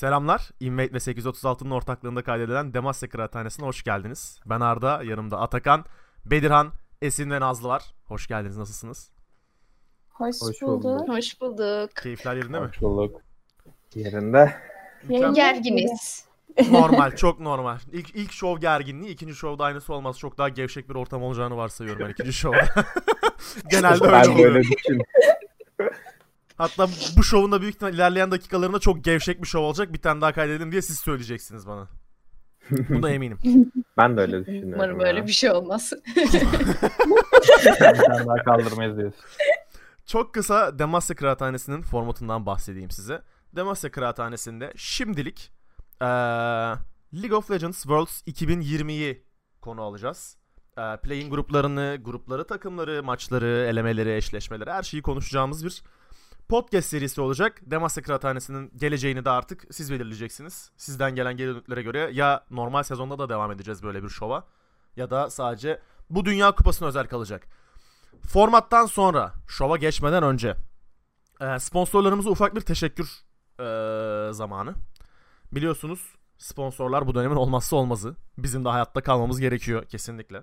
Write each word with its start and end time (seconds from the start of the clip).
Selamlar. 0.00 0.50
Invade 0.60 0.92
ve 0.92 0.96
836'nın 0.96 1.70
ortaklığında 1.70 2.22
kaydedilen 2.22 2.74
Demasya 2.74 3.08
Kıraathanesi'ne 3.08 3.66
hoş 3.66 3.82
geldiniz. 3.84 4.40
Ben 4.46 4.60
Arda, 4.60 5.02
yanımda 5.04 5.40
Atakan, 5.40 5.84
Bedirhan, 6.24 6.72
Esin 7.02 7.30
ve 7.30 7.40
Nazlı 7.40 7.68
var. 7.68 7.94
Hoş 8.04 8.26
geldiniz, 8.26 8.56
nasılsınız? 8.56 9.10
Hoş, 10.10 10.36
Hoş 10.42 10.62
bulduk. 10.62 10.84
bulduk. 10.84 11.08
Hoş 11.08 11.40
bulduk. 11.40 11.96
Keyifler 11.96 12.36
yerinde 12.36 12.60
mi? 12.60 12.66
Hoş 12.66 12.80
bulduk. 12.80 13.20
Yerinde. 13.94 14.54
Mükemmel. 15.02 15.34
Gerginiz. 15.34 16.24
normal, 16.70 17.16
çok 17.16 17.40
normal. 17.40 17.78
İlk, 17.92 18.16
ilk 18.16 18.32
şov 18.32 18.58
gerginliği, 18.58 19.12
ikinci 19.12 19.34
şovda 19.34 19.64
aynısı 19.64 19.94
olmaz. 19.94 20.18
Çok 20.18 20.38
daha 20.38 20.48
gevşek 20.48 20.88
bir 20.88 20.94
ortam 20.94 21.22
olacağını 21.22 21.56
varsayıyorum 21.56 22.06
ben 22.06 22.10
ikinci 22.10 22.32
şovda. 22.32 22.64
Genelde 23.70 24.04
öyle 24.04 24.28
oluyor. 24.28 24.64
Hatta 26.60 26.88
bu 27.16 27.22
şovun 27.22 27.52
da 27.52 27.60
büyük 27.60 27.74
ihtimal 27.74 27.94
ilerleyen 27.94 28.30
dakikalarında 28.30 28.78
çok 28.78 29.04
gevşek 29.04 29.42
bir 29.42 29.46
şov 29.46 29.62
olacak. 29.62 29.92
Bir 29.92 29.98
tane 29.98 30.20
daha 30.20 30.32
kaydedelim 30.32 30.72
diye 30.72 30.82
siz 30.82 30.98
söyleyeceksiniz 30.98 31.66
bana. 31.66 31.88
Buna 32.88 33.10
eminim. 33.14 33.38
Ben 33.98 34.16
de 34.16 34.20
öyle 34.20 34.40
düşünüyorum. 34.40 34.72
Umarım 34.74 35.00
ya. 35.00 35.06
öyle 35.06 35.26
bir 35.26 35.32
şey 35.32 35.50
olmaz. 35.50 35.92
Bir 36.16 37.78
tane 37.78 38.26
daha 38.26 38.44
kaldırmayız 38.44 38.96
diyorsun. 38.98 39.20
Çok 40.06 40.34
kısa 40.34 40.78
Demasya 40.78 41.16
Kıraathanesi'nin 41.16 41.82
formatından 41.82 42.46
bahsedeyim 42.46 42.90
size. 42.90 43.22
Demasya 43.56 43.90
Kıraathanesi'nde 43.90 44.72
şimdilik 44.76 45.52
eee, 46.00 46.06
League 47.14 47.36
of 47.36 47.50
Legends 47.50 47.82
Worlds 47.82 48.22
2020'yi 48.22 49.24
konu 49.60 49.82
alacağız. 49.82 50.36
Eee 50.78 50.98
playing 51.02 51.30
gruplarını, 51.30 51.98
grupları, 52.04 52.46
takımları, 52.46 53.02
maçları, 53.02 53.66
elemeleri, 53.70 54.16
eşleşmeleri 54.16 54.70
her 54.70 54.82
şeyi 54.82 55.02
konuşacağımız 55.02 55.64
bir 55.64 55.82
podcast 56.50 56.88
serisi 56.88 57.20
olacak. 57.20 57.60
Demasya 57.62 58.02
Kıraathanesi'nin 58.02 58.72
geleceğini 58.76 59.24
de 59.24 59.30
artık 59.30 59.64
siz 59.70 59.92
belirleyeceksiniz. 59.92 60.70
Sizden 60.76 61.14
gelen 61.14 61.36
geri 61.36 61.48
dönütlere 61.48 61.82
göre 61.82 62.10
ya 62.12 62.44
normal 62.50 62.82
sezonda 62.82 63.18
da 63.18 63.28
devam 63.28 63.52
edeceğiz 63.52 63.82
böyle 63.82 64.02
bir 64.02 64.08
şova 64.08 64.46
ya 64.96 65.10
da 65.10 65.30
sadece 65.30 65.80
bu 66.10 66.24
Dünya 66.24 66.52
Kupası'na 66.52 66.88
özel 66.88 67.06
kalacak. 67.06 67.46
Formattan 68.26 68.86
sonra 68.86 69.32
şova 69.48 69.76
geçmeden 69.76 70.22
önce 70.22 70.56
e, 71.40 71.58
sponsorlarımıza 71.58 72.30
ufak 72.30 72.54
bir 72.54 72.60
teşekkür 72.60 73.08
e, 73.60 74.32
zamanı. 74.32 74.74
Biliyorsunuz 75.52 76.14
sponsorlar 76.38 77.06
bu 77.06 77.14
dönemin 77.14 77.36
olmazsa 77.36 77.76
olmazı. 77.76 78.16
Bizim 78.38 78.64
de 78.64 78.68
hayatta 78.68 79.00
kalmamız 79.00 79.40
gerekiyor 79.40 79.84
kesinlikle. 79.84 80.42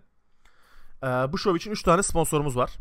E, 1.04 1.08
bu 1.08 1.38
show 1.38 1.58
için 1.58 1.72
3 1.72 1.84
tane 1.84 2.04
sponsorumuz 2.04 2.58
var. 2.58 2.78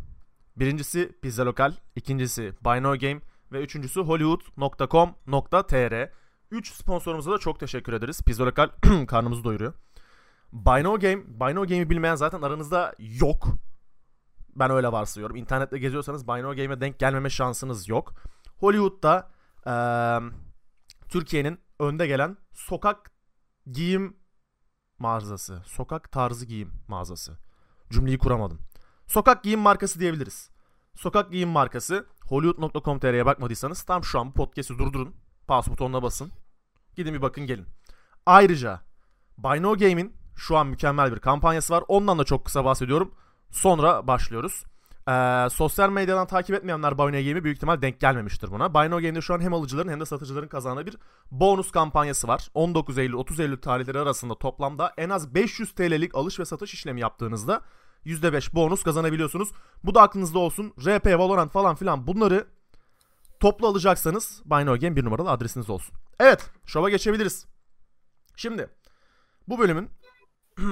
Birincisi 0.56 1.12
Pizza 1.22 1.46
Lokal, 1.46 1.72
ikincisi 1.96 2.52
Buy 2.64 2.82
No 2.82 2.98
Game 2.98 3.20
ve 3.52 3.62
üçüncüsü 3.62 4.00
Hollywood.com.tr. 4.00 6.08
3 6.50 6.72
sponsorumuza 6.72 7.32
da 7.32 7.38
çok 7.38 7.60
teşekkür 7.60 7.92
ederiz. 7.92 8.22
Pizza 8.22 8.46
Lokal 8.46 8.68
karnımızı 9.08 9.44
doyuruyor. 9.44 9.74
Buy 10.52 10.84
No 10.84 10.98
Game, 10.98 11.22
Buy 11.26 11.54
No 11.54 11.66
Game'i 11.66 11.90
bilmeyen 11.90 12.14
zaten 12.14 12.42
aranızda 12.42 12.94
yok. 12.98 13.46
Ben 14.56 14.70
öyle 14.70 14.92
varsayıyorum. 14.92 15.36
İnternette 15.36 15.78
geziyorsanız 15.78 16.28
Buy 16.28 16.42
No 16.42 16.56
Game'e 16.56 16.80
denk 16.80 16.98
gelmeme 16.98 17.30
şansınız 17.30 17.88
yok. 17.88 18.14
Hollywood'da 18.56 19.30
eee, 19.66 20.20
Türkiye'nin 21.08 21.58
önde 21.80 22.06
gelen 22.06 22.36
sokak 22.52 23.10
giyim 23.72 24.16
mağazası. 24.98 25.62
Sokak 25.66 26.12
tarzı 26.12 26.46
giyim 26.46 26.72
mağazası. 26.88 27.38
Cümleyi 27.90 28.18
kuramadım. 28.18 28.58
Sokak 29.06 29.42
giyim 29.42 29.60
markası 29.60 30.00
diyebiliriz. 30.00 30.50
Sokak 30.94 31.32
giyim 31.32 31.48
markası 31.48 32.06
hollywood.com.tr'ye 32.28 33.26
bakmadıysanız 33.26 33.82
tam 33.82 34.04
şu 34.04 34.20
an 34.20 34.28
bu 34.28 34.32
podcast'i 34.32 34.78
durdurun. 34.78 35.14
Pause 35.46 35.70
butonuna 35.70 36.02
basın. 36.02 36.32
Gidin 36.96 37.14
bir 37.14 37.22
bakın 37.22 37.46
gelin. 37.46 37.66
Ayrıca 38.26 38.80
Buy 39.38 39.62
No 39.62 39.76
Game'in 39.76 40.16
şu 40.36 40.56
an 40.56 40.66
mükemmel 40.66 41.12
bir 41.12 41.18
kampanyası 41.18 41.74
var. 41.74 41.84
Ondan 41.88 42.18
da 42.18 42.24
çok 42.24 42.44
kısa 42.44 42.64
bahsediyorum. 42.64 43.14
Sonra 43.50 44.06
başlıyoruz. 44.06 44.64
Ee, 45.08 45.48
sosyal 45.50 45.90
medyadan 45.90 46.26
takip 46.26 46.56
etmeyenler 46.56 46.98
Buy 46.98 47.06
No 47.06 47.10
Game'i 47.10 47.44
büyük 47.44 47.56
ihtimal 47.56 47.82
denk 47.82 48.00
gelmemiştir 48.00 48.50
buna. 48.50 48.74
Buy 48.74 48.90
No 48.90 48.96
Game'de 48.96 49.20
şu 49.20 49.34
an 49.34 49.40
hem 49.40 49.54
alıcıların 49.54 49.88
hem 49.88 50.00
de 50.00 50.04
satıcıların 50.06 50.48
kazandığı 50.48 50.86
bir 50.86 50.96
bonus 51.30 51.70
kampanyası 51.70 52.28
var. 52.28 52.48
19 52.54 52.98
Eylül 52.98 53.14
30 53.14 53.40
Eylül 53.40 53.56
tarihleri 53.56 53.98
arasında 53.98 54.38
toplamda 54.38 54.92
en 54.96 55.10
az 55.10 55.34
500 55.34 55.72
TL'lik 55.74 56.14
alış 56.14 56.40
ve 56.40 56.44
satış 56.44 56.74
işlemi 56.74 57.00
yaptığınızda 57.00 57.62
%5 58.06 58.54
bonus 58.54 58.82
kazanabiliyorsunuz. 58.82 59.48
Bu 59.84 59.94
da 59.94 60.02
aklınızda 60.02 60.38
olsun. 60.38 60.74
RP, 60.86 61.06
Valorant 61.06 61.52
falan 61.52 61.76
filan 61.76 62.06
bunları 62.06 62.46
toplu 63.40 63.66
alacaksanız 63.66 64.42
No 64.46 64.78
Game 64.78 64.96
bir 64.96 65.04
numaralı 65.04 65.30
adresiniz 65.30 65.70
olsun. 65.70 65.94
Evet, 66.20 66.50
şova 66.66 66.90
geçebiliriz. 66.90 67.46
Şimdi 68.36 68.68
bu 69.48 69.58
bölümün 69.58 69.90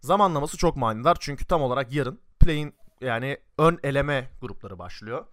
zamanlaması 0.00 0.56
çok 0.56 0.76
manidar. 0.76 1.16
Çünkü 1.20 1.44
tam 1.44 1.62
olarak 1.62 1.92
yarın 1.92 2.20
play'in 2.40 2.74
yani 3.00 3.38
ön 3.58 3.78
eleme 3.82 4.30
grupları 4.40 4.78
başlıyor. 4.78 5.26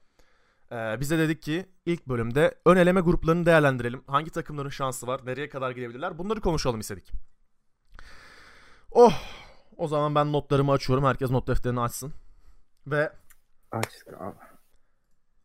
Ee, 0.72 1.00
bize 1.00 1.18
dedik 1.18 1.42
ki 1.42 1.70
ilk 1.86 2.08
bölümde 2.08 2.56
ön 2.66 2.76
eleme 2.76 3.02
gruplarını 3.02 3.46
değerlendirelim. 3.46 4.04
Hangi 4.08 4.32
takımların 4.32 4.70
şansı 4.70 5.08
var? 5.08 5.22
Nereye 5.26 5.50
kadar 5.50 5.72
gidebilirler? 5.72 6.18
Bunları 6.18 6.42
konuşalım 6.42 6.80
istedik. 6.80 7.12
Oh! 8.92 9.14
O 9.78 9.88
zaman 9.88 10.16
ben 10.16 10.34
notlarımı 10.34 10.72
açıyorum. 10.72 11.06
Herkes 11.06 11.32
not 11.32 11.48
defterini 11.48 11.80
açsın. 11.82 12.14
Ve 12.88 13.12
Açtık 13.72 14.08
abi. 14.22 14.36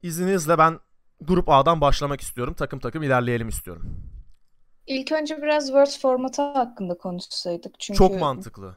izninizle 0.02 0.58
ben 0.58 0.78
grup 1.20 1.48
A'dan 1.48 1.80
başlamak 1.80 2.20
istiyorum. 2.20 2.54
Takım 2.54 2.78
takım 2.78 3.02
ilerleyelim 3.02 3.48
istiyorum. 3.48 3.96
İlk 4.86 5.12
önce 5.12 5.42
biraz 5.42 5.66
Words 5.66 6.00
formatı 6.00 6.42
hakkında 6.42 6.98
konuşsaydık. 6.98 7.80
Çünkü 7.80 7.98
Çok 7.98 8.20
mantıklı. 8.20 8.76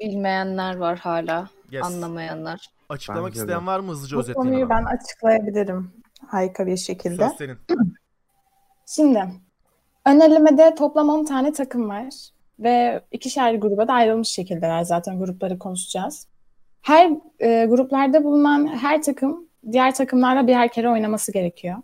bilmeyenler 0.00 0.76
var 0.76 0.98
hala, 0.98 1.48
Yes. 1.70 1.84
anlamayanlar. 1.84 2.66
Açıklamak 2.88 3.24
Bence 3.30 3.40
de. 3.40 3.42
isteyen 3.42 3.66
var 3.66 3.80
mı? 3.80 3.90
Hızlıca 3.90 4.16
Bu 4.16 4.20
özetleyeyim 4.20 4.50
konuyu 4.52 4.70
ben 4.70 4.84
açıklayabilirim 4.84 5.92
harika 6.28 6.66
bir 6.66 6.76
şekilde. 6.76 7.28
Söz 7.28 7.36
senin. 7.38 7.58
Şimdi 8.86 9.24
ön 10.06 10.20
elemede 10.20 10.74
toplam 10.74 11.08
10 11.08 11.24
tane 11.24 11.52
takım 11.52 11.88
var 11.88 12.33
ve 12.58 13.00
ikişer 13.12 13.54
gruba 13.54 13.88
da 13.88 13.92
ayrılmış 13.92 14.28
şekildeler 14.28 14.82
zaten 14.82 15.18
grupları 15.18 15.58
konuşacağız. 15.58 16.28
Her 16.82 17.10
e, 17.40 17.66
gruplarda 17.66 18.24
bulunan 18.24 18.66
her 18.66 19.02
takım 19.02 19.48
diğer 19.72 19.94
takımlarla 19.94 20.46
birer 20.46 20.68
kere 20.68 20.90
oynaması 20.90 21.32
gerekiyor. 21.32 21.76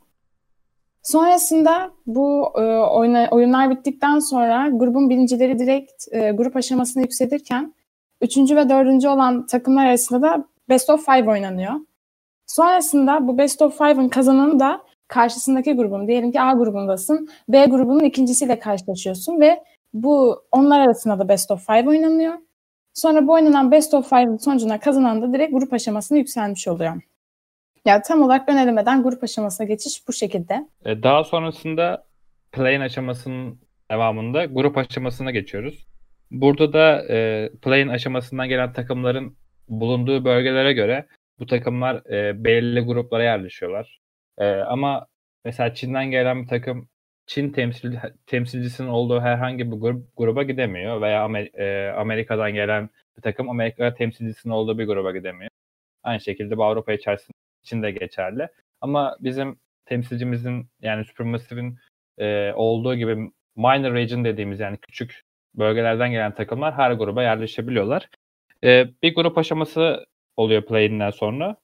Sonrasında 1.03 1.91
bu 2.07 2.53
e, 2.57 2.61
oyna- 2.77 3.29
oyunlar 3.31 3.71
bittikten 3.71 4.19
sonra 4.19 4.69
grubun 4.73 5.11
birincileri 5.11 5.59
direkt 5.59 5.93
e, 6.13 6.31
grup 6.31 6.57
aşamasına 6.57 7.03
yükselirken 7.03 7.75
üçüncü 8.21 8.57
ve 8.57 8.69
dördüncü 8.69 9.09
olan 9.09 9.47
takımlar 9.47 9.87
arasında 9.87 10.23
da 10.23 10.45
Best 10.69 10.91
of 10.91 11.07
Five 11.07 11.31
oynanıyor. 11.31 11.73
Sonrasında 12.47 13.29
bu 13.29 13.39
Best 13.39 13.63
of 13.63 13.79
Five'ın 13.79 14.09
kazananı 14.09 14.61
da 14.61 14.81
karşısındaki 15.09 15.73
grubun, 15.73 16.09
diyelim 16.09 16.33
ki 16.33 16.41
A 16.41 16.53
grubundasın, 16.53 17.29
B 17.49 17.65
grubunun 17.65 18.05
ikincisiyle 18.05 18.59
karşılaşıyorsun 18.59 19.41
ve 19.41 19.65
bu 19.93 20.43
onlar 20.53 20.81
arasında 20.81 21.19
da 21.19 21.29
Best 21.29 21.51
of 21.51 21.67
Five 21.67 21.89
oynanıyor. 21.89 22.35
Sonra 22.95 23.27
bu 23.27 23.33
oynanan 23.33 23.71
Best 23.71 23.95
of 23.95 24.09
Five'ın 24.09 24.37
sonucuna 24.37 24.81
kazanan 24.81 25.23
da 25.23 25.33
direkt 25.33 25.53
grup 25.53 25.73
aşamasına 25.73 26.19
yükselmiş 26.19 26.69
oluyor. 26.69 27.03
Yani 27.85 28.03
tam 28.07 28.23
olarak 28.23 28.49
ön 28.49 29.03
grup 29.03 29.25
aşamasına 29.25 29.67
geçiş 29.67 30.09
bu 30.09 30.13
şekilde. 30.13 30.69
E, 30.85 31.03
Daha 31.03 31.25
sonrasında 31.25 32.05
play-in 32.53 32.81
aşamasının 32.81 33.59
devamında 33.91 34.45
grup 34.45 34.79
aşamasına 34.79 35.31
geçiyoruz. 35.31 35.87
Burada 36.31 36.73
da 36.73 37.07
e, 37.15 37.51
play-in 37.63 37.89
aşamasından 37.89 38.49
gelen 38.49 38.73
takımların 38.73 39.37
bulunduğu 39.69 40.25
bölgelere 40.25 40.73
göre 40.73 41.07
bu 41.39 41.47
takımlar 41.47 42.11
e, 42.11 42.45
belirli 42.45 42.81
gruplara 42.81 43.23
yerleşiyorlar. 43.23 44.01
E, 44.39 44.51
ama 44.51 45.07
mesela 45.45 45.75
Çin'den 45.75 46.11
gelen 46.11 46.43
bir 46.43 46.49
takım 46.49 46.89
Çin 47.31 47.51
temsil, 47.51 47.97
temsilcisinin 48.27 48.89
olduğu 48.89 49.21
herhangi 49.21 49.73
bir 49.73 49.77
grup, 49.77 50.17
gruba 50.17 50.43
gidemiyor 50.43 51.01
veya 51.01 51.25
Amer- 51.27 51.57
e, 51.57 51.93
Amerika'dan 51.93 52.55
gelen 52.55 52.91
bir 53.17 53.23
takım 53.23 53.51
Amerika 53.51 53.95
temsilcisinin 53.95 54.53
olduğu 54.53 54.79
bir 54.79 54.87
gruba 54.87 55.13
gidemiyor. 55.13 55.51
Aynı 56.03 56.21
şekilde 56.21 56.57
bu 56.57 56.65
Avrupa 56.65 56.93
içerisinde 56.93 57.37
için 57.63 57.83
de 57.83 57.91
geçerli. 57.91 58.49
Ama 58.81 59.17
bizim 59.21 59.61
temsilcimizin 59.87 60.67
yani 60.83 61.05
Supermassive'in 61.05 61.79
e, 62.19 62.53
olduğu 62.53 62.95
gibi 62.95 63.17
minor 63.57 63.95
region 63.95 64.25
dediğimiz 64.25 64.61
yani 64.61 64.77
küçük 64.77 65.23
bölgelerden 65.55 66.11
gelen 66.11 66.35
takımlar 66.35 66.75
her 66.75 66.93
gruba 66.93 67.23
yerleşebiliyorlar. 67.23 68.09
E, 68.65 68.89
bir 69.03 69.15
grup 69.15 69.39
aşaması 69.39 70.07
oluyor 70.37 70.63
play-in'den 70.63 71.11
sonra. 71.11 71.57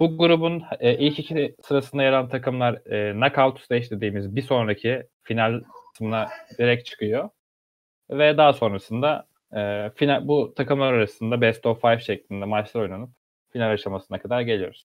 Bu 0.00 0.18
grubun 0.18 0.62
e, 0.80 0.98
ilk 0.98 1.18
iki 1.18 1.56
sırasında 1.62 2.02
yer 2.02 2.12
alan 2.12 2.28
takımlar 2.28 2.74
e, 2.74 3.12
knockout 3.12 3.60
stage 3.60 3.90
dediğimiz 3.90 4.36
bir 4.36 4.42
sonraki 4.42 5.02
final 5.22 5.60
kısmına 5.92 6.28
direkt 6.58 6.86
çıkıyor. 6.86 7.28
Ve 8.10 8.36
daha 8.36 8.52
sonrasında 8.52 9.26
e, 9.56 9.90
final, 9.94 10.28
bu 10.28 10.54
takımlar 10.56 10.92
arasında 10.92 11.40
best 11.40 11.66
of 11.66 11.80
five 11.80 12.00
şeklinde 12.00 12.44
maçlar 12.44 12.80
oynanıp 12.80 13.10
final 13.50 13.70
aşamasına 13.70 14.18
kadar 14.18 14.40
geliyoruz. 14.40 14.86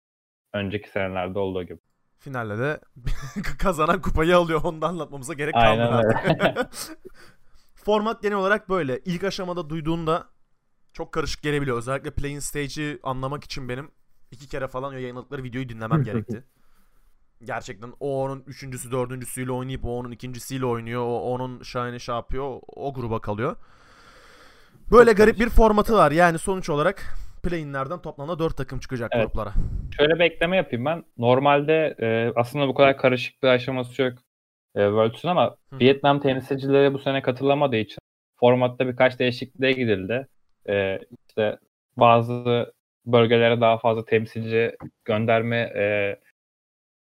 Önceki 0.54 0.90
senelerde 0.90 1.40
olduğu 1.40 1.64
gibi. 1.64 1.80
Finalde 2.20 2.58
de 2.58 2.80
kazanan 3.60 4.02
kupayı 4.02 4.38
alıyor. 4.38 4.62
Onu 4.64 4.82
da 4.82 4.88
anlatmamıza 4.88 5.34
gerek 5.34 5.54
kalmadı 5.54 5.96
artık. 5.96 6.68
Format 7.76 8.24
genel 8.24 8.38
olarak 8.38 8.70
böyle. 8.70 9.00
İlk 9.06 9.24
aşamada 9.24 9.70
duyduğunda 9.70 10.28
çok 10.94 11.12
karışık 11.12 11.44
gelebiliyor. 11.44 11.78
Özellikle 11.78 12.12
playing 12.12 12.42
stage'i 12.42 13.00
anlamak 13.04 13.44
için 13.44 13.70
benim 13.70 13.92
iki 14.34 14.48
kere 14.48 14.68
falan 14.68 14.94
yayınladıkları 14.94 15.44
videoyu 15.44 15.70
dinlemem 15.70 16.04
gerekti. 16.10 16.44
Gerçekten 17.44 17.94
o 18.00 18.24
onun 18.24 18.44
üçüncüsü 18.48 18.92
dördüncüsüyle 18.92 19.52
oynayıp 19.52 19.86
o 19.86 19.98
onun 19.98 20.12
ikincisiyle 20.12 20.66
oynuyor. 20.66 21.02
O 21.02 21.20
onun 21.20 21.64
şahane 21.64 22.00
şey 22.00 22.16
yapıyor. 22.16 22.60
O 22.68 22.94
gruba 22.94 23.22
kalıyor. 23.22 23.56
Böyle 24.92 25.10
Çok 25.10 25.18
garip 25.18 25.40
bir 25.40 25.50
formatı 25.50 25.94
var. 25.94 26.12
Yani 26.12 26.40
sonuç 26.40 26.70
olarak 26.70 27.16
play'inlerden 27.44 28.02
toplamda 28.02 28.40
4 28.40 28.58
takım 28.58 28.80
çıkacak 28.80 29.12
Evet. 29.14 29.26
gruplara. 29.26 29.54
Şöyle 29.98 30.16
bir 30.16 30.20
ekleme 30.20 30.58
yapayım 30.58 30.86
ben. 30.86 31.04
Normalde 31.18 31.96
e, 32.00 32.32
aslında 32.36 32.68
bu 32.68 32.74
kadar 32.74 32.98
karışık 32.98 33.44
bir 33.44 33.48
aşaması 33.48 34.02
yok 34.02 34.14
e, 34.76 34.80
Worlds'ün 34.86 35.30
ama 35.30 35.56
Hı. 35.74 35.80
Vietnam 35.80 36.20
temsilcileri 36.20 36.94
bu 36.94 37.00
sene 37.00 37.22
katılamadığı 37.22 37.76
için 37.76 37.98
formatta 38.40 38.88
birkaç 38.88 39.20
değişikliğe 39.20 39.72
gidildi. 39.72 40.28
E, 40.70 41.00
işte 41.28 41.58
bazı 41.98 42.73
bölgelere 43.06 43.62
daha 43.62 43.78
fazla 43.78 44.06
temsilci 44.06 44.76
gönderme 45.06 45.58
e, 45.58 46.16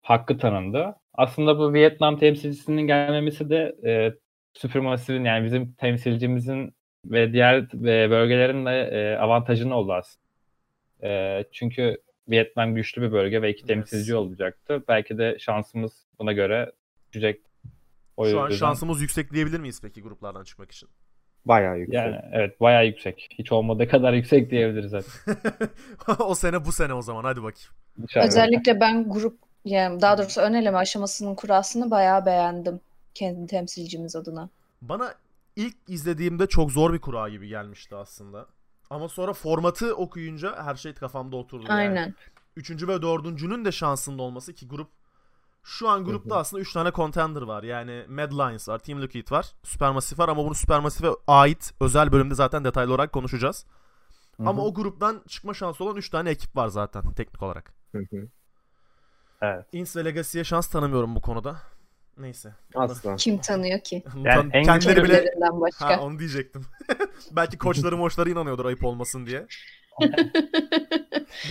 hakkı 0.02 0.38
tanındı. 0.38 0.96
Aslında 1.14 1.58
bu 1.60 1.74
Vietnam 1.74 2.20
temsilcisinin 2.20 2.82
gelmemesi 2.82 3.50
de 3.50 3.76
e, 3.86 4.14
Supermassive'in 4.54 5.26
yani 5.26 5.46
bizim 5.46 5.74
temsilcimizin 5.74 6.74
ve 7.06 7.34
diğer 7.34 7.56
e, 7.58 8.10
bölgelerin 8.10 8.66
de 8.66 8.72
e, 8.72 9.18
avantajını 9.18 9.76
oldu 9.76 9.94
aslında. 9.94 10.28
E, 11.04 11.44
çünkü 11.52 11.98
Vietnam 12.30 12.76
güçlü 12.76 13.02
bir 13.02 13.12
bölge 13.12 13.42
ve 13.42 13.50
iki 13.50 13.66
temsilci 13.66 14.16
olacaktı. 14.16 14.84
Belki 14.88 15.18
de 15.18 15.40
şansımız 15.40 16.06
buna 16.20 16.34
göre 16.34 16.72
düşecek. 17.12 17.42
O 18.18 18.26
Şu 18.26 18.40
an 18.40 18.50
şansımız 18.50 19.02
yüksek 19.02 19.34
diyebilir 19.34 19.60
miyiz 19.60 19.80
peki 19.82 20.02
gruplardan 20.02 20.44
çıkmak 20.44 20.72
için? 20.72 20.90
Bayağı 21.46 21.80
yüksek. 21.80 21.96
yani 21.96 22.22
evet 22.32 22.62
bayağı 22.62 22.86
yüksek. 22.86 23.30
Hiç 23.40 23.52
olmadığı 23.52 23.88
kadar 23.88 24.14
yüksek 24.14 24.52
diyebiliriz 24.52 24.92
zaten. 24.92 25.38
o 26.20 26.36
sene 26.36 26.66
bu 26.66 26.72
sene 26.72 26.94
o 26.94 27.02
zaman 27.02 27.24
hadi 27.24 27.44
bakayım. 27.44 27.70
İnşallah. 28.02 28.26
Özellikle 28.26 28.80
ben 28.80 29.10
grup 29.10 29.38
yani 29.66 30.02
daha 30.02 30.18
doğrusu 30.18 30.42
ön 30.42 30.54
eleme 30.54 30.78
aşamasının 30.78 31.36
kurasını 31.36 31.92
bayağı 31.92 32.26
beğendim 32.26 32.80
kendi 33.14 33.48
temsilcimiz 33.48 34.16
adına. 34.16 34.50
Bana 34.82 35.14
ilk 35.56 35.76
izlediğimde 35.88 36.48
çok 36.48 36.72
zor 36.72 36.94
bir 36.94 37.00
kura 37.00 37.30
gibi 37.30 37.48
gelmişti 37.48 37.96
aslında. 37.96 38.46
Ama 38.90 39.10
sonra 39.10 39.34
formatı 39.34 39.96
okuyunca 39.96 40.64
her 40.64 40.76
şey 40.76 40.94
kafamda 40.94 41.36
oturdu. 41.36 41.66
Yani. 41.70 41.78
Aynen. 41.78 42.14
Üçüncü 42.56 42.88
ve 42.88 43.02
dördüncünün 43.02 43.66
de 43.66 43.72
şansında 43.72 44.22
olması 44.22 44.54
ki 44.54 44.68
grup 44.68 44.88
şu 45.64 45.90
an 45.90 46.06
grupta 46.06 46.38
aslında 46.38 46.62
3 46.62 46.74
tane 46.74 46.92
contender 46.92 47.42
var. 47.42 47.64
Yani 47.64 48.06
Mad 48.10 48.32
Lions 48.32 48.70
var, 48.70 48.80
Team 48.80 49.02
Liquid 49.02 49.32
var, 49.32 49.46
Supermassive 49.64 50.24
var 50.24 50.30
ama 50.30 50.46
bunu 50.46 50.56
Supermassive'e 50.56 51.12
ait 51.28 51.74
özel 51.80 52.12
bölümde 52.12 52.36
zaten 52.36 52.64
detaylı 52.64 52.94
olarak 52.94 53.12
konuşacağız. 53.12 53.66
Hı 54.38 54.44
hı. 54.44 54.50
Ama 54.50 54.64
o 54.66 54.74
gruptan 54.74 55.22
çıkma 55.28 55.54
şansı 55.54 55.84
olan 55.84 55.96
3 55.96 56.10
tane 56.10 56.30
ekip 56.30 56.56
var 56.56 56.68
zaten 56.68 57.14
teknik 57.14 57.44
olarak. 57.44 57.74
Hı 57.92 57.98
hı. 57.98 58.28
Evet. 59.42 59.66
Ins 59.72 59.96
ve 59.96 60.06
Legacy'ye 60.06 60.44
şans 60.44 60.68
tanımıyorum 60.68 61.16
bu 61.16 61.22
konuda. 61.22 61.56
Neyse. 62.18 62.56
Asla. 62.76 63.16
Kim 63.16 63.38
tanıyor 63.38 63.80
ki? 63.80 64.04
Yani 64.24 64.50
en 64.54 64.64
Kendileri 64.64 65.04
bile 65.04 65.26
başka. 65.42 65.90
Ha 65.90 66.02
onu 66.02 66.20
diyecektim. 66.20 66.66
Belki 67.32 67.58
koçları 67.58 67.98
moçları 67.98 68.30
inanıyordur 68.30 68.66
ayıp 68.66 68.86
olmasın 68.86 69.26
diye. 69.26 69.48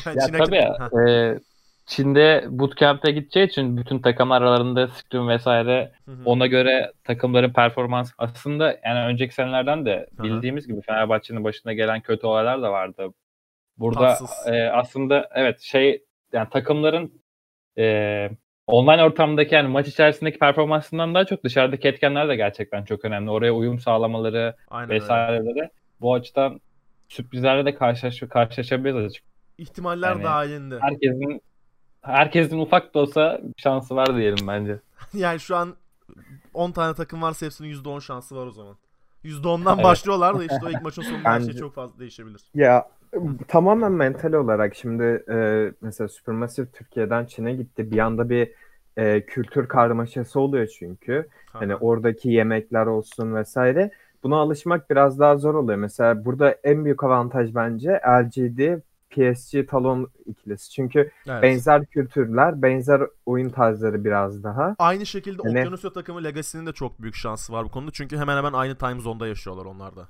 Ya 0.06 0.26
Çin'e 0.26 0.38
tabii. 0.38 0.60
Ha. 0.78 1.10
e, 1.10 1.38
Çin'de 1.87 2.44
bootcamp'e 2.49 3.11
gideceği 3.11 3.47
için 3.47 3.77
bütün 3.77 3.99
takımlar 3.99 4.43
aralarında 4.43 4.88
scrim 4.88 5.29
vesaire 5.29 5.93
Hı 6.05 6.11
hı. 6.12 6.17
ona 6.25 6.47
göre 6.47 6.93
takımların 7.05 7.53
performans 7.53 8.12
aslında 8.19 8.79
yani 8.85 9.06
önceki 9.06 9.35
senelerden 9.35 9.87
de 9.87 10.06
Hı 10.17 10.23
hı. 10.23 10.27
bildiğimiz 10.27 10.67
gibi 10.67 10.81
Fenerbahçe'nin 10.81 11.44
başına 11.44 11.73
gelen 11.73 12.00
kötü 12.00 12.27
olaylar 12.27 12.62
da 12.62 12.73
vardı. 12.73 13.09
Burada 13.79 14.00
Tatsız. 14.15 14.53
e, 14.53 14.71
aslında 14.71 15.29
evet 15.35 15.61
şey 15.61 16.05
yani 16.32 16.49
takımların 16.50 17.23
e, 17.79 18.31
online 18.67 19.03
ortamdaki 19.05 19.55
yani 19.55 19.69
maç 19.69 19.88
içerisindeki 19.88 20.38
performansından 20.38 21.15
daha 21.15 21.25
çok 21.25 21.44
dışarıdaki 21.44 21.88
etkenler 21.88 22.29
de 22.29 22.37
gerçekten 22.37 22.85
çok 22.85 23.05
önemli. 23.05 23.31
Oraya 23.31 23.53
uyum 23.53 23.79
sağlamaları 23.79 24.55
Aynen 24.69 24.91
öyle. 24.91 25.00
vesaireleri 25.03 25.69
bu 26.00 26.15
açıdan 26.15 26.61
sürprizlerle 27.09 27.65
de 27.65 27.75
karşılaş 27.75 28.21
karşılaşabiliriz 28.31 29.05
açık. 29.11 29.25
İhtimaller 29.59 30.11
Yani- 30.11 30.25
dahilinde. 30.25 30.79
Herkesin 30.81 31.41
herkesin 32.02 32.58
ufak 32.58 32.94
da 32.94 32.99
olsa 32.99 33.41
bir 33.43 33.62
şansı 33.62 33.97
var 33.97 34.17
diyelim 34.17 34.47
bence. 34.49 34.79
Yani 35.14 35.41
şu 35.41 35.56
an 35.56 35.75
10 36.55 36.73
tane 36.73 36.94
takım 36.94 37.23
varsa 37.23 37.47
hepsinin 37.47 37.69
%10 37.69 38.00
şansı 38.00 38.37
var 38.37 38.47
o 38.47 38.50
zaman. 38.50 38.76
%10'dan 39.25 39.75
Evet. 39.75 39.85
başlıyorlar 39.85 40.38
da 40.38 40.44
işte 40.44 40.58
o 40.67 40.70
ilk 40.70 40.82
maçın 40.82 41.02
sonunda 41.02 41.29
her 41.31 41.41
şey 41.41 41.55
çok 41.55 41.75
fazla 41.75 41.99
değişebilir. 41.99 42.43
Ya 42.55 42.88
tamamen 43.49 43.93
mental 43.93 44.32
olarak 44.32 44.75
şimdi 44.75 45.25
e, 45.31 45.73
mesela 45.81 46.08
Supermassive 46.08 46.67
Türkiye'den 46.67 47.25
Çin'e 47.25 47.52
gitti. 47.55 47.91
Bir 47.91 47.99
anda 47.99 48.31
bir 48.31 48.50
e, 48.96 49.26
kültür 49.26 49.69
karmaşası 49.69 50.41
oluyor 50.41 50.67
çünkü. 50.79 51.29
Hani 51.53 51.76
oradaki 51.76 52.29
yemekler 52.31 52.87
olsun 52.87 53.35
vesaire. 53.35 53.91
Buna 54.23 54.37
alışmak 54.37 54.91
biraz 54.91 55.19
daha 55.19 55.37
zor 55.37 55.55
oluyor. 55.55 55.79
Mesela 55.79 56.25
burada 56.25 56.50
en 56.64 56.85
büyük 56.85 57.05
avantaj 57.05 57.55
bence 57.55 58.00
LGD 58.08 58.81
PSG 59.20 59.66
Talon 59.66 60.10
ikilisi. 60.26 60.70
Çünkü 60.70 61.10
Evet. 61.28 61.42
benzer 61.42 61.86
kültürler, 61.86 62.62
benzer 62.62 63.02
oyun 63.26 63.48
tarzları 63.48 64.04
biraz 64.04 64.44
daha. 64.44 64.74
Aynı 64.78 65.06
şekilde 65.06 65.42
Hani- 65.42 65.58
Okyanusya 65.58 65.92
takımı 65.92 66.24
Legacy'nin 66.24 66.66
de 66.66 66.72
çok 66.72 67.02
büyük 67.02 67.14
şansı 67.14 67.52
var 67.52 67.64
bu 67.64 67.70
konuda. 67.70 67.90
Çünkü 67.90 68.18
hemen 68.18 68.36
hemen 68.36 68.52
aynı 68.52 68.74
time 68.76 69.00
zone'da 69.00 69.26
yaşıyorlar 69.26 69.64
onlar 69.64 69.96
da. 69.96 70.08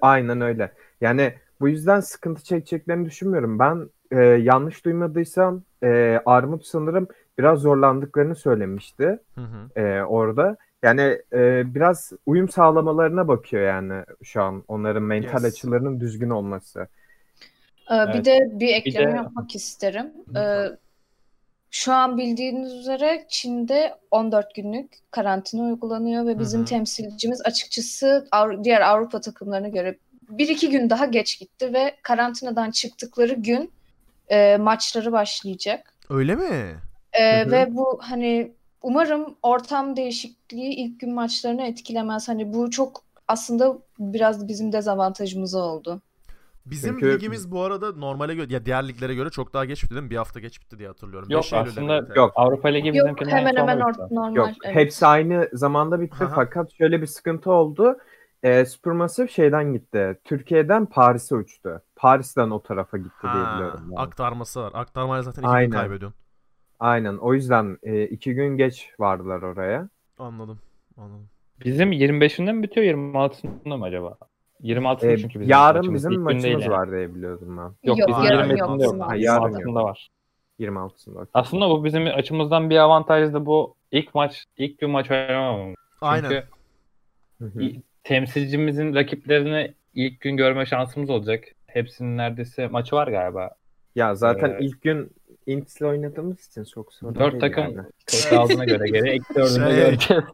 Aynen 0.00 0.40
öyle. 0.40 0.72
Yani 1.00 1.34
bu 1.60 1.68
yüzden 1.68 2.00
sıkıntı 2.00 2.44
çekeceklerini 2.44 3.04
düşünmüyorum. 3.06 3.58
Ben 3.58 3.90
e, 4.10 4.16
yanlış 4.24 4.84
duymadıysam 4.84 5.62
e, 5.82 6.20
Armut 6.26 6.64
sanırım 6.66 7.08
biraz 7.38 7.58
zorlandıklarını 7.58 8.34
söylemişti 8.34 9.18
Hı 9.34 9.40
hı. 9.40 9.80
e, 9.80 10.02
orada. 10.04 10.56
Yani 10.82 11.18
e, 11.32 11.62
biraz 11.74 12.12
uyum 12.26 12.48
sağlamalarına 12.48 13.28
bakıyor 13.28 13.62
yani 13.62 14.04
şu 14.22 14.42
an 14.42 14.64
onların 14.68 15.02
mental 15.02 15.44
Yes. 15.44 15.44
açılarının 15.44 16.00
düzgün 16.00 16.30
olması. 16.30 16.88
Ee, 17.90 17.94
Bir 17.94 17.98
Evet. 18.14 18.24
de 18.24 18.60
bir 18.60 18.68
ekleme 18.68 19.12
de- 19.12 19.16
yapmak 19.16 19.54
isterim. 19.54 20.12
Ee, 20.36 20.64
Şu 21.72 21.92
an 21.92 22.18
bildiğiniz 22.18 22.72
üzere 22.74 23.26
Çin'de 23.28 23.94
14 24.10 24.54
günlük 24.54 24.92
karantina 25.10 25.62
uygulanıyor 25.62 26.26
ve 26.26 26.38
bizim 26.38 26.60
Hı 26.60 26.64
hı. 26.64 26.68
temsilcimiz 26.68 27.40
açıkçası 27.44 28.28
Avru- 28.32 28.64
diğer 28.64 28.80
Avrupa 28.80 29.20
takımlarına 29.20 29.68
göre 29.68 29.98
bir 30.28 30.48
iki 30.48 30.70
gün 30.70 30.90
daha 30.90 31.06
geç 31.06 31.38
gitti 31.38 31.72
ve 31.74 31.96
karantinadan 32.02 32.70
çıktıkları 32.70 33.34
gün 33.34 33.72
e, 34.28 34.56
maçları 34.56 35.12
başlayacak. 35.12 35.94
Öyle 36.10 36.34
mi? 36.36 36.76
E. 37.12 37.50
Ve 37.50 37.76
bu 37.76 37.98
hani 38.02 38.52
umarım 38.82 39.36
ortam 39.42 39.96
değişikliği 39.96 40.74
ilk 40.74 41.00
gün 41.00 41.14
maçlarını 41.14 41.62
etkilemez. 41.62 42.28
Hani 42.28 42.52
bu 42.52 42.70
çok 42.70 43.04
aslında 43.28 43.78
biraz 43.98 44.48
bizim 44.48 44.72
dezavantajımız 44.72 45.54
oldu. 45.54 46.02
Bizim 46.66 46.92
Çünkü- 46.94 47.14
ligimiz 47.14 47.50
bu 47.52 47.62
arada 47.62 47.92
normale 47.92 48.34
göre 48.34 48.52
ya 48.52 48.66
diğer 48.66 48.88
liglere 48.88 49.14
göre 49.14 49.30
çok 49.30 49.52
daha 49.52 49.64
geç 49.64 49.82
bitti 49.84 49.94
değil 49.94 50.02
mi? 50.04 50.10
Bir 50.10 50.16
hafta 50.16 50.40
geç 50.40 50.60
bitti 50.60 50.78
diye 50.78 50.88
hatırlıyorum. 50.88 51.28
Yok 51.30 51.42
Beş 51.42 51.52
aslında. 51.52 52.06
Yok. 52.16 52.32
Avrupa 52.36 52.68
Ligi 52.68 52.88
Yok 52.88 52.94
bizimkinden 52.94 53.36
hemen 53.36 53.56
hemen 53.56 53.78
normal. 53.78 54.36
Yok, 54.36 54.48
evet. 54.64 54.76
hepsi 54.76 55.06
aynı 55.06 55.48
zamanda 55.52 56.00
bitti 56.00 56.24
Aha. 56.24 56.32
fakat 56.34 56.72
şöyle 56.72 57.00
bir 57.02 57.06
sıkıntı 57.06 57.50
oldu. 57.50 57.96
E, 58.42 58.64
Supermassive 58.64 59.28
şeyden 59.28 59.72
gitti. 59.72 60.18
Türkiye'den 60.24 60.86
Paris'e 60.86 61.34
uçtu. 61.34 61.82
Paris'ten 61.96 62.50
o 62.50 62.62
tarafa 62.62 62.98
gitti 62.98 63.22
diye 63.22 63.32
Ha, 63.32 63.54
biliyorum. 63.54 63.80
yani. 63.82 63.98
aktarması 63.98 64.60
var. 64.62 64.70
Aktarmayla 64.74 65.22
zaten 65.22 65.42
iki 65.42 65.48
gün 65.48 65.54
Aynen. 65.54 65.70
kaybediyorsun. 65.70 66.18
Aynen. 66.80 67.16
O 67.16 67.34
yüzden 67.34 67.78
e, 67.82 68.04
iki 68.04 68.34
gün 68.34 68.56
geç 68.56 68.90
vardılar 68.98 69.42
oraya. 69.42 69.88
Anladım. 70.18 70.58
Anladım. 70.96 71.28
Bizim 71.64 71.92
25'inde 71.92 72.52
mi 72.52 72.62
bitiyor 72.62 72.86
26'sında 72.86 73.76
mı 73.76 73.84
acaba? 73.84 74.16
26'sında 74.64 75.12
E, 75.12 75.16
çünkü 75.18 75.40
bizim 75.40 75.50
yarın 75.50 75.76
maçımız. 75.78 75.94
bizim 75.94 76.12
İlk 76.12 76.18
maçımız 76.20 76.44
yani. 76.62 76.70
var 76.70 76.90
diye 76.90 77.14
biliyordum 77.14 77.56
ben. 77.58 77.62
Yok, 77.88 77.98
Yok, 77.98 78.08
bizim 78.08 78.22
yarın 78.24 78.50
25'inde 78.50 78.82
yok. 78.84 78.94
yok. 78.98 79.08
Ha, 79.10 79.16
yarın 79.16 79.42
yok. 79.52 79.60
26'sında 79.60 79.84
var. 79.84 80.08
26'sında. 80.60 81.14
okey. 81.14 81.30
Aslında 81.34 81.70
bu 81.70 81.84
bizim 81.84 82.06
açımızdan 82.06 82.70
bir 82.70 82.76
avantaj 82.76 83.32
da 83.32 83.46
bu 83.46 83.74
ilk 83.92 84.14
maç, 84.14 84.44
ilk 84.56 84.78
gün 84.78 84.90
maç 84.90 85.10
oynamamamız. 85.10 85.76
Aynen. 86.00 86.42
Çünkü 87.38 87.82
temsilcimizin 88.04 88.94
rakiplerini 88.94 89.74
ilk 89.94 90.20
gün 90.20 90.36
görme 90.36 90.66
şansımız 90.66 91.10
olacak. 91.10 91.44
Hepsinin 91.66 92.16
neredeyse 92.16 92.66
maçı 92.68 92.96
var 92.96 93.08
galiba. 93.08 93.50
Ya 93.96 94.14
zaten 94.14 94.50
Ee, 94.50 94.56
ilk 94.60 94.82
gün 94.82 95.10
Ints'le 95.46 95.82
oynadığımız 95.82 96.46
için 96.46 96.64
çok 96.64 96.92
sorun 96.94 97.14
Dört 97.14 97.32
değil 97.32 97.40
takım 97.40 97.64
yani. 97.64 98.38
aldığına 98.40 98.64
göre 98.64 98.88
geri 98.88 99.08
eksi 99.10 99.34
dördünde 99.34 99.70
Şey- 99.70 99.84
göreceğiz. 99.84 100.24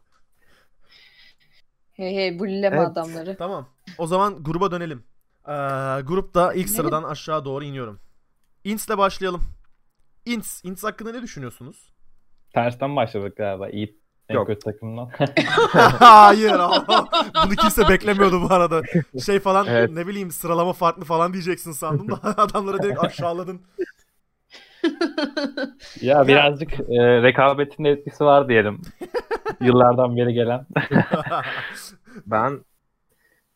Hey 1.97 2.15
hey 2.15 2.39
bullileme 2.39 2.77
Evet. 2.77 2.87
adamları. 2.87 3.35
Tamam. 3.37 3.67
O 3.97 4.07
zaman 4.07 4.43
gruba 4.43 4.71
dönelim. 4.71 5.03
Ee, 5.47 5.51
grupta 6.01 6.53
ilk 6.53 6.69
sıradan 6.69 7.03
aşağı 7.03 7.45
doğru 7.45 7.63
iniyorum. 7.63 7.99
Ints'le 8.63 8.97
başlayalım. 8.97 9.43
Ints. 10.25 10.65
Ints 10.65 10.83
hakkında 10.83 11.11
ne 11.11 11.21
düşünüyorsunuz? 11.21 11.93
tersten 12.53 12.95
başladık 12.95 13.37
galiba. 13.37 13.69
İyi 13.69 13.99
en 14.29 14.35
Yok. 14.35 14.47
kötü 14.47 14.59
takımdan. 14.59 15.09
Hayır. 15.99 16.51
Bunu 17.45 17.55
kimse 17.55 17.89
beklemiyordu 17.89 18.41
bu 18.41 18.53
arada. 18.53 18.81
Şey 19.25 19.39
falan 19.39 19.67
Evet. 19.67 19.89
ne 19.89 20.07
bileyim 20.07 20.31
sıralama 20.31 20.73
farklı 20.73 21.05
falan 21.05 21.33
diyeceksin 21.33 21.71
sandım 21.71 22.11
da 22.11 22.19
adamları 22.37 22.83
direkt 22.83 22.99
aşağıladın. 22.99 23.61
ya 26.01 26.27
birazcık 26.27 26.73
e, 26.73 27.23
rekabetin 27.23 27.83
etkisi 27.83 28.23
var 28.23 28.49
diyelim. 28.49 28.81
Yıllardan 29.61 30.17
beri 30.17 30.33
gelen. 30.33 30.65
Ben 32.25 32.59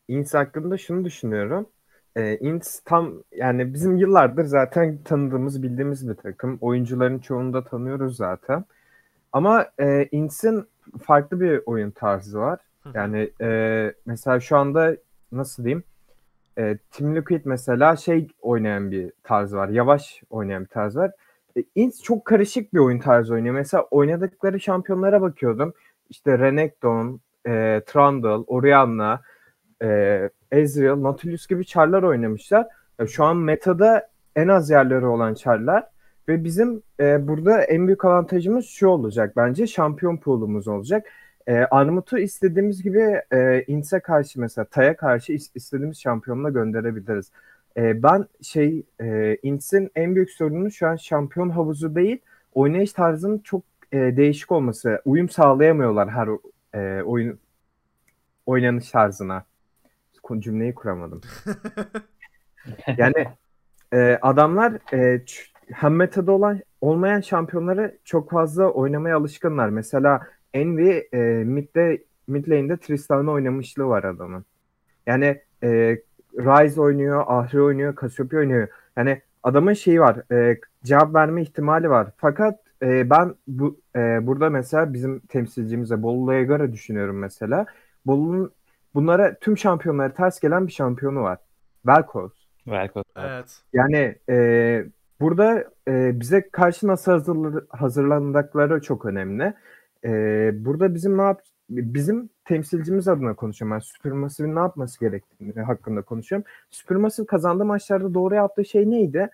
Ints 0.08 0.34
hakkında 0.34 0.78
şunu 0.78 1.04
düşünüyorum. 1.04 1.66
Ee, 2.16 2.36
Ints 2.36 2.80
tam 2.84 3.12
yani 3.32 3.74
bizim 3.74 3.96
yıllardır 3.96 4.44
zaten 4.44 4.98
tanıdığımız, 5.04 5.62
bildiğimiz 5.62 6.08
bir 6.08 6.14
takım. 6.14 6.58
Oyuncuların 6.60 7.18
çoğunu 7.18 7.52
da 7.52 7.64
tanıyoruz 7.64 8.16
zaten. 8.16 8.64
Ama 9.32 9.66
e, 9.80 10.08
Ints'in 10.12 10.66
farklı 11.02 11.40
bir 11.40 11.60
oyun 11.66 11.90
tarzı 11.90 12.38
var. 12.38 12.60
Yani 12.94 13.30
e, 13.40 13.92
mesela 14.06 14.40
şu 14.40 14.56
anda 14.56 14.96
nasıl 15.32 15.64
diyeyim? 15.64 15.84
E, 16.58 16.78
Team 16.90 17.16
Liquid 17.16 17.40
mesela 17.44 17.96
şey 17.96 18.28
oynayan 18.42 18.90
bir 18.90 19.12
tarz 19.22 19.54
var. 19.54 19.68
Yavaş 19.68 20.22
oynayan 20.30 20.62
bir 20.62 20.68
tarz 20.68 20.96
var. 20.96 21.12
E, 21.56 21.64
Ints 21.74 22.02
çok 22.02 22.24
karışık 22.24 22.74
bir 22.74 22.78
oyun 22.78 22.98
tarzı 22.98 23.34
oynuyor. 23.34 23.54
Mesela 23.54 23.82
oynadıkları 23.90 24.60
şampiyonlara 24.60 25.22
bakıyordum. 25.22 25.74
İşte 26.12 26.38
Renekton, 26.38 27.20
e, 27.46 27.82
Trundle, 27.86 28.44
Orianna, 28.46 29.20
e, 29.82 30.30
Ezreal, 30.50 31.02
Nautilus 31.02 31.46
gibi 31.46 31.64
çarlar 31.66 32.02
oynamışlar. 32.02 32.66
E, 32.98 33.06
şu 33.06 33.24
an 33.24 33.36
metada 33.36 34.08
en 34.36 34.48
az 34.48 34.70
yerleri 34.70 35.06
olan 35.06 35.34
çarlar. 35.34 35.86
Ve 36.28 36.44
bizim 36.44 36.82
e, 37.00 37.28
burada 37.28 37.62
en 37.62 37.86
büyük 37.86 38.04
avantajımız 38.04 38.66
şu 38.66 38.88
olacak 38.88 39.36
bence. 39.36 39.66
Şampiyon 39.66 40.16
pool'umuz 40.16 40.68
olacak. 40.68 41.06
E, 41.46 41.54
Armut'u 41.54 42.18
istediğimiz 42.18 42.82
gibi 42.82 43.20
e, 43.32 43.64
Ints'e 43.66 44.00
karşı 44.00 44.40
mesela 44.40 44.64
Tay'a 44.64 44.96
karşı 44.96 45.32
is- 45.32 45.50
istediğimiz 45.54 46.00
şampiyonla 46.00 46.50
gönderebiliriz. 46.50 47.30
E, 47.76 48.02
ben 48.02 48.26
şey 48.42 48.82
e, 49.00 49.36
Ints'in 49.42 49.90
en 49.94 50.14
büyük 50.14 50.30
sorunu 50.30 50.70
şu 50.70 50.86
an 50.88 50.96
şampiyon 50.96 51.50
havuzu 51.50 51.94
değil, 51.94 52.18
oynayış 52.54 52.92
tarzının 52.92 53.38
çok 53.38 53.71
e, 53.92 54.16
değişik 54.16 54.52
olması. 54.52 55.02
Uyum 55.04 55.28
sağlayamıyorlar 55.28 56.10
her 56.10 56.28
e, 56.74 57.02
oyun 57.02 57.38
oynanış 58.46 58.90
tarzına. 58.90 59.44
Cümleyi 60.38 60.74
kuramadım. 60.74 61.20
Yani 62.96 63.26
e, 63.92 64.18
adamlar 64.22 64.94
e, 64.94 65.22
hem 65.72 65.96
metada 65.96 66.32
olan 66.32 66.60
olmayan 66.80 67.20
şampiyonları 67.20 67.98
çok 68.04 68.30
fazla 68.30 68.70
oynamaya 68.70 69.16
alışkınlar. 69.16 69.68
Mesela 69.68 70.26
Envy 70.54 71.02
e, 71.12 71.18
midde, 71.44 72.04
mid 72.26 72.48
lane'de 72.48 72.76
Tristan'la 72.76 73.30
oynamışlığı 73.30 73.86
var 73.86 74.04
adamın. 74.04 74.44
Yani 75.06 75.40
e, 75.62 75.98
Ryze 76.38 76.80
oynuyor, 76.80 77.24
Ahri 77.26 77.62
oynuyor, 77.62 77.96
Cassiopeia 78.00 78.40
oynuyor. 78.40 78.68
Yani 78.96 79.22
adamın 79.42 79.72
şeyi 79.72 80.00
var, 80.00 80.32
e, 80.32 80.60
cevap 80.84 81.14
verme 81.14 81.42
ihtimali 81.42 81.90
var. 81.90 82.08
Fakat 82.16 82.60
e, 82.82 83.10
ben 83.10 83.34
bu 83.48 83.80
e, 83.96 84.26
burada 84.26 84.50
mesela 84.50 84.92
bizim 84.92 85.20
temsilcimize 85.20 86.02
Bolu'ya 86.02 86.42
göre 86.42 86.72
düşünüyorum 86.72 87.18
mesela. 87.18 87.66
Bolu'nun 88.06 88.52
bunlara 88.94 89.34
tüm 89.34 89.58
şampiyonlara 89.58 90.12
ters 90.14 90.40
gelen 90.40 90.66
bir 90.66 90.72
şampiyonu 90.72 91.22
var. 91.22 91.38
Velkoz. 91.86 92.32
Velkoz. 92.66 93.04
evet. 93.16 93.60
Yani 93.72 94.14
e, 94.28 94.84
burada 95.20 95.64
e, 95.88 96.20
bize 96.20 96.50
karşı 96.50 96.86
nasıl 96.86 97.12
hazırla- 97.12 97.66
hazırlandıkları 97.68 98.80
çok 98.82 99.06
önemli. 99.06 99.54
E, 100.04 100.10
burada 100.64 100.94
bizim 100.94 101.18
ne 101.18 101.22
yap 101.22 101.40
bizim 101.70 102.28
temsilcimiz 102.44 103.08
adına 103.08 103.34
konuşuyorum. 103.34 103.74
Ben 103.74 103.78
Supermassive'in 103.80 104.54
ne 104.54 104.58
yapması 104.58 105.00
gerektiğini 105.00 105.60
hakkında 105.62 106.02
konuşuyorum. 106.02 106.46
Supermassive 106.70 107.26
kazandığı 107.26 107.64
maçlarda 107.64 108.14
doğru 108.14 108.34
yaptığı 108.34 108.64
şey 108.64 108.90
neydi? 108.90 109.30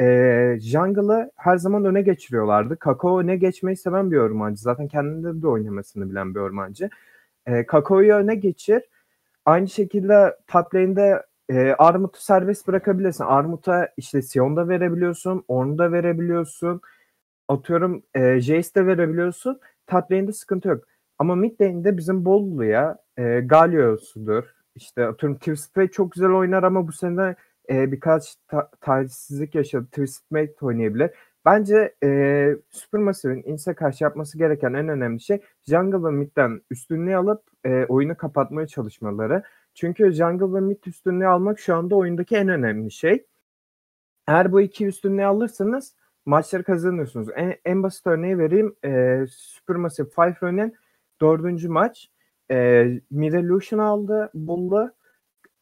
E, 0.00 0.58
jungle'ı 0.60 1.30
her 1.36 1.56
zaman 1.56 1.84
öne 1.84 2.02
geçiriyorlardı. 2.02 2.76
Kakao 2.76 3.20
öne 3.20 3.36
geçmeyi 3.36 3.76
seven 3.76 4.10
bir 4.10 4.16
ormancı. 4.16 4.62
Zaten 4.62 4.88
kendinde 4.88 5.42
de 5.42 5.48
oynamasını 5.48 6.10
bilen 6.10 6.34
bir 6.34 6.40
ormancı. 6.40 6.90
E, 7.46 7.66
Kakao'yu 7.66 8.14
öne 8.14 8.34
geçir. 8.34 8.82
Aynı 9.44 9.68
şekilde 9.68 10.36
top 10.46 10.74
lane'de 10.74 11.22
e, 11.48 11.72
Armut'u 11.78 12.20
serbest 12.20 12.68
bırakabilirsin. 12.68 13.24
Armut'a 13.24 13.88
işte 13.96 14.22
Sion 14.22 14.56
da 14.56 14.68
verebiliyorsun, 14.68 15.44
Ornn'u 15.48 15.78
da 15.78 15.92
verebiliyorsun. 15.92 16.80
Atıyorum 17.48 18.02
e, 18.14 18.40
Jace 18.40 18.74
de 18.74 18.86
verebiliyorsun. 18.86 19.60
Top 19.86 20.12
lane'de 20.12 20.32
sıkıntı 20.32 20.68
yok. 20.68 20.84
Ama 21.18 21.34
mid 21.34 21.60
lane'de 21.60 21.96
bizim 21.96 22.24
Bollu'ya 22.24 22.98
e, 23.16 23.40
Galio'sudur. 23.40 24.44
İşte 24.74 25.06
atıyorum 25.06 25.38
Fate 25.74 25.90
çok 25.90 26.12
güzel 26.12 26.30
oynar 26.30 26.62
ama 26.62 26.88
bu 26.88 26.92
sene 26.92 27.34
e, 27.70 27.92
birkaç 27.92 28.36
ta- 28.48 28.70
talihsizlik 28.80 29.54
yaşadı. 29.54 29.86
Twisted 29.86 30.26
Fate 30.32 30.66
oynayabilir. 30.66 31.10
Bence 31.44 31.94
e, 32.02 32.50
Supermassive'in 32.70 33.42
Ints'e 33.42 33.74
karşı 33.74 34.04
yapması 34.04 34.38
gereken 34.38 34.72
en 34.72 34.88
önemli 34.88 35.20
şey 35.20 35.40
jungle 35.68 36.04
ve 36.04 36.10
midden 36.10 36.62
üstünlüğü 36.70 37.16
alıp 37.16 37.42
e, 37.64 37.84
oyunu 37.84 38.16
kapatmaya 38.16 38.66
çalışmaları. 38.66 39.42
Çünkü 39.74 40.12
jungle 40.12 40.54
ve 40.54 40.60
mid 40.60 40.84
üstünlüğü 40.86 41.26
almak 41.26 41.58
şu 41.60 41.74
anda 41.74 41.96
oyundaki 41.96 42.36
en 42.36 42.48
önemli 42.48 42.90
şey. 42.90 43.26
Eğer 44.28 44.52
bu 44.52 44.60
iki 44.60 44.86
üstünlüğü 44.86 45.24
alırsanız 45.24 45.94
maçları 46.26 46.64
kazanıyorsunuz. 46.64 47.28
En, 47.36 47.56
en 47.64 47.82
basit 47.82 48.06
örneği 48.06 48.38
vereyim. 48.38 48.76
E, 48.84 49.24
Supermassive 49.30 50.08
Five 50.08 50.36
Run'in 50.42 50.74
dördüncü 51.20 51.68
maç. 51.68 52.10
E, 52.50 52.86
Mide 53.10 53.42
Lucian 53.42 53.78
aldı 53.78 54.30
Bull'u. 54.34 54.92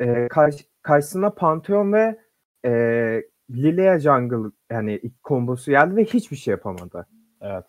E, 0.00 0.28
karşı, 0.28 0.64
karşısına 0.82 1.30
Pantheon 1.30 1.92
ve 1.92 2.18
e, 2.64 2.70
Lilia 3.50 3.98
Jungle 3.98 4.50
yani 4.70 5.00
ilk 5.02 5.22
kombosu 5.22 5.70
geldi 5.70 5.96
ve 5.96 6.04
hiçbir 6.04 6.36
şey 6.36 6.52
yapamadı. 6.52 7.06
Evet. 7.40 7.64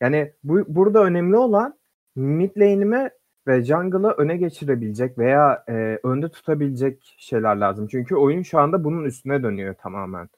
Yani 0.00 0.32
bu 0.44 0.64
burada 0.68 1.04
önemli 1.04 1.36
olan 1.36 1.78
mid 2.16 2.56
lane'imi 2.56 3.10
ve 3.46 3.64
jungle'ı 3.64 4.10
öne 4.10 4.36
geçirebilecek 4.36 5.18
veya 5.18 5.64
e, 5.68 5.98
önde 6.02 6.28
tutabilecek 6.28 7.14
şeyler 7.18 7.56
lazım. 7.56 7.86
Çünkü 7.86 8.16
oyun 8.16 8.42
şu 8.42 8.58
anda 8.58 8.84
bunun 8.84 9.04
üstüne 9.04 9.42
dönüyor 9.42 9.74
tamamen. 9.74 10.28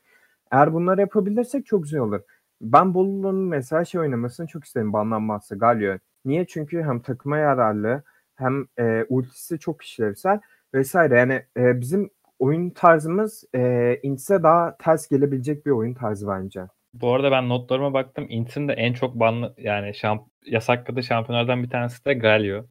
Eğer 0.50 0.72
bunları 0.72 1.00
yapabilirsek 1.00 1.66
çok 1.66 1.82
güzel 1.82 2.00
olur. 2.00 2.20
Ben 2.60 2.94
Bolu'nun 2.94 3.36
mesela 3.36 3.84
şey 3.84 4.00
oynamasını 4.00 4.46
çok 4.46 4.64
isterim 4.64 4.92
banlanmazsa 4.92 5.56
Galio. 5.56 5.98
Niye? 6.24 6.46
Çünkü 6.46 6.82
hem 6.82 7.00
takıma 7.00 7.38
yararlı 7.38 8.02
hem 8.34 8.66
e, 8.78 9.06
ultisi 9.08 9.58
çok 9.58 9.82
işlevsel 9.82 10.40
vesaire. 10.74 11.18
Yani 11.18 11.42
e, 11.56 11.80
bizim 11.80 12.10
oyun 12.38 12.70
tarzımız 12.70 13.44
e, 13.54 13.94
Ints'e 14.02 14.42
daha 14.42 14.76
ters 14.76 15.08
gelebilecek 15.08 15.66
bir 15.66 15.70
oyun 15.70 15.94
tarzı 15.94 16.28
bence. 16.28 16.60
Bu 16.94 17.14
arada 17.14 17.30
ben 17.30 17.48
notlarıma 17.48 17.94
baktım. 17.94 18.26
Int'in 18.28 18.68
de 18.68 18.72
en 18.72 18.92
çok 18.92 19.14
banlı 19.14 19.54
yani 19.58 19.94
şamp 19.94 20.28
yasakladığı 20.46 21.02
şampiyonlardan 21.02 21.62
bir 21.62 21.70
tanesi 21.70 22.04
de 22.04 22.14
Galio. 22.14 22.62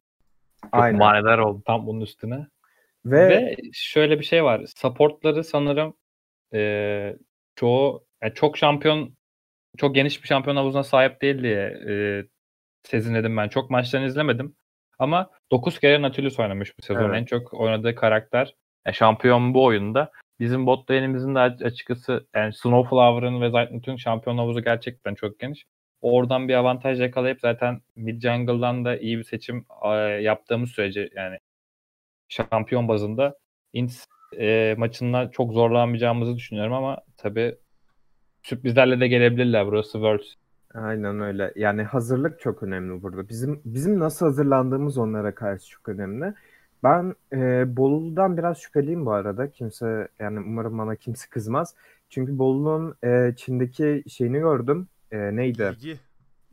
Çok 0.62 0.70
Aynen. 0.72 0.98
manidar 0.98 1.38
oldu 1.38 1.62
tam 1.66 1.86
bunun 1.86 2.00
üstüne. 2.00 2.46
Ve, 3.06 3.28
Ve 3.28 3.56
şöyle 3.72 4.18
bir 4.18 4.24
şey 4.24 4.44
var. 4.44 4.64
Supportları 4.76 5.44
sanırım 5.44 5.94
eee, 6.52 7.16
çoğu 7.56 8.04
yani 8.22 8.34
çok 8.34 8.56
şampiyon 8.58 9.16
çok 9.76 9.94
geniş 9.94 10.22
bir 10.22 10.28
şampiyon 10.28 10.56
havuzuna 10.56 10.82
sahip 10.82 11.22
değil 11.22 11.42
diye 11.42 11.78
eee 11.86 12.26
sezinledim 12.84 13.36
ben. 13.36 13.48
Çok 13.48 13.70
maçlarını 13.70 14.06
izlemedim. 14.06 14.54
Ama 15.02 15.30
9 15.50 15.80
kere 15.80 16.02
Nautilus 16.02 16.38
oynamış 16.38 16.78
bu 16.78 16.82
sezon. 16.82 17.04
Evet. 17.04 17.20
En 17.20 17.24
çok 17.24 17.54
oynadığı 17.54 17.94
karakter. 17.94 18.54
E, 18.86 18.92
şampiyon 18.92 19.54
bu 19.54 19.64
oyunda. 19.64 20.10
Bizim 20.40 20.66
bot 20.66 20.90
lane'imizin 20.90 21.34
de 21.34 21.38
açıkçası 21.38 22.26
yani 22.34 22.52
Snowflower'ın 22.52 23.40
ve 23.40 23.50
Zaytnot'un 23.50 23.96
şampiyon 23.96 24.38
havuzu 24.38 24.64
gerçekten 24.64 25.14
çok 25.14 25.38
geniş. 25.38 25.64
Oradan 26.00 26.48
bir 26.48 26.54
avantaj 26.54 27.00
yakalayıp 27.00 27.40
zaten 27.40 27.80
mid 27.96 28.22
jungle'dan 28.22 28.84
da 28.84 28.96
iyi 28.96 29.18
bir 29.18 29.24
seçim 29.24 29.66
yaptığımız 30.20 30.70
sürece 30.70 31.08
yani 31.14 31.38
şampiyon 32.28 32.88
bazında 32.88 33.38
Ints 33.72 34.06
e, 34.38 34.74
maçında 34.78 35.30
çok 35.30 35.52
zorlanmayacağımızı 35.52 36.36
düşünüyorum 36.36 36.72
ama 36.72 36.98
tabii 37.16 37.54
sürprizlerle 38.42 39.00
de 39.00 39.08
gelebilirler. 39.08 39.66
Burası 39.66 39.92
Worlds. 39.92 40.34
Aynen 40.74 41.20
öyle. 41.20 41.52
Yani 41.56 41.82
hazırlık 41.82 42.40
çok 42.40 42.62
önemli 42.62 43.02
burada. 43.02 43.28
Bizim 43.28 43.60
bizim 43.64 43.98
nasıl 43.98 44.26
hazırlandığımız 44.26 44.98
onlara 44.98 45.34
karşı 45.34 45.70
çok 45.70 45.88
önemli. 45.88 46.34
Ben 46.82 47.14
e, 47.32 47.76
Bolu'dan 47.76 48.36
biraz 48.36 48.58
şüpheliyim 48.58 49.06
bu 49.06 49.12
arada. 49.12 49.50
Kimse 49.50 50.08
yani 50.18 50.40
umarım 50.40 50.78
bana 50.78 50.96
kimse 50.96 51.28
kızmaz. 51.28 51.74
Çünkü 52.10 52.38
Bolu'nun 52.38 52.94
e, 53.04 53.34
Çin'deki 53.36 54.04
şeyini 54.08 54.38
gördüm. 54.38 54.88
E, 55.10 55.36
neydi? 55.36 55.62
Ligi. 55.62 55.98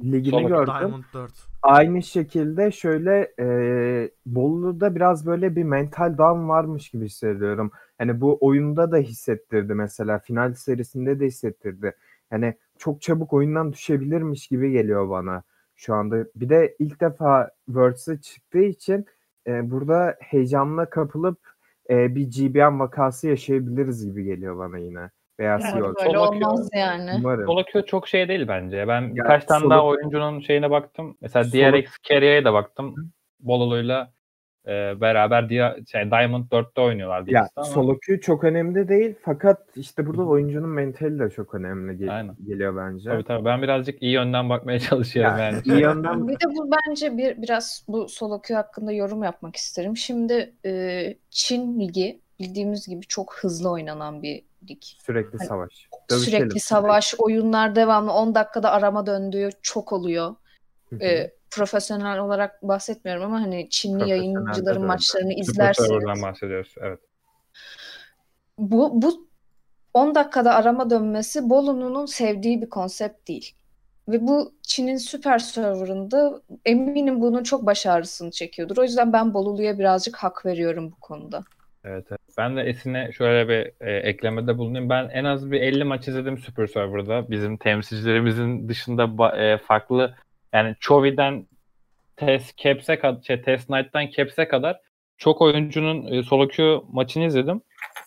Ligini 0.03 0.31
Solo 0.31 0.47
gördüm. 0.47 0.73
Diamond 0.79 1.03
4. 1.13 1.31
Aynı 1.61 2.03
şekilde 2.03 2.71
şöyle 2.71 3.33
e, 3.39 3.47
Bolu'da 4.25 4.95
biraz 4.95 5.25
böyle 5.25 5.55
bir 5.55 5.63
mental 5.63 6.17
down 6.17 6.49
varmış 6.49 6.89
gibi 6.89 7.05
hissediyorum. 7.05 7.71
Hani 7.97 8.21
bu 8.21 8.37
oyunda 8.41 8.91
da 8.91 8.97
hissettirdi 8.97 9.73
mesela. 9.73 10.19
Final 10.19 10.53
serisinde 10.53 11.19
de 11.19 11.25
hissettirdi. 11.25 11.95
Yani 12.31 12.55
çok 12.79 13.01
çabuk 13.01 13.33
oyundan 13.33 13.73
düşebilirmiş 13.73 14.47
gibi 14.47 14.71
geliyor 14.71 15.09
bana 15.09 15.43
şu 15.75 15.93
anda. 15.93 16.25
Bir 16.35 16.49
de 16.49 16.75
ilk 16.79 17.01
defa 17.01 17.49
Worlds'e 17.65 18.21
çıktığı 18.21 18.63
için 18.63 19.05
e, 19.47 19.71
burada 19.71 20.15
heyecanla 20.19 20.89
kapılıp 20.89 21.39
e, 21.89 22.15
bir 22.15 22.23
GBM 22.31 22.79
vakası 22.79 23.27
yaşayabiliriz 23.27 24.05
gibi 24.05 24.23
geliyor 24.23 24.57
bana 24.57 24.77
yine. 24.77 25.09
Veya 25.39 25.51
Yani 25.51 25.61
Seoul. 25.61 25.95
böyle 25.95 26.09
Solo 26.09 26.19
olmaz 26.27 26.69
yani. 26.73 27.11
Umarım. 27.17 27.45
Queue 27.45 27.85
çok 27.85 28.07
şey 28.07 28.27
değil 28.27 28.47
bence. 28.47 28.87
Ben 28.87 29.15
birkaç 29.15 29.45
tane 29.45 29.69
daha 29.69 29.85
oyuncunun 29.85 30.39
şeyine 30.39 30.71
baktım. 30.71 31.17
Mesela 31.21 31.45
Solo- 31.45 31.51
DRX 31.83 31.89
Carrier'e 32.09 32.45
de 32.45 32.53
baktım. 32.53 32.95
Bololu'yla 33.39 34.11
e, 34.69 35.01
beraber 35.01 35.49
dia, 35.49 35.75
şey, 35.91 36.11
Diamond 36.11 36.45
4'te 36.51 36.81
oynuyorlar. 36.81 37.23
Ya 37.27 37.49
ama- 37.55 37.65
solo 37.65 37.97
queue 38.05 38.21
çok 38.21 38.43
önemli 38.43 38.87
değil 38.89 39.15
fakat 39.21 39.77
işte 39.77 40.05
burada 40.05 40.23
oyuncunun 40.23 40.69
mentali 40.69 41.19
de 41.19 41.29
çok 41.29 41.55
önemli 41.55 42.03
ge- 42.03 42.11
Aynen. 42.11 42.35
geliyor 42.47 42.75
bence. 42.77 43.09
Tabii 43.09 43.23
tabii. 43.23 43.45
Ben 43.45 43.61
birazcık 43.61 44.01
iyi 44.01 44.11
yönden 44.11 44.49
bakmaya 44.49 44.79
çalışıyorum 44.89 45.37
Ya, 45.37 45.45
yani. 45.45 45.61
iyi 45.65 45.81
yönden 45.81 46.27
Bir 46.27 46.33
de 46.33 46.45
bu 46.55 46.71
bence 46.71 47.17
bir 47.17 47.41
biraz 47.41 47.85
bu 47.87 48.09
solo 48.09 48.41
queue 48.41 48.57
hakkında 48.61 48.91
yorum 48.91 49.23
yapmak 49.23 49.55
isterim. 49.55 49.97
Şimdi 49.97 50.53
e, 50.65 51.13
Çin 51.29 51.79
ligi 51.79 52.21
bildiğimiz 52.39 52.87
gibi 52.87 53.01
çok 53.01 53.35
hızlı 53.35 53.71
oynanan 53.71 54.23
bir 54.23 54.43
lig. 54.69 54.81
sürekli 55.05 55.37
Hani 55.37 55.47
savaş. 55.47 55.89
Dövüşelim. 56.11 56.37
Sürekli 56.39 56.59
savaş, 56.59 57.15
oyunlar 57.17 57.75
devamlı 57.75 58.11
10 58.13 58.35
dakikada 58.35 58.71
arama 58.71 59.05
döndüğü 59.05 59.49
çok 59.61 59.93
oluyor. 59.93 60.35
Hı 60.89 60.95
hı. 60.95 61.03
E, 61.03 61.31
profesyonel 61.51 62.19
olarak 62.19 62.63
bahsetmiyorum 62.63 63.23
ama 63.23 63.41
hani 63.41 63.69
Çinli 63.69 64.09
yayıncıların 64.09 64.85
maçlarını 64.85 65.33
izlerseniz 65.33 65.89
server'dan 65.89 66.21
bahsediyoruz. 66.21 66.75
Evet. 66.81 66.99
bu, 68.57 69.01
bu 69.01 69.29
10 69.93 70.15
dakikada 70.15 70.55
arama 70.55 70.89
dönmesi 70.89 71.49
Bolu'nun 71.49 72.05
sevdiği 72.05 72.61
bir 72.61 72.69
konsept 72.69 73.27
değil. 73.27 73.55
Ve 74.07 74.27
bu 74.27 74.53
Çin'in 74.61 74.97
süper 74.97 75.39
serverında 75.39 76.41
eminim 76.65 77.21
bunun 77.21 77.43
çok 77.43 77.65
baş 77.65 77.85
ağrısını 77.85 78.31
çekiyordur. 78.31 78.77
O 78.77 78.83
yüzden 78.83 79.13
ben 79.13 79.33
Bolulu'ya 79.33 79.79
birazcık 79.79 80.15
hak 80.15 80.45
veriyorum 80.45 80.91
bu 80.91 80.99
konuda. 80.99 81.43
Evet, 81.83 82.05
evet. 82.09 82.19
Ben 82.37 82.57
de 82.57 82.61
Esin'e 82.61 83.11
şöyle 83.11 83.49
bir 83.49 83.87
e, 83.87 83.97
eklemede 83.97 84.57
bulunayım. 84.57 84.89
Ben 84.89 85.09
en 85.09 85.23
az 85.23 85.51
bir 85.51 85.61
50 85.61 85.83
maç 85.83 86.07
izledim 86.07 86.37
Super 86.37 86.67
Server'da. 86.67 87.29
Bizim 87.29 87.57
temsilcilerimizin 87.57 88.69
dışında 88.69 89.27
e, 89.37 89.57
farklı 89.57 90.15
yani 90.53 90.75
Chovi'den 90.79 91.47
Test 92.15 92.57
Caps'e 92.57 92.99
kadar, 92.99 93.21
şey, 93.21 93.41
Test 93.41 93.67
Knight'tan 93.67 94.07
Caps'e 94.07 94.47
kadar 94.47 94.79
çok 95.17 95.41
oyuncunun 95.41 96.11
e, 96.11 96.23
solo 96.23 96.47
queue 96.47 96.81
maçını 96.91 97.25
izledim. 97.25 97.61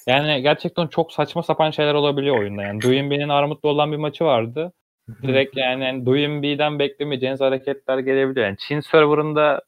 Yani 0.07 0.43
gerçekten 0.43 0.87
çok 0.87 1.13
saçma 1.13 1.43
sapan 1.43 1.71
şeyler 1.71 1.95
olabiliyor 1.95 2.39
oyunda. 2.39 2.63
Yani 2.63 2.81
Duyinbi'nin 2.81 3.29
Armut'la 3.29 3.69
olan 3.69 3.93
bir 3.93 3.97
maçı 3.97 4.25
vardı. 4.25 4.73
Direkt 5.23 5.57
yani, 5.57 5.85
yani 5.85 6.07
Duyinbi'den 6.07 6.79
beklemeyeceğiniz 6.79 7.41
hareketler 7.41 7.99
gelebiliyor. 7.99 8.47
Yani 8.47 8.57
Çin 8.59 8.81
serverında 8.81 9.63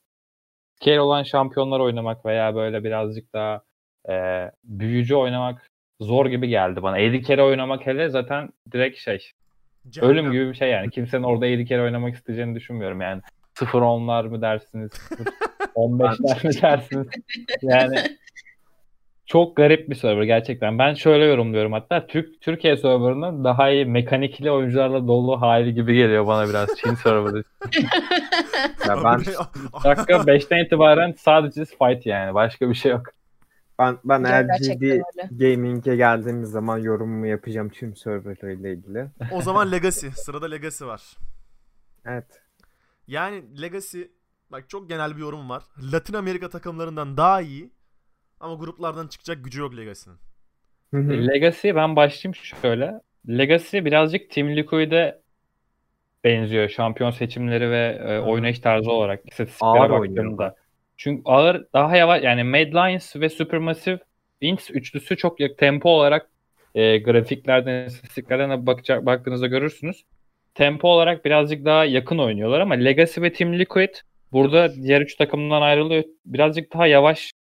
scale 0.81 1.01
olan 1.01 1.23
şampiyonlar 1.23 1.81
oynamak 1.81 2.27
veya 2.27 2.55
böyle 2.55 2.85
birazcık 2.85 3.33
daha 3.33 3.63
e, 4.09 4.15
büyücü 4.65 5.15
oynamak 5.15 5.71
zor 6.01 6.27
gibi 6.27 6.49
geldi 6.49 6.83
bana. 6.83 6.99
50 6.99 7.23
kere 7.23 7.43
oynamak 7.43 7.87
hele 7.87 8.09
zaten 8.09 8.51
direkt 8.73 8.99
şey 8.99 9.31
Cehennem. 9.91 10.15
ölüm 10.15 10.33
gibi 10.33 10.49
bir 10.49 10.55
şey 10.55 10.71
yani. 10.71 10.91
Kimsenin 10.91 11.23
orada 11.23 11.47
50 11.47 11.67
kere 11.67 11.83
oynamak 11.83 12.15
isteyeceğini 12.15 12.55
düşünmüyorum 12.55 13.01
yani. 13.01 13.23
0-10'lar 13.55 14.29
mı 14.29 14.43
dersiniz? 14.43 14.91
15'ler 15.77 16.47
mi 16.47 16.63
dersiniz? 16.63 17.07
Yani 17.63 17.97
çok 19.27 19.57
garip 19.57 19.91
bir 19.91 19.95
server 19.95 20.23
gerçekten. 20.23 20.79
Ben 20.79 20.95
şöyle 20.95 21.25
yorumluyorum 21.25 21.73
hatta 21.73 22.07
Türk 22.07 22.41
Türkiye 22.41 22.77
serverının 22.77 23.45
daha 23.45 23.71
iyi 23.71 23.85
mekanikli 23.87 24.51
oyuncularla 24.51 25.07
dolu 25.07 25.41
hali 25.41 25.75
gibi 25.75 25.95
geliyor 25.95 26.27
bana 26.27 26.49
biraz 26.49 26.69
Çin 26.77 26.95
serverı. 26.95 27.45
Ya 28.89 28.97
ben 29.05 29.21
Dakika 29.85 30.15
5'ten 30.15 30.65
itibaren 30.65 31.15
sadece 31.19 31.65
fight 31.65 32.07
yani. 32.07 32.35
Başka 32.35 32.69
bir 32.69 32.75
şey 32.75 32.93
yok. 32.93 33.03
Ben 33.79 33.99
ben 34.05 34.25
eğer 34.25 34.43
Gerçekten 34.45 34.79
GD 34.79 34.83
öyle. 34.83 35.29
Gaming'e 35.31 35.97
geldiğimiz 35.97 36.51
zaman 36.51 36.79
yorumumu 36.79 37.27
yapacağım 37.27 37.69
tüm 37.69 37.97
serverlarıyla 37.97 38.71
ilgili. 38.71 39.07
o 39.33 39.43
zaman 39.43 39.73
Legacy. 39.73 40.07
Sırada 40.09 40.47
Legacy 40.47 40.85
var. 40.85 41.17
Evet. 42.07 42.43
Yani 43.07 43.63
Legacy 43.63 44.03
bak 44.51 44.69
çok 44.69 44.89
genel 44.89 45.17
bir 45.17 45.21
yorum 45.21 45.51
var. 45.51 45.65
Latin 45.93 46.15
Amerika 46.15 46.49
takımlarından 46.49 47.17
daha 47.17 47.41
iyi 47.41 47.71
ama 48.41 48.55
gruplardan 48.55 49.09
çıkacak 49.09 49.45
gücü 49.45 49.61
yok 49.61 49.77
Legacy'nin. 49.77 50.19
Legacy 51.29 51.69
ben 51.75 51.97
başlayayım 51.97 52.35
şöyle. 52.35 53.01
Legacy 53.29 53.79
birazcık 53.79 54.31
Team 54.31 54.57
Liquid'e 54.57 55.23
benziyor 56.25 56.69
şampiyon 56.69 57.11
seçimleri 57.11 57.71
ve 57.71 57.99
e, 58.09 58.19
oynayış 58.19 58.59
tarzı 58.59 58.91
olarak 58.91 59.21
istatistiklere 59.31 59.71
Ağır 59.71 59.91
baktığımda. 59.91 60.57
Çünkü 60.97 61.23
ağır 61.25 61.65
daha 61.73 61.97
yavaş 61.97 62.23
yani 62.23 62.45
Mad 62.45 62.73
Lions 62.75 63.17
ve 63.17 63.29
Supermassive 63.29 63.99
Inks 64.41 64.71
üçlüsü 64.71 65.17
çok 65.17 65.39
tempo 65.59 65.91
olarak 65.91 66.31
e, 66.75 66.99
grafiklerden, 66.99 67.87
istatistiklerden 67.87 68.67
bakacak, 68.67 69.07
baktığınızda 69.07 69.47
görürsünüz. 69.47 70.05
Tempo 70.55 70.89
olarak 70.89 71.25
birazcık 71.25 71.65
daha 71.65 71.85
yakın 71.85 72.19
oynuyorlar 72.19 72.61
ama 72.61 72.75
Legacy 72.75 73.21
ve 73.21 73.33
Team 73.33 73.59
Liquid 73.59 73.95
burada 74.33 74.75
diğer 74.75 75.01
üç 75.01 75.17
takımdan 75.17 75.63
ayrılıyor. 75.63 76.05
Birazcık 76.27 76.73
daha 76.75 76.87
yavaş 76.87 77.33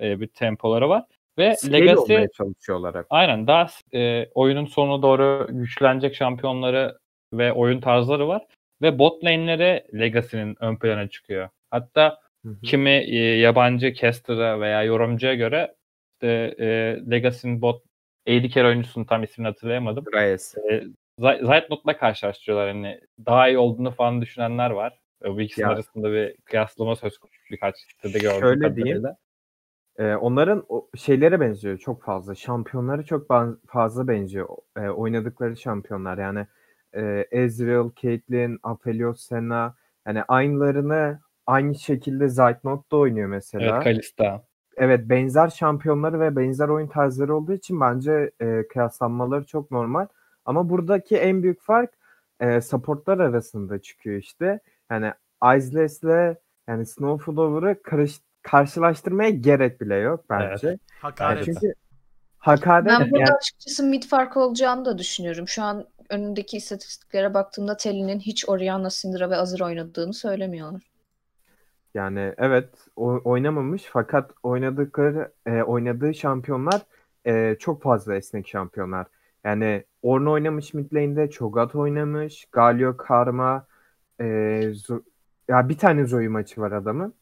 e, 0.00 0.20
bir 0.20 0.26
tempoları 0.26 0.88
var. 0.88 1.04
Ve 1.38 1.56
Scale 1.56 1.80
Legacy 1.80 2.14
çalışıyorlar 2.36 2.94
hep. 2.94 3.06
Aynen 3.10 3.46
daha 3.46 3.66
e, 3.94 4.26
oyunun 4.34 4.66
sonuna 4.66 5.02
doğru 5.02 5.46
güçlenecek 5.50 6.14
şampiyonları 6.14 6.98
ve 7.32 7.52
oyun 7.52 7.80
tarzları 7.80 8.28
var. 8.28 8.42
Ve 8.82 8.98
bot 8.98 9.24
lane'lere 9.24 9.86
Legacy'nin 9.94 10.56
ön 10.60 10.76
plana 10.76 11.08
çıkıyor. 11.08 11.48
Hatta 11.70 12.18
Hı 12.44 12.48
hı. 12.48 12.60
kimi 12.62 12.90
e, 12.90 13.16
yabancı 13.38 13.94
caster'a 13.94 14.60
veya 14.60 14.82
yorumcuya 14.82 15.34
göre 15.34 15.74
işte, 16.12 16.54
e, 16.58 16.66
Legacy'nin 17.10 17.62
bot 17.62 17.82
50 18.26 18.48
kere 18.50 18.66
oyuncusunun 18.66 19.04
tam 19.04 19.22
ismini 19.22 19.46
hatırlayamadım. 19.48 20.04
Reyes. 20.14 20.54
E, 20.70 20.84
Zay- 21.18 21.46
Zeitnot'la 21.46 21.98
karşılaştırıyorlar. 21.98 22.68
Hani 22.68 23.00
daha 23.26 23.48
iyi 23.48 23.58
olduğunu 23.58 23.90
falan 23.90 24.22
düşünenler 24.22 24.70
var. 24.70 25.00
E, 25.24 25.30
Bu 25.30 25.40
ikisinin 25.40 25.66
Ya. 25.66 25.72
arasında 25.72 26.12
bir 26.12 26.36
kıyaslama 26.44 26.96
söz 26.96 27.18
konusu 27.18 27.38
birkaç 27.50 27.76
sitede 27.78 28.18
gördüğüm 28.18 28.40
Şöyle 28.40 28.76
diyeyim. 28.76 29.02
Ee, 29.98 30.14
onların 30.14 30.64
o 30.68 30.88
şeylere 30.96 31.40
benziyor 31.40 31.78
çok 31.78 32.02
fazla. 32.02 32.34
Şampiyonları 32.34 33.04
çok 33.04 33.26
fazla 33.66 34.08
benziyor. 34.08 34.48
Ee, 34.76 34.80
oynadıkları 34.88 35.56
şampiyonlar 35.56 36.18
yani 36.18 36.46
e, 36.94 37.26
Ezreal, 37.30 37.90
Caitlyn, 38.02 38.58
Aphelios, 38.62 39.20
Senna 39.20 39.74
yani 40.06 40.22
aynılarını 40.22 41.20
aynı 41.50 41.74
şekilde 41.74 42.28
Zeitnot 42.28 42.92
da 42.92 42.96
oynuyor 42.96 43.28
mesela. 43.28 43.74
Evet 43.74 43.84
Kalista. 43.84 44.42
Evet 44.76 45.00
benzer 45.08 45.48
şampiyonları 45.48 46.20
ve 46.20 46.36
benzer 46.36 46.68
oyun 46.68 46.86
tarzları 46.86 47.36
olduğu 47.36 47.52
için 47.52 47.80
bence 47.80 48.30
e, 48.40 48.68
kıyaslanmaları 48.68 49.44
çok 49.44 49.70
normal. 49.70 50.06
Ama 50.44 50.70
buradaki 50.70 51.16
en 51.16 51.42
büyük 51.42 51.62
fark 51.62 51.90
e, 52.40 52.60
supportlar 52.60 53.18
arasında 53.18 53.78
çıkıyor 53.78 54.18
işte. 54.18 54.60
Yani 54.90 55.12
Iceless'le 55.44 56.36
yani 56.68 56.86
Snowflower'ı 56.86 57.82
karış, 57.82 58.20
karşılaştırmaya 58.42 59.30
gerek 59.30 59.80
bile 59.80 59.94
yok 59.94 60.24
bence. 60.30 60.66
Yani 60.66 60.78
Hakaret. 61.00 61.44
çünkü 61.44 61.74
hakaret 62.38 62.88
Ben 62.88 63.00
burada 63.00 63.18
yani 63.18 63.32
açıkçası 63.32 63.84
mid 63.84 64.02
fark 64.02 64.36
olacağını 64.36 64.84
da 64.84 64.98
düşünüyorum. 64.98 65.48
Şu 65.48 65.62
an 65.62 65.86
önündeki 66.10 66.56
istatistiklere 66.56 67.34
baktığımda 67.34 67.76
Telly'nin 67.76 68.20
hiç 68.20 68.48
Orianna, 68.48 68.90
Syndra 68.90 69.30
ve 69.30 69.36
Azir 69.36 69.60
oynadığını 69.60 70.14
söylemiyorlar. 70.14 70.89
Yani 71.94 72.34
evet 72.38 72.68
o- 72.96 73.20
oynamamış 73.24 73.84
fakat 73.92 74.30
oynadıkları 74.42 75.32
e, 75.46 75.62
oynadığı 75.62 76.14
şampiyonlar 76.14 76.80
e, 77.26 77.56
çok 77.58 77.82
fazla 77.82 78.14
esnek 78.16 78.48
şampiyonlar. 78.48 79.06
Yani 79.44 79.84
Ornn 80.02 80.26
oynamış 80.26 80.74
mid 80.74 80.92
lane'de, 80.92 81.30
Cho'Gath 81.30 81.76
oynamış, 81.76 82.46
Galio, 82.52 82.96
Karma, 82.96 83.66
e, 84.20 84.24
Zo- 84.70 85.02
ya 85.48 85.68
bir 85.68 85.78
tane 85.78 86.04
Zoe 86.04 86.28
maçı 86.28 86.60
var 86.60 86.72
adamın. 86.72 87.14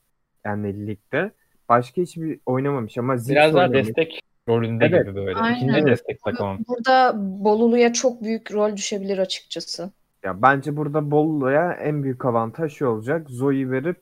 Yani 0.45 0.87
ligde. 0.87 1.31
Başka 1.69 2.03
hiçbir 2.03 2.41
oynamamış 2.47 2.99
ama 2.99 3.17
Ziggs 3.17 3.31
Biraz 3.31 3.55
daha 3.55 3.63
oynamış. 3.69 3.87
destek 3.89 4.21
rolünde 4.49 4.85
Evet. 4.87 5.07
gibi 5.07 5.15
böyle. 5.15 5.39
Aynen. 5.39 5.57
İkinci 5.69 5.87
destek 5.87 6.23
takımı. 6.23 6.59
Burada 6.69 7.15
Bolulu'ya 7.17 7.93
çok 7.93 8.23
büyük 8.23 8.53
rol 8.53 8.77
düşebilir 8.77 9.19
açıkçası. 9.19 9.91
Ya 10.25 10.43
bence 10.43 10.77
burada 10.77 11.11
Bollu'ya 11.11 11.73
en 11.73 12.03
büyük 12.03 12.25
avantaj 12.25 12.73
şu 12.73 12.87
olacak. 12.87 13.31
Zoe'yi 13.31 13.71
verip 13.71 13.97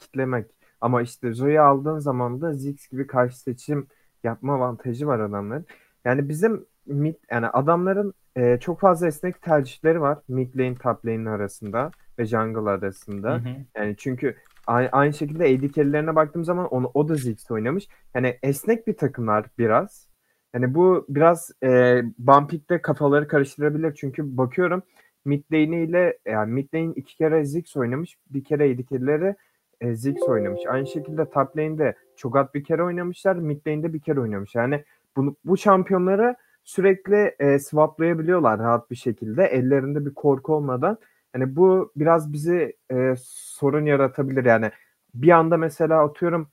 kitlemek. 0.00 0.46
Ama 0.80 1.02
işte 1.02 1.32
Zoe'yi 1.32 1.60
aldığın 1.60 1.98
zaman 1.98 2.40
da 2.40 2.52
Ziggs 2.52 2.88
gibi 2.88 3.06
karşı 3.06 3.40
seçim 3.40 3.86
yapma 4.24 4.54
avantajı 4.54 5.06
var 5.06 5.20
adamların. 5.20 5.66
Yani 6.04 6.28
bizim 6.28 6.66
mid, 6.86 7.14
yani 7.30 7.46
adamların 7.46 8.14
e, 8.36 8.58
çok 8.60 8.80
fazla 8.80 9.06
esnek 9.06 9.42
tercihleri 9.42 10.00
var. 10.00 10.18
Mid 10.28 10.54
lane, 10.58 10.74
top 10.74 11.06
lane 11.06 11.30
arasında 11.30 11.90
ve 12.18 12.24
jungle 12.24 12.70
arasında. 12.70 13.34
Hı 13.34 13.38
hı. 13.38 13.48
Yani 13.76 13.96
çünkü 13.98 14.36
aynı, 14.66 15.12
şekilde 15.12 15.44
AD 15.44 15.72
carry'lerine 15.72 16.14
baktığım 16.14 16.44
zaman 16.44 16.66
onu, 16.66 16.90
o 16.94 17.08
da 17.08 17.14
Ziggs 17.14 17.50
oynamış. 17.50 17.88
Yani 18.14 18.38
esnek 18.42 18.86
bir 18.86 18.96
takımlar 18.96 19.46
biraz. 19.58 20.08
Yani 20.54 20.74
bu 20.74 21.06
biraz 21.08 21.50
e, 21.62 22.02
Bumpik'te 22.18 22.82
kafaları 22.82 23.28
karıştırabilir. 23.28 23.94
Çünkü 23.94 24.36
bakıyorum 24.36 24.82
mid 25.24 25.44
lane 25.52 25.82
ile 25.82 26.18
yani 26.26 26.52
mid 26.52 26.74
lane 26.74 26.92
iki 26.96 27.16
kere 27.16 27.44
Ziggs 27.44 27.76
oynamış. 27.76 28.18
Bir 28.30 28.44
kere 28.44 28.68
yedikleri 28.68 29.36
e, 29.80 29.94
Ziggs 29.94 30.22
oynamış. 30.22 30.60
Aynı 30.68 30.86
şekilde 30.86 31.30
top 31.30 31.56
lane'de 31.56 31.94
Cho'Gath 32.16 32.54
bir 32.54 32.64
kere 32.64 32.82
oynamışlar. 32.82 33.36
Mid 33.36 33.66
lane'de 33.66 33.92
bir 33.92 34.00
kere 34.00 34.20
oynamış. 34.20 34.54
Yani 34.54 34.84
bunu, 35.16 35.36
bu 35.44 35.56
şampiyonları 35.56 36.36
sürekli 36.64 37.34
e, 37.38 37.58
swaplayabiliyorlar 37.58 38.58
rahat 38.58 38.90
bir 38.90 38.96
şekilde. 38.96 39.44
Ellerinde 39.44 40.06
bir 40.06 40.14
korku 40.14 40.54
olmadan. 40.54 40.98
Yani 41.34 41.56
bu 41.56 41.92
biraz 41.96 42.32
bizi 42.32 42.76
e, 42.92 43.14
sorun 43.24 43.86
yaratabilir. 43.86 44.44
Yani 44.44 44.70
bir 45.14 45.30
anda 45.30 45.56
mesela 45.56 46.04
atıyorum 46.04 46.48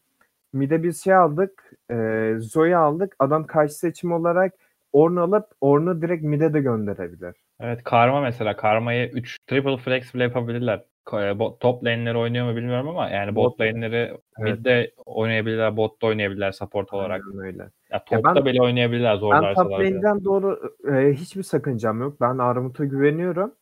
mid'e 0.53 0.83
bir 0.83 0.93
şey 0.93 1.15
aldık. 1.15 1.71
E, 1.91 2.33
Zoe 2.39 2.75
aldık. 2.75 3.15
Adam 3.19 3.45
karşı 3.45 3.73
seçim 3.73 4.11
olarak 4.11 4.53
Ornn 4.93 5.15
alıp 5.15 5.45
Ornn'u 5.61 6.01
direkt 6.01 6.23
mid'e 6.23 6.53
de 6.53 6.61
gönderebilir. 6.61 7.35
Evet 7.59 7.83
Karma 7.83 8.21
mesela. 8.21 8.55
Karma'yı 8.55 9.11
3 9.11 9.37
triple 9.47 9.77
flex 9.77 10.13
bile 10.13 10.23
yapabilirler. 10.23 10.83
E, 11.13 11.39
bot- 11.39 11.59
Top 11.59 11.83
lane'leri 11.85 12.17
oynuyor 12.17 12.49
mu 12.49 12.55
bilmiyorum 12.55 12.87
ama 12.87 13.09
yani 13.09 13.35
bot 13.35 13.59
Bot- 13.59 13.61
lane'leri 13.65 14.17
Evet. 14.39 14.57
midde 14.59 14.91
oynayabilirler, 15.05 15.77
botta 15.77 16.07
oynayabilirler 16.07 16.51
support 16.51 16.93
olarak. 16.93 17.23
Aynen 17.27 17.45
öyle. 17.45 17.69
Ya 17.91 18.03
topta 18.05 18.35
ben- 18.35 18.45
bile 18.45 18.61
oynayabilirler 18.61 19.13
Ben 19.13 19.19
top 19.19 19.33
zorlarsalar. 19.33 19.79
lane'den 19.79 20.23
doğru 20.25 20.75
e, 20.91 21.13
hiçbir 21.13 21.43
sakıncam 21.43 22.01
yok. 22.01 22.21
Ben 22.21 22.37
Armut'a 22.37 22.85
güveniyorum. 22.85 23.53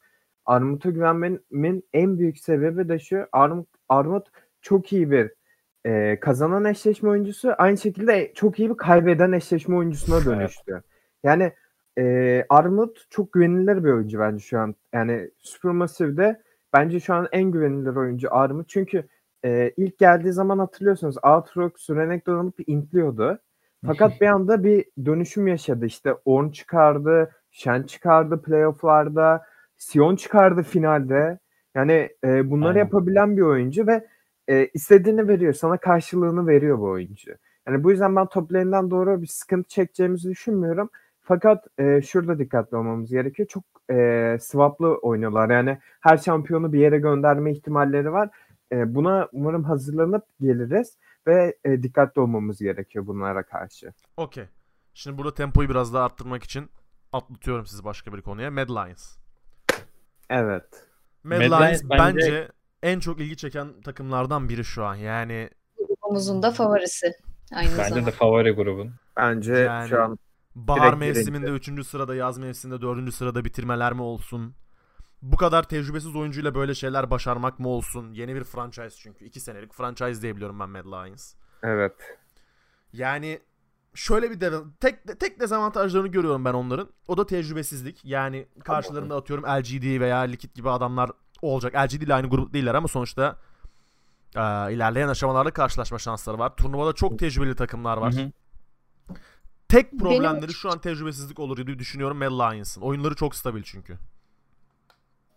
Armut'a 0.46 0.90
güvenmemin 0.90 1.84
en 1.94 2.18
büyük 2.20 2.38
sebebi 2.38 2.90
de 2.90 3.00
şu. 3.00 3.26
Armut, 3.32 3.68
Armut 3.90 4.28
çok 4.62 4.94
iyi 4.94 5.12
bir 5.12 5.32
e, 5.86 6.20
kazanan 6.20 6.66
eşleşme 6.66 7.10
oyuncusu. 7.10 7.54
Aynı 7.58 7.78
şekilde 7.78 8.32
çok 8.36 8.60
iyi 8.60 8.70
bir 8.70 8.78
kaybeden 8.78 9.32
eşleşme 9.32 9.76
oyuncusuna 9.76 10.26
dönüştü. 10.26 10.82
Yani 11.24 11.52
e, 11.98 12.46
Armut 12.50 13.06
çok 13.10 13.34
güvenilir 13.34 13.84
bir 13.84 13.90
oyuncu 13.92 14.20
bence 14.20 14.40
şu 14.44 14.60
an. 14.60 14.76
Yani 14.94 15.30
Supermassive'de 15.40 16.42
bence 16.76 17.00
şu 17.00 17.14
an 17.14 17.28
en 17.32 17.52
güvenilir 17.52 17.96
oyuncu 17.96 18.36
Armut. 18.36 18.70
Çünkü 18.70 19.08
e, 19.46 19.72
ilk 19.78 19.98
geldiği 19.98 20.32
zaman 20.32 20.60
hatırlıyorsunuz 20.60 21.16
Aatrox 21.24 21.90
Renekton 21.90 22.38
alıp 22.38 22.70
intliyordu. 22.70 23.40
Fakat 23.86 24.22
bir 24.22 24.28
anda 24.28 24.64
bir 24.64 24.86
dönüşüm 25.06 25.48
yaşadı. 25.48 25.86
İşte 25.86 26.14
Orn 26.26 26.50
çıkardı, 26.50 27.32
Shen 27.52 27.84
çıkardı 27.84 28.42
playofflarda, 28.42 29.44
Sion 29.78 30.16
çıkardı 30.16 30.64
finalde. 30.64 31.40
Yani 31.76 32.10
e, 32.24 32.52
bunları 32.52 32.70
Aynen. 32.70 32.80
yapabilen 32.80 33.38
bir 33.38 33.42
oyuncu 33.42 33.88
ve 33.88 34.08
e, 34.48 34.68
istediğini 34.74 35.28
veriyor. 35.28 35.54
Sana 35.54 35.78
karşılığını 35.78 36.48
veriyor 36.48 36.80
bu 36.80 36.90
oyuncu. 36.90 37.32
Yani 37.68 37.84
bu 37.84 37.92
yüzden 37.92 38.16
ben 38.16 38.26
top 38.26 38.50
doğru 38.52 39.22
bir 39.22 39.28
sıkıntı 39.28 39.70
çekeceğimizi 39.70 40.30
düşünmüyorum. 40.30 40.90
Fakat 41.22 41.68
e, 41.78 42.02
şurada 42.02 42.40
dikkatli 42.40 42.78
olmamız 42.78 43.12
gerekiyor. 43.12 43.48
Çok 43.48 43.64
e, 43.92 44.38
swaplı 44.42 44.98
oynuyorlar. 44.98 45.50
Yani 45.50 45.78
her 46.02 46.18
şampiyonu 46.18 46.74
bir 46.74 46.80
yere 46.80 46.98
gönderme 47.00 47.52
ihtimalleri 47.52 48.12
var. 48.12 48.30
E, 48.72 48.96
buna 48.96 49.30
umarım 49.32 49.64
hazırlanıp 49.64 50.24
geliriz 50.42 50.98
ve 51.28 51.58
e, 51.66 51.84
dikkatli 51.84 52.22
olmamız 52.22 52.60
gerekiyor 52.60 53.08
bunlara 53.08 53.44
karşı. 53.44 53.94
Okey. 54.18 54.46
Şimdi 54.94 55.18
burada 55.18 55.34
tempoyu 55.34 55.70
biraz 55.70 55.94
daha 55.94 56.06
arttırmak 56.06 56.44
için 56.44 56.70
atlatıyorum 57.14 57.66
sizi 57.66 57.84
başka 57.84 58.14
bir 58.14 58.22
konuya. 58.22 58.52
Mad 58.52 58.70
Lions. 58.70 59.18
Evet. 60.30 60.88
Mad, 61.24 61.38
Mad 61.38 61.62
Lions 61.62 61.82
bence... 61.84 62.00
bence- 62.00 62.48
en 62.84 63.00
çok 63.00 63.20
ilgi 63.20 63.38
çeken 63.38 63.82
takımlardan 63.82 64.50
biri 64.50 64.64
şu 64.66 64.86
an. 64.86 64.96
Yani 64.96 65.50
Grubumuzun 65.78 66.44
da 66.44 66.52
favorisi. 66.52 67.12
Aynı 67.54 67.70
Bence 67.78 67.90
zamanda. 67.90 68.08
de 68.08 68.12
favori 68.12 68.52
grubun. 68.52 68.92
Bence 69.18 69.54
Yani- 69.56 69.90
şu 69.90 70.02
an 70.04 70.18
bahar 70.56 71.00
Direkt 71.00 71.18
mevsiminde 71.18 71.50
3. 71.50 71.88
sırada, 71.88 72.16
yaz 72.16 72.38
mevsiminde 72.38 72.82
4. 72.82 73.14
sırada 73.14 73.46
bitirmeler 73.46 73.94
mi 73.94 74.02
olsun? 74.02 74.56
Bu 75.22 75.38
kadar 75.38 75.64
tecrübesiz 75.64 76.16
oyuncuyla 76.16 76.56
böyle 76.56 76.76
şeyler 76.76 77.10
başarmak 77.10 77.60
mı 77.60 77.68
olsun? 77.68 78.14
Yeni 78.14 78.36
bir 78.36 78.44
franchise 78.44 78.96
çünkü. 78.98 79.26
2 79.26 79.40
senelik 79.40 79.74
franchise 79.74 80.22
diyebiliyorum 80.22 80.60
ben 80.60 80.70
Mad 80.70 80.86
Lions. 80.86 81.34
evet. 81.64 82.18
Yani 82.94 83.40
şöyle 83.94 84.32
bir 84.32 84.42
de 84.42 84.52
tek 84.80 85.20
tek 85.20 85.40
dezavantajlarını 85.40 86.08
görüyorum 86.08 86.46
ben 86.46 86.54
onların. 86.54 86.90
O 87.08 87.18
da 87.18 87.26
tecrübesizlik. 87.26 88.06
Yani 88.06 88.48
karşılarında 88.64 89.16
atıyorum 89.16 89.46
LGD 89.46 90.00
veya 90.00 90.18
Liquid 90.18 90.56
gibi 90.56 90.70
adamlar 90.70 91.12
olacak. 91.42 91.76
LGD 91.76 92.02
ile 92.02 92.14
aynı 92.14 92.30
grup 92.30 92.54
değiller 92.54 92.76
ama 92.76 92.88
sonuçta 92.88 93.38
e, 94.36 94.40
ilerleyen 94.74 95.08
aşamalarda 95.08 95.52
karşılaşma 95.52 96.00
şansları 96.00 96.40
var. 96.40 96.56
Turnuvada 96.56 96.94
çok 96.94 97.20
tecrübeli 97.20 97.56
takımlar 97.56 97.98
var. 97.98 98.14
Hı 98.14 98.20
hı. 98.20 98.32
Tek 99.70 99.94
Benim- 99.94 100.00
problemleri 100.00 100.54
şu 100.54 100.72
an 100.72 100.82
tecrübesizlik 100.82 101.40
olur 101.40 101.68
diye 101.68 101.80
düşünüyorum 101.80 102.18
Mad 102.18 102.54
Lions'ın. 102.54 102.82
Oyunları 102.82 103.16
çok 103.16 103.36
stabil 103.36 103.64
çünkü. 103.64 103.98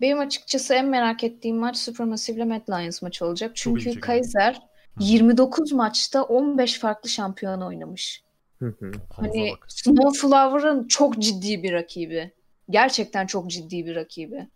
Benim 0.01 0.19
açıkçası 0.19 0.75
en 0.75 0.87
merak 0.88 1.25
ettiğim 1.25 1.57
maç 1.57 1.77
Supermassive 1.77 2.37
ile 2.37 2.45
Mad 2.45 2.69
Lions 2.69 3.03
maçı 3.03 3.25
olacak. 3.27 3.51
Çünkü. 3.55 4.01
Kaiser 4.01 4.61
29 5.01 5.73
maçta 5.73 6.23
15 6.23 6.79
farklı 6.79 7.09
şampiyon 7.09 7.61
oynamış. 7.61 8.23
Hı 8.59 8.67
hı. 8.67 8.93
Havuza 9.11 9.38
Hani. 9.38 9.53
Snowflower'ın 9.69 10.88
çok 10.88 11.19
ciddi 11.19 11.62
bir 11.62 11.73
rakibi. 11.73 12.33
Gerçekten 12.71 13.27
çok 13.27 13.51
ciddi 13.51 13.87
bir 13.87 13.97
rakibi. 13.97 14.49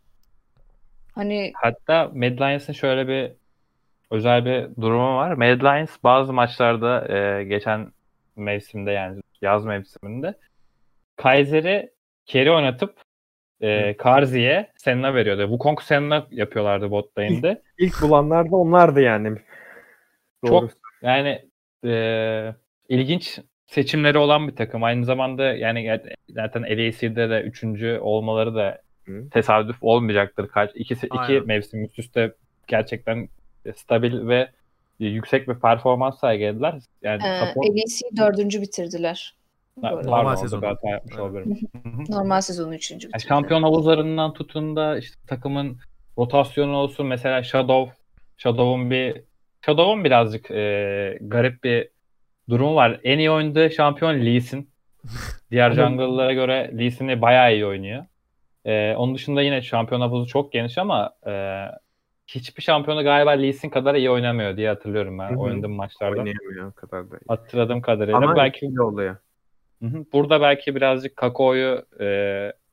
Hani 1.14 1.52
Hatta 1.54 2.10
Mad 2.14 2.40
Lions'ın 2.40 2.72
şöyle 2.72 3.08
bir 3.08 3.32
özel 4.10 4.44
bir 4.44 4.82
durumu 4.82 5.16
var. 5.16 5.32
Mad 5.32 5.60
Lions 5.60 5.90
bazı 6.04 6.32
maçlarda 6.32 7.14
e, 7.14 7.44
geçen 7.44 7.92
mevsimde 8.42 8.90
yani 8.90 9.20
yaz 9.42 9.64
mevsiminde 9.64 10.34
Kaiser'i 11.16 11.90
carry 12.26 12.50
oynatıp 12.50 13.00
e, 13.60 13.96
Karzi'ye 13.96 14.72
Senna 14.76 15.14
veriyordu. 15.14 15.42
Wukong 15.42 15.80
Senna 15.82 16.26
yapıyorlardı 16.30 16.90
bot 16.90 17.18
lane'de. 17.18 17.62
İlk 17.78 18.02
bulanlar 18.02 18.50
da 18.50 18.56
onlardı 18.56 19.00
yani. 19.00 19.38
Çok- 20.46 20.62
Doğru. 20.62 20.70
Yani 21.02 21.48
e, 21.84 22.54
ilginç 22.88 23.40
seçimleri 23.66 24.18
olan 24.18 24.48
bir 24.48 24.56
takım. 24.56 24.84
Aynı 24.84 25.04
zamanda 25.04 25.44
yani 25.44 26.00
zaten 26.28 26.62
LEC'de 26.62 27.30
de 27.30 27.42
üçüncü 27.42 27.98
olmaları 27.98 28.54
da 28.54 28.82
Hı. 29.04 29.30
tesadüf 29.30 29.76
olmayacaktır. 29.80 30.48
Kaç 30.48 30.70
iki, 30.74 30.94
iki 30.94 31.40
mevsim 31.46 31.84
üst 31.84 31.98
üste 31.98 32.34
gerçekten 32.66 33.28
stabil 33.74 34.28
ve 34.28 34.48
yüksek 34.98 35.48
bir 35.48 35.54
performans 35.54 36.20
sergilediler. 36.20 36.74
Yani 37.02 37.22
e, 37.26 37.46
support 37.46 37.66
LEC 37.76 38.16
dördüncü 38.16 38.62
bitirdiler. 38.62 39.34
Pardon, 39.80 40.12
hata 40.62 40.88
yapmış 40.88 41.14
Evet. 41.18 42.08
Normal 42.08 42.40
sezonu 42.40 42.74
üçüncü 42.74 43.06
Yani 43.06 43.14
bitirdi. 43.14 43.28
şampiyon 43.28 43.62
havuzlarından 43.62 44.32
tutun 44.32 44.76
da 44.76 44.98
işte 44.98 45.16
takımın 45.26 45.78
rotasyonu 46.18 46.76
olsun 46.76 47.06
mesela 47.06 47.42
Shadow 47.42 47.94
Shadow'un 48.36 48.90
bir 48.90 49.22
Shadow'un 49.66 50.04
birazcık 50.04 50.50
e, 50.50 51.18
garip 51.20 51.64
bir 51.64 51.88
durumu 52.48 52.74
var. 52.74 53.00
En 53.04 53.18
iyi 53.18 53.30
oynadığı 53.30 53.70
şampiyon 53.70 54.26
Lee 54.26 54.40
Sin. 54.40 54.70
Diğer 55.50 55.72
jungle'lara 55.72 56.32
göre 56.32 56.70
Lee 56.78 56.90
Sin'i 56.90 57.22
bayağı 57.22 57.54
iyi 57.54 57.66
oynuyor. 57.66 58.04
E, 58.64 58.94
onun 58.96 59.14
dışında 59.14 59.42
yine 59.42 59.62
şampiyon 59.62 60.00
havuzu 60.00 60.26
çok 60.26 60.52
geniş 60.52 60.78
ama 60.78 61.10
e, 61.26 61.32
hiçbir 62.34 62.62
şampiyonu 62.62 63.04
galiba 63.04 63.30
Lee 63.30 63.52
Sin 63.52 63.70
kadar 63.70 63.94
iyi 63.94 64.10
oynamıyor 64.10 64.56
diye 64.56 64.68
hatırlıyorum 64.68 65.18
ben 65.18 65.30
Hı 65.30 65.34
hı. 65.34 65.38
oynadığım 65.38 65.72
maçlarda. 65.72 66.18
Oynayamıyor 66.18 66.72
kadar 66.72 67.10
da. 67.10 67.16
Hatırladığım 67.28 67.80
kadarıyla. 67.80 68.16
Ama 68.16 68.36
belki 68.36 68.66
belki 68.66 68.80
oluyor. 68.80 69.16
Burada 70.12 70.40
belki 70.40 70.74
birazcık 70.74 71.16
Kako'yu 71.16 71.82
e, 72.00 72.06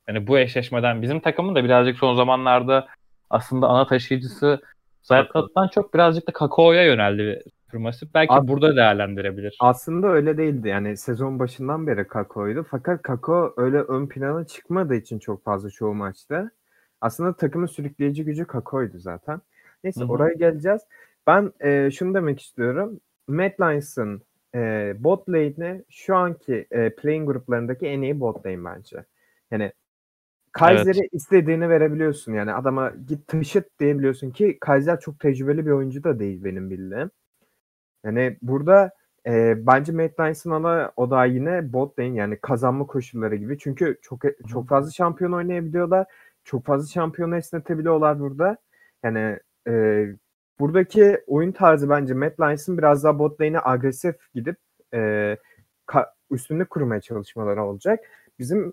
hani 0.06 0.26
bu 0.26 0.38
eşleşmeden 0.38 1.02
bizim 1.02 1.20
takımın 1.20 1.54
da 1.54 1.64
birazcık 1.64 1.98
son 1.98 2.14
zamanlarda 2.14 2.86
aslında 3.30 3.68
ana 3.68 3.86
taşıyıcısı 3.86 4.60
Zaytnot'tan 5.02 5.68
çok 5.68 5.94
birazcık 5.94 6.28
da 6.28 6.32
Kako'ya 6.32 6.84
yöneldi 6.84 7.42
firması. 7.70 8.14
Belki 8.14 8.32
Abi- 8.32 8.48
burada 8.48 8.76
değerlendirebilir. 8.76 9.56
Aslında 9.60 10.06
öyle 10.06 10.38
değildi. 10.38 10.68
Yani 10.68 10.96
sezon 10.96 11.38
başından 11.38 11.86
beri 11.86 12.06
Kako'ydu. 12.06 12.66
Fakat 12.70 13.02
Kako 13.02 13.54
öyle 13.56 13.78
ön 13.80 14.06
plana 14.06 14.46
çıkmadığı 14.46 14.94
için 14.94 15.18
çok 15.18 15.44
fazla 15.44 15.70
çoğu 15.70 15.94
maçta. 15.94 16.50
Aslında 17.00 17.32
takımın 17.36 17.66
sürükleyici 17.66 18.24
gücü 18.24 18.44
Kako'ydu 18.44 18.98
zaten. 18.98 19.40
Neyse 19.84 20.00
Hı 20.00 20.04
hı. 20.04 20.08
oraya 20.08 20.34
geleceğiz. 20.34 20.82
Ben 21.26 21.52
e, 21.60 21.90
şunu 21.90 22.14
demek 22.14 22.40
istiyorum. 22.40 23.00
Mad 23.28 23.52
Lions'ın 23.60 24.22
e, 24.54 24.94
bot 24.98 25.28
lane'i 25.28 25.84
şu 25.88 26.16
anki 26.16 26.66
e, 26.70 26.94
playing 26.94 27.26
gruplarındaki 27.26 27.86
en 27.86 28.02
iyi 28.02 28.20
bot 28.20 28.46
lane 28.46 28.64
bence. 28.64 29.04
Yani 29.50 29.72
Kaiser'i 30.52 31.08
istediğini 31.12 31.68
verebiliyorsun. 31.68 32.34
Yani 32.34 32.52
adama 32.52 32.92
git 33.08 33.26
taşıt 33.28 33.80
diyebiliyorsun 33.80 34.30
ki 34.30 34.58
Kaiser 34.60 35.00
çok 35.00 35.20
tecrübeli 35.20 35.66
bir 35.66 35.70
oyuncu 35.70 36.04
da 36.04 36.18
değil 36.18 36.44
benim 36.44 36.70
bildiğim. 36.70 37.10
Yani 38.04 38.36
burada 38.42 38.90
e, 39.26 39.66
bence 39.66 39.92
Mad 39.92 40.20
Lions'ın 40.20 40.50
ana 40.50 40.92
odağı 40.96 41.28
yine 41.28 41.72
bot 41.72 41.98
lane 41.98 42.16
yani 42.16 42.38
kazanma 42.42 42.86
koşulları 42.86 43.36
gibi. 43.36 43.58
Çünkü 43.58 43.98
çok 44.02 44.20
çok 44.48 44.68
fazla 44.68 44.90
şampiyon 44.90 45.32
oynayabiliyorlar. 45.32 46.06
Çok 46.44 46.64
fazla 46.64 46.86
şampiyonu 46.88 47.36
esnetebiliyorlar 47.36 48.20
burada. 48.20 48.56
Yani 49.04 49.38
e, 49.68 50.06
buradaki 50.58 51.24
oyun 51.26 51.52
tarzı 51.52 51.90
bence 51.90 52.14
Mad 52.14 52.40
Lions'ın 52.40 52.78
biraz 52.78 53.04
daha 53.04 53.18
bot 53.18 53.40
lane'e 53.40 53.60
agresif 53.64 54.16
gidip 54.34 54.56
e, 54.94 54.98
ka- 55.86 56.10
üstünlük 56.30 56.70
kurmaya 56.70 57.00
çalışmaları 57.00 57.64
olacak. 57.64 58.00
Bizim 58.38 58.72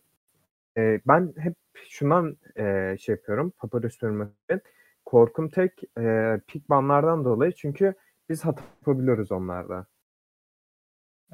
e, 0.78 1.02
ben 1.08 1.34
hep 1.38 1.56
şundan 1.90 2.38
e, 2.58 2.96
şey 3.00 3.16
yapıyorum. 3.16 3.54
Papyrus 3.58 3.94
Supermassive'in 3.94 4.62
korkum 5.06 5.50
tek 5.50 5.84
e, 6.00 6.40
pik 6.48 6.70
banlardan 6.70 7.26
dolayı 7.26 7.52
çünkü 7.52 7.94
biz 8.30 8.46
hata 8.46 8.64
yapabiliyoruz 8.80 9.32
onlarda. 9.32 9.86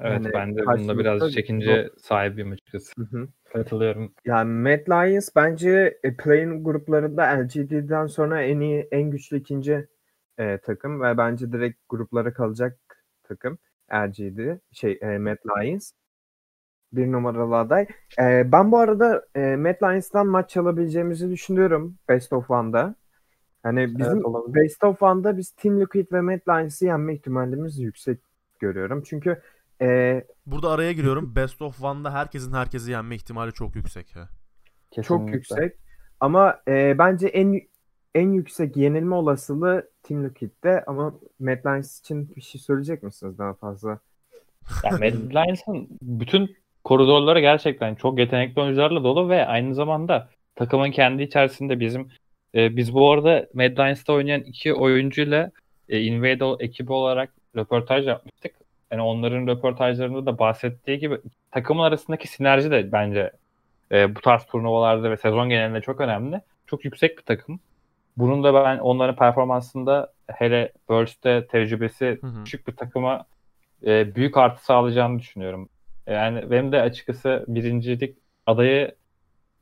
Evet 0.00 0.12
Yani 0.12 0.32
ben 0.32 0.56
de 0.56 0.60
bunda 0.60 0.64
karşılıklı 0.64 0.98
biraz 0.98 1.32
çekince 1.32 1.90
sahibiyim 1.98 2.52
açıkçası. 2.52 2.92
Hı 2.98 3.18
hı. 3.18 3.28
Katılıyorum. 3.52 4.12
Yani 4.24 4.50
Mad 4.50 4.88
Lions 4.88 5.28
bence 5.36 5.98
e, 6.02 6.16
play-in 6.16 6.64
gruplarında 6.64 7.22
LGD'den 7.22 8.06
sonra 8.06 8.42
en 8.42 8.60
iyi, 8.60 8.88
en 8.90 9.10
güçlü 9.10 9.36
ikinci 9.36 9.88
e, 10.38 10.58
takım 10.58 11.00
ve 11.02 11.18
bence 11.18 11.52
direkt 11.52 11.78
gruplara 11.88 12.32
kalacak 12.32 12.78
takım 13.22 13.58
LGD, 13.92 14.58
şey 14.72 14.98
e, 15.02 15.18
Mad 15.18 15.36
Lions. 15.46 15.92
Bir 16.92 17.12
numaralı 17.12 17.56
aday. 17.56 17.86
E, 18.20 18.52
ben 18.52 18.72
bu 18.72 18.78
arada 18.78 19.26
e, 19.34 19.56
Mad 19.56 19.82
Lions'tan 19.82 20.26
maç 20.26 20.50
çalabileceğimizi 20.50 21.30
düşünüyorum 21.30 21.98
Best 22.08 22.32
of 22.32 22.50
One'da. 22.50 22.94
Hani 23.62 23.98
bizim 23.98 24.24
olabilir. 24.24 24.54
Best 24.54 24.84
of 24.84 25.02
One'da 25.02 25.36
biz 25.36 25.50
Team 25.50 25.80
Liquid 25.80 26.12
ve 26.12 26.20
Mad 26.20 26.40
Lions'ı 26.48 26.84
yenme 26.84 27.14
ihtimalimiz 27.14 27.78
yüksek 27.78 28.20
görüyorum. 28.60 29.02
Çünkü 29.02 29.42
e, 29.82 30.24
Burada 30.46 30.70
araya 30.70 30.92
giriyorum. 30.92 31.36
Best 31.36 31.62
of 31.62 31.82
One'da 31.82 32.12
herkesin 32.12 32.52
herkesi 32.52 32.90
yenme 32.90 33.14
ihtimali 33.14 33.52
çok 33.52 33.76
yüksek. 33.76 34.16
Ha. 34.16 34.28
Çok 34.94 35.04
Kesinlikle. 35.04 35.36
yüksek. 35.36 35.72
Ama 36.20 36.60
e, 36.68 36.98
bence 36.98 37.26
en 37.26 37.60
en 38.14 38.32
yüksek 38.32 38.76
yenilme 38.76 39.14
olasılığı 39.14 39.90
Team 40.02 40.24
Liquid'de 40.24 40.84
ama 40.86 41.14
Mad 41.40 41.66
Lions 41.66 42.00
için 42.00 42.36
bir 42.36 42.40
şey 42.40 42.60
söyleyecek 42.60 43.02
misiniz 43.02 43.38
daha 43.38 43.54
fazla? 43.54 43.98
Yani 44.84 44.98
Mad 45.00 45.34
Lions'ın 45.34 45.88
bütün 46.02 46.56
koridorları 46.84 47.40
gerçekten 47.40 47.94
çok 47.94 48.18
yetenekli 48.18 48.60
oyuncularla 48.60 49.04
dolu 49.04 49.28
ve 49.28 49.46
aynı 49.46 49.74
zamanda 49.74 50.30
takımın 50.54 50.90
kendi 50.90 51.22
içerisinde 51.22 51.80
bizim 51.80 52.08
e, 52.54 52.76
biz 52.76 52.94
bu 52.94 53.12
arada 53.12 53.48
Mad 53.54 53.78
Lions'ta 53.78 54.12
oynayan 54.12 54.40
iki 54.40 54.74
oyuncuyla 54.74 55.50
e, 55.88 56.00
Invade 56.00 56.64
ekibi 56.64 56.92
olarak 56.92 57.34
röportaj 57.56 58.06
yapmıştık. 58.06 58.52
Yani 58.94 59.02
onların 59.02 59.46
röportajlarında 59.46 60.26
da 60.26 60.38
bahsettiği 60.38 60.98
gibi 60.98 61.18
takımın 61.50 61.82
arasındaki 61.82 62.28
sinerji 62.28 62.70
de 62.70 62.92
bence 62.92 63.32
e, 63.92 64.14
bu 64.14 64.20
tarz 64.20 64.44
turnuvalarda 64.44 65.10
ve 65.10 65.16
sezon 65.16 65.48
genelinde 65.48 65.80
çok 65.80 66.00
önemli. 66.00 66.40
Çok 66.66 66.84
yüksek 66.84 67.18
bir 67.18 67.22
takım. 67.22 67.60
Bunun 68.16 68.44
da 68.44 68.54
ben 68.54 68.78
onların 68.78 69.16
performansında 69.16 70.12
hele 70.28 70.72
Worlds'te 70.78 71.46
tecrübesi 71.46 72.18
Hı 72.20 72.26
hı. 72.26 72.44
küçük 72.44 72.68
bir 72.68 72.76
takıma 72.76 73.24
e, 73.86 74.14
büyük 74.14 74.36
artı 74.36 74.64
sağlayacağını 74.64 75.18
düşünüyorum. 75.18 75.68
Yani 76.06 76.50
benim 76.50 76.72
de 76.72 76.80
açıkçası 76.80 77.44
birincilik 77.48 78.16
adayı 78.46 78.94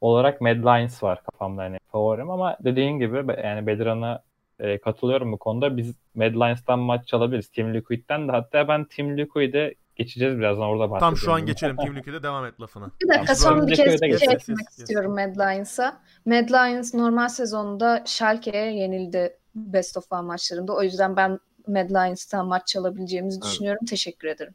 olarak 0.00 0.40
Mad 0.40 0.56
Lions 0.56 1.02
var 1.02 1.22
kafamda 1.30 1.62
hani 1.62 1.78
favorim 1.92 2.30
ama 2.30 2.56
dediğin 2.60 2.98
gibi 2.98 3.24
yani 3.44 3.66
Bediran'a 3.66 4.22
e, 4.58 4.80
katılıyorum 4.80 5.32
bu 5.32 5.38
konuda. 5.38 5.76
Biz 5.76 5.94
Mad 6.14 6.34
Lions'tan 6.34 6.78
maç 6.78 7.06
çalabiliriz. 7.08 7.48
Team 7.48 7.74
Liquid'den 7.74 8.28
de 8.28 8.32
hatta 8.32 8.68
ben 8.68 8.84
Team 8.84 9.16
Liquid'e 9.18 9.74
geçeceğiz 9.96 10.38
birazdan 10.38 10.64
orada 10.66 10.90
bahsedeceğim. 10.90 11.14
Tam 11.14 11.16
şu 11.16 11.32
an 11.32 11.46
geçelim. 11.46 11.76
Team 11.76 11.96
Liquid'e 11.96 12.22
devam 12.22 12.46
et 12.46 12.60
lafına. 12.60 12.90
Bir 13.02 13.08
dakika 13.08 13.34
son 13.34 13.66
bir 13.66 13.76
kez 13.76 13.86
bir 13.92 13.98
şey 13.98 14.08
geçti. 14.10 14.24
eklemek 14.24 14.40
Yes, 14.40 14.48
yes, 14.48 14.58
yes. 14.60 14.78
istiyorum 14.78 15.14
Mad 15.14 15.36
Lions'a. 15.36 16.00
Mad 16.26 16.50
Lions 16.50 16.94
normal 16.94 17.28
sezonda 17.28 18.02
Schalke'ye 18.06 18.72
yenildi 18.74 19.36
Best 19.54 19.96
of 19.96 20.12
One 20.12 20.22
maçlarında. 20.26 20.72
O 20.76 20.82
yüzden 20.82 21.16
ben 21.16 21.38
Mad 21.66 21.90
Lions'tan 21.90 22.46
maç 22.46 22.66
çalabileceğimizi 22.66 23.38
Evet. 23.42 23.52
düşünüyorum. 23.52 23.86
Teşekkür 23.86 24.28
ederim. 24.28 24.54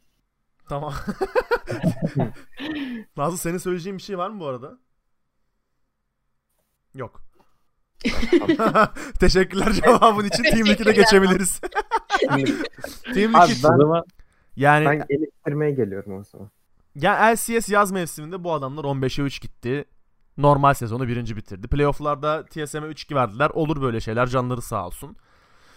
Tamam. 0.68 0.94
Nazlı 3.16 3.38
senin 3.38 3.58
söyleyeceğin 3.58 3.98
bir 3.98 4.02
şey 4.02 4.18
var 4.18 4.30
mı 4.30 4.40
bu 4.40 4.46
arada? 4.46 4.78
Yok. 6.94 7.22
Teşekkürler 9.20 9.72
cevabın 9.72 10.24
için. 10.24 10.42
Team 10.42 10.66
Liquid'e 10.66 10.76
Teşekkürler. 10.76 10.94
geçebiliriz. 10.94 11.60
Team 13.14 13.36
Abi 13.36 13.50
Liquid 13.50 13.64
ben- 13.64 14.02
yani 14.56 14.86
Ben 14.86 15.06
eleştirmeye 15.10 15.70
geliyorum 15.70 16.12
o 16.18 16.24
zaman. 16.24 16.50
ya 16.94 17.32
LCS 17.32 17.68
yaz 17.68 17.90
mevsiminde 17.92 18.44
bu 18.44 18.52
adamlar 18.52 18.84
15'e 18.84 19.24
3 19.24 19.40
gitti. 19.42 19.84
Normal 20.38 20.74
sezonu 20.74 21.08
birinci 21.08 21.36
bitirdi. 21.36 21.68
Playoff'larda 21.68 22.46
TSM'e 22.46 22.86
3-2 22.86 23.14
verdiler. 23.14 23.50
Olur 23.50 23.82
böyle 23.82 24.00
şeyler. 24.00 24.26
Canları 24.26 24.62
sağ 24.62 24.86
olsun. 24.86 25.16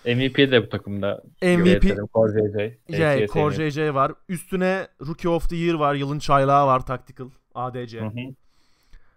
MVP 0.06 0.38
de 0.38 0.64
bu 0.64 0.70
takımda. 0.70 1.24
MVP 1.42 1.84
Core 2.14 2.32
JJ. 2.90 3.32
Core 3.32 3.70
JJ 3.72 3.78
var. 3.94 4.12
Üstüne 4.30 4.88
Rookie 5.08 5.30
of 5.30 5.50
the 5.50 5.56
Year 5.56 5.74
var. 5.76 5.96
Yılın 5.96 6.20
çaylağı 6.20 6.68
var. 6.68 6.86
Tactical. 6.86 7.30
ADC. 7.56 8.00
Hı 8.00 8.06
hı. 8.06 8.10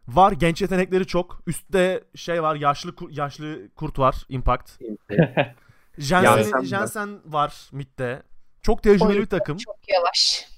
Var. 0.08 0.32
Genç 0.32 0.62
yetenekleri 0.62 1.06
çok. 1.06 1.40
Üstte 1.46 2.00
şey 2.14 2.42
var. 2.42 2.56
Yaşlı 2.56 2.94
kur- 2.94 3.10
yaşlı 3.10 3.68
kurt 3.76 3.98
var. 3.98 4.26
Impact. 4.28 4.70
Jensen, 5.98 6.60
Jensen 6.62 7.18
var 7.26 7.68
midde. 7.72 8.22
Çok 8.62 8.82
tecrübeli 8.82 9.20
bir 9.20 9.26
takım 9.26 9.56
Çok 9.56 9.78
yavaş. 9.88 10.48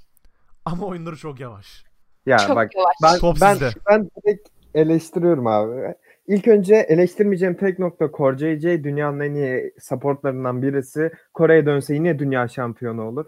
ama 0.64 0.86
oyunları 0.86 1.16
çok 1.16 1.40
yavaş. 1.40 1.84
Ya 2.26 2.38
Çok 2.38 2.56
bak 2.56 2.70
yavaş. 2.76 2.94
ben 3.02 3.18
Top 3.18 3.36
ben 3.40 3.52
sizde. 3.54 3.70
ben 3.90 4.10
direkt 4.24 4.48
eleştiriyorum 4.74 5.46
abi. 5.46 5.94
İlk 6.26 6.48
önce 6.48 6.74
eleştirmeyeceğim 6.74 7.54
tek 7.56 7.78
nokta 7.78 8.10
Core 8.16 8.38
JJ 8.58 8.62
dünyanın 8.84 9.20
en 9.20 9.34
iyi 9.34 9.72
supportlarından 9.80 10.62
birisi. 10.62 11.12
Kore'ye 11.34 11.66
dönse 11.66 11.94
yine 11.94 12.18
dünya 12.18 12.48
şampiyonu 12.48 13.02
olur. 13.08 13.24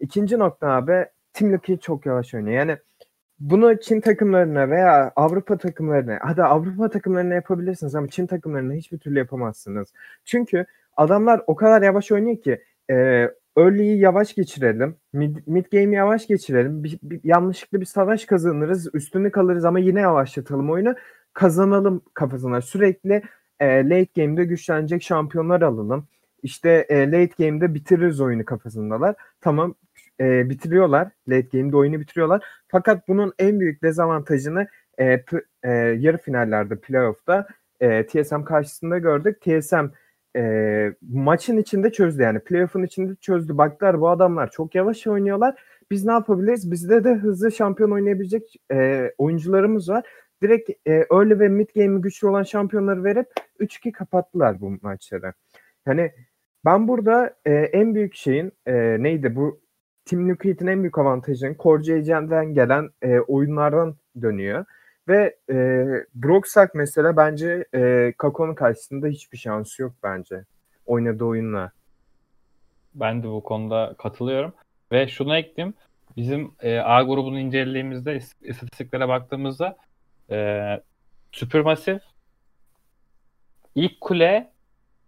İkinci 0.00 0.38
nokta 0.38 0.68
abi 0.68 1.06
Team 1.32 1.52
Liquid 1.52 1.80
çok 1.80 2.06
yavaş 2.06 2.34
oynuyor. 2.34 2.56
Yani 2.58 2.78
bunu 3.40 3.80
Çin 3.80 4.00
takımlarına 4.00 4.70
veya 4.70 5.12
Avrupa 5.16 5.58
takımlarına 5.58 6.18
hadi 6.22 6.42
Avrupa 6.42 6.90
takımlarına 6.90 7.34
yapabilirsiniz 7.34 7.94
ama 7.94 8.08
Çin 8.08 8.26
takımlarına 8.26 8.72
hiçbir 8.74 8.98
türlü 8.98 9.18
yapamazsınız. 9.18 9.92
Çünkü 10.24 10.66
adamlar 10.96 11.42
o 11.46 11.56
kadar 11.56 11.82
yavaş 11.82 12.12
oynuyor 12.12 12.36
ki 12.42 12.62
e, 12.90 12.94
early'yi 13.56 13.98
yavaş 13.98 14.34
geçirelim. 14.34 14.96
Mid, 15.12 15.36
mid 15.46 15.66
game'i 15.72 15.94
yavaş 15.94 16.26
geçirelim. 16.26 16.84
Bir, 16.84 16.98
bir- 17.02 17.20
yanlışlıkla 17.24 17.80
bir 17.80 17.86
savaş 17.86 18.24
kazanırız. 18.24 18.94
Üstünü 18.94 19.30
kalırız 19.30 19.64
ama 19.64 19.78
yine 19.78 20.00
yavaşlatalım 20.00 20.70
oyunu. 20.70 20.94
Kazanalım 21.32 22.02
kafasına. 22.14 22.60
Sürekli 22.60 23.22
e, 23.60 23.88
late 23.88 24.08
game'de 24.16 24.44
güçlenecek 24.44 25.02
şampiyonlar 25.02 25.62
alalım. 25.62 26.08
İşte 26.42 26.86
e, 26.88 27.06
late 27.06 27.44
game'de 27.44 27.74
bitiririz 27.74 28.20
oyunu 28.20 28.44
kafasındalar. 28.44 29.14
Tamam 29.40 29.74
e, 30.20 30.50
bitiriyorlar. 30.50 31.08
Late 31.28 31.58
game'de 31.58 31.76
oyunu 31.76 32.00
bitiriyorlar. 32.00 32.44
Fakat 32.68 33.08
bunun 33.08 33.32
en 33.38 33.60
büyük 33.60 33.82
dezavantajını 33.82 34.66
e, 34.98 35.22
p- 35.22 35.44
e, 35.62 35.70
yarı 35.72 36.18
finallerde 36.18 36.76
playoff'ta 36.80 37.46
e, 37.80 38.06
TSM 38.06 38.42
karşısında 38.42 38.98
gördük. 38.98 39.40
TSM 39.40 39.86
e, 40.36 40.92
maçın 41.10 41.56
içinde 41.56 41.92
çözdü 41.92 42.22
yani 42.22 42.38
playoff'un 42.38 42.82
içinde 42.82 43.14
çözdü. 43.20 43.58
Baktılar 43.58 44.00
bu 44.00 44.08
adamlar 44.08 44.50
çok 44.50 44.74
yavaş 44.74 45.06
oynuyorlar. 45.06 45.54
Biz 45.90 46.04
ne 46.04 46.12
yapabiliriz? 46.12 46.70
Bizde 46.70 47.04
de 47.04 47.14
hızlı 47.14 47.52
şampiyon 47.52 47.90
oynayabilecek 47.90 48.56
e, 48.72 49.10
oyuncularımız 49.18 49.88
var. 49.88 50.04
Direkt 50.42 50.70
e, 50.70 50.92
early 50.92 51.40
ve 51.40 51.48
mid 51.48 51.68
game'i 51.74 52.00
güçlü 52.00 52.28
olan 52.28 52.42
şampiyonları 52.42 53.04
verip 53.04 53.26
3-2 53.60 53.92
kapattılar 53.92 54.60
bu 54.60 54.72
maçları. 54.82 55.32
Yani 55.86 56.12
ben 56.64 56.88
burada 56.88 57.36
e, 57.44 57.52
en 57.52 57.94
büyük 57.94 58.14
şeyin 58.14 58.52
e, 58.66 59.02
neydi 59.02 59.36
bu 59.36 59.60
Team 60.06 60.30
Liquid'in 60.30 60.66
en 60.66 60.82
büyük 60.82 60.98
avantajının 60.98 61.56
Core 61.58 61.82
JJ'den 61.82 62.54
gelen 62.54 62.90
e, 63.02 63.18
oyunlardan 63.18 63.96
dönüyor. 64.22 64.64
Ve 65.08 65.36
e, 65.50 65.54
Broxak 66.14 66.74
mesela 66.74 67.16
bence 67.16 67.64
e, 67.74 68.12
Kako'nun 68.18 68.54
karşısında 68.54 69.06
hiçbir 69.06 69.38
şansı 69.38 69.82
yok 69.82 69.92
bence. 70.02 70.44
Oynadığı 70.86 71.24
oyunla. 71.24 71.72
Ben 72.94 73.22
de 73.22 73.28
bu 73.28 73.42
konuda 73.42 73.94
katılıyorum. 73.98 74.52
Ve 74.92 75.08
şunu 75.08 75.36
ekleyeyim. 75.36 75.74
Bizim 76.16 76.52
e, 76.60 76.78
A 76.78 77.02
grubunu 77.02 77.38
incelediğimizde, 77.38 78.16
is- 78.16 78.46
istatistiklere 78.50 79.08
baktığımızda 79.08 79.76
e, 80.30 80.62
Supermassive, 81.32 82.00
ilk 83.74 84.00
kule, 84.00 84.50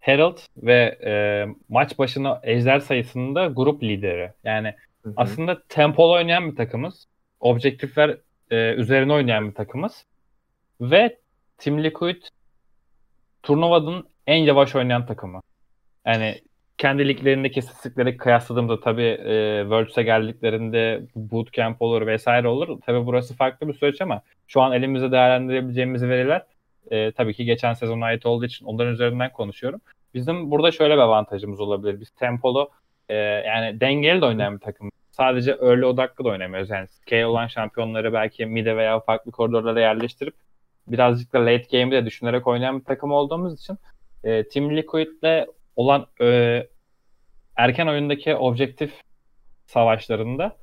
Herald 0.00 0.38
ve 0.56 0.98
e, 1.04 1.12
maç 1.68 1.98
başına 1.98 2.40
ejder 2.42 2.80
sayısında 2.80 3.46
grup 3.46 3.82
lideri. 3.82 4.32
Yani 4.44 4.74
Hı 5.08 5.12
hı. 5.12 5.14
aslında 5.16 5.62
tempolu 5.68 6.12
oynayan 6.12 6.50
bir 6.50 6.56
takımız. 6.56 7.06
Objektifler 7.40 8.16
e, 8.50 8.74
üzerine 8.74 9.12
oynayan 9.12 9.48
bir 9.48 9.54
takımız. 9.54 10.04
Ve 10.80 11.18
Team 11.58 11.84
Liquid 11.84 12.22
turnuvanın 13.42 14.08
en 14.26 14.36
yavaş 14.36 14.74
oynayan 14.74 15.06
takımı. 15.06 15.42
Yani 16.06 16.40
kendi 16.78 17.08
liglerindeki 17.08 17.58
istatistikleri 17.60 18.16
kıyasladığımda 18.16 18.80
tabii 18.80 19.02
e, 19.02 19.60
Worlds'e 19.62 20.02
geldiklerinde 20.02 21.02
bootcamp 21.16 21.82
olur 21.82 22.06
vesaire 22.06 22.48
olur. 22.48 22.80
Tabii 22.86 23.06
burası 23.06 23.36
farklı 23.36 23.68
bir 23.68 23.74
süreç 23.74 24.00
ama 24.00 24.22
şu 24.46 24.60
an 24.60 24.72
elimizde 24.72 25.12
değerlendirebileceğimiz 25.12 26.02
veriler 26.02 26.42
e, 26.90 27.12
tabii 27.12 27.34
ki 27.34 27.44
geçen 27.44 27.72
sezona 27.72 28.04
ait 28.04 28.26
olduğu 28.26 28.44
için 28.44 28.66
onların 28.66 28.92
üzerinden 28.92 29.32
konuşuyorum. 29.32 29.80
Bizim 30.14 30.50
burada 30.50 30.70
şöyle 30.70 30.94
bir 30.94 30.98
avantajımız 30.98 31.60
olabilir. 31.60 32.00
Biz 32.00 32.10
tempolu 32.10 32.70
e, 33.08 33.14
yani 33.16 33.80
dengeli 33.80 34.20
de 34.20 34.26
oynayan 34.26 34.54
bir 34.54 34.60
takım. 34.60 34.90
Sadece 35.10 35.50
early 35.50 35.84
odaklı 35.84 36.24
da 36.24 36.28
oynamıyoruz. 36.28 36.70
Yani 36.70 36.88
scale 36.88 37.26
olan 37.26 37.46
şampiyonları 37.46 38.12
belki 38.12 38.46
mid'e 38.46 38.76
veya 38.76 39.00
farklı 39.00 39.32
koridorlara 39.32 39.80
yerleştirip 39.80 40.34
birazcık 40.88 41.32
da 41.32 41.40
late 41.40 41.78
game'i 41.78 41.92
de 41.92 42.06
düşünerek 42.06 42.46
oynayan 42.46 42.80
bir 42.80 42.84
takım 42.84 43.12
olduğumuz 43.12 43.60
için 43.60 43.78
e, 44.24 44.48
Team 44.48 44.76
Liquid'le 44.76 45.46
olan 45.76 46.06
e, 46.20 46.66
erken 47.56 47.86
oyundaki 47.86 48.34
objektif 48.34 48.92
savaşlarında 49.66 50.56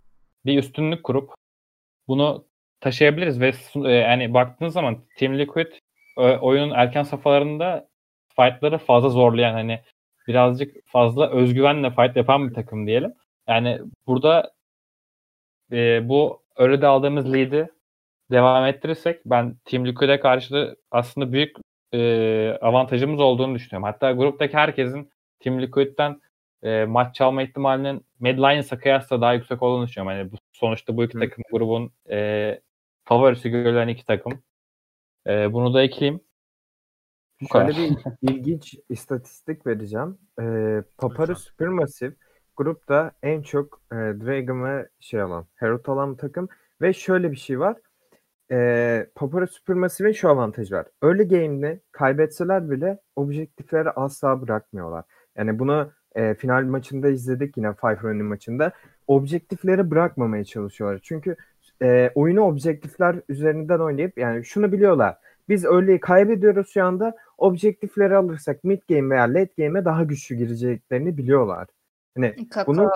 bir 0.46 0.58
üstünlük 0.58 1.04
kurup 1.04 1.34
bunu 2.08 2.46
taşıyabiliriz 2.80 3.42
ve 3.42 3.54
e, 3.86 3.92
yani 3.92 4.34
baktığınız 4.34 4.74
zaman 4.74 4.98
Team 5.18 5.40
Liquid 5.40 5.72
e, 6.18 6.22
oyunun 6.22 6.72
erken 6.76 7.04
safhalarında 7.04 7.88
fightları 8.36 8.78
fazla 8.78 9.10
zorlayan 9.10 9.54
hani 9.54 9.82
birazcık 10.28 10.76
fazla 10.88 11.30
özgüvenle 11.30 11.90
fight 11.90 12.16
yapan 12.16 12.50
bir 12.50 12.54
takım 12.54 12.88
diyelim. 12.88 13.14
Yani 13.48 13.80
burada 14.08 14.52
e, 15.72 16.10
bu 16.10 16.44
öyle 16.58 16.88
aldığımız 16.88 17.34
lead'i 17.34 17.70
devam 18.32 18.66
ettirirsek 18.66 19.22
ben 19.26 19.56
Team 19.66 19.86
Liquid'e 19.88 20.20
karşı 20.20 20.54
da 20.54 20.76
aslında 20.92 21.32
büyük 21.32 21.58
e, 21.94 22.58
avantajımız 22.62 23.20
olduğunu 23.20 23.56
düşünüyorum. 23.56 23.84
Hatta 23.84 24.12
gruptaki 24.12 24.58
herkesin 24.58 25.12
Team 25.40 25.62
Liquid'den 25.62 26.22
e, 26.64 26.86
maç 26.86 27.16
çalma 27.16 27.44
ihtimalinin 27.44 28.06
Mad 28.20 28.38
Lions'a 28.38 28.80
kıyasla 28.80 29.22
daha 29.22 29.34
yüksek 29.34 29.64
olduğunu 29.64 29.88
düşünüyorum. 29.88 30.18
Yani 30.20 30.32
bu, 30.32 30.36
sonuçta 30.54 30.98
bu 30.98 31.04
iki 31.04 31.20
takım 31.20 31.44
grubun 31.52 31.92
e, 32.10 32.62
favorisi 33.04 33.50
görülen 33.50 33.88
iki 33.88 34.06
takım. 34.06 34.44
E, 35.28 35.54
bunu 35.54 35.74
da 35.74 35.84
ekleyeyim. 35.84 36.22
Bu 37.42 37.46
Şöyle 37.52 37.72
kadar. 37.72 38.16
bir 38.22 38.30
ilginç 38.34 38.76
istatistik 38.90 39.68
vereceğim. 39.68 40.18
Ee, 40.42 40.84
Papyrus 40.98 41.44
Supermassive 41.44 42.14
grupta 42.58 43.12
en 43.24 43.42
çok 43.42 43.82
e, 43.92 43.96
Dragon 43.96 44.64
ve 44.64 44.90
şey 45.00 45.22
alan, 45.22 45.46
Herald 45.56 45.86
alan 45.86 46.16
takım. 46.16 46.48
Ve 46.82 46.94
şöyle 46.94 47.32
bir 47.32 47.38
şey 47.38 47.60
var. 47.60 47.78
E, 48.52 49.10
Papyrus 49.16 49.52
Supermassive'in 49.52 50.14
şu 50.14 50.30
avantajı 50.30 50.76
var. 50.76 50.86
Early 51.04 51.28
game'de 51.28 51.80
kaybetseler 51.92 52.72
bile 52.72 53.00
objektifleri 53.16 53.90
asla 53.90 54.42
bırakmıyorlar. 54.42 55.06
Yani 55.38 55.60
bunu 55.60 55.92
e, 56.16 56.36
final 56.36 56.64
maçında 56.64 57.10
izledik 57.10 57.58
yine 57.58 57.74
Five 57.74 57.98
Running 58.04 58.30
maçında. 58.30 58.72
Objektifleri 59.08 59.92
bırakmamaya 59.92 60.44
çalışıyorlar. 60.44 61.00
Çünkü 61.04 61.36
e, 61.82 62.12
oyunu 62.16 62.42
objektifler 62.42 63.16
üzerinden 63.30 63.80
oynayıp 63.80 64.18
yani 64.18 64.46
şunu 64.46 64.72
biliyorlar. 64.72 65.18
Biz 65.50 65.66
early'yi 65.66 66.00
kaybediyoruz 66.00 66.70
şu 66.70 66.84
anda. 66.84 67.16
Objektifleri 67.38 68.16
alırsak 68.16 68.64
mid 68.64 68.82
game 68.90 69.10
veya 69.10 69.24
late 69.24 69.54
game'e 69.58 69.86
daha 69.86 70.04
güçlü 70.04 70.36
gireceklerini 70.36 71.18
biliyorlar. 71.18 71.68
Hani 72.16 72.48
Kakao. 72.50 72.74
bunu 72.74 72.92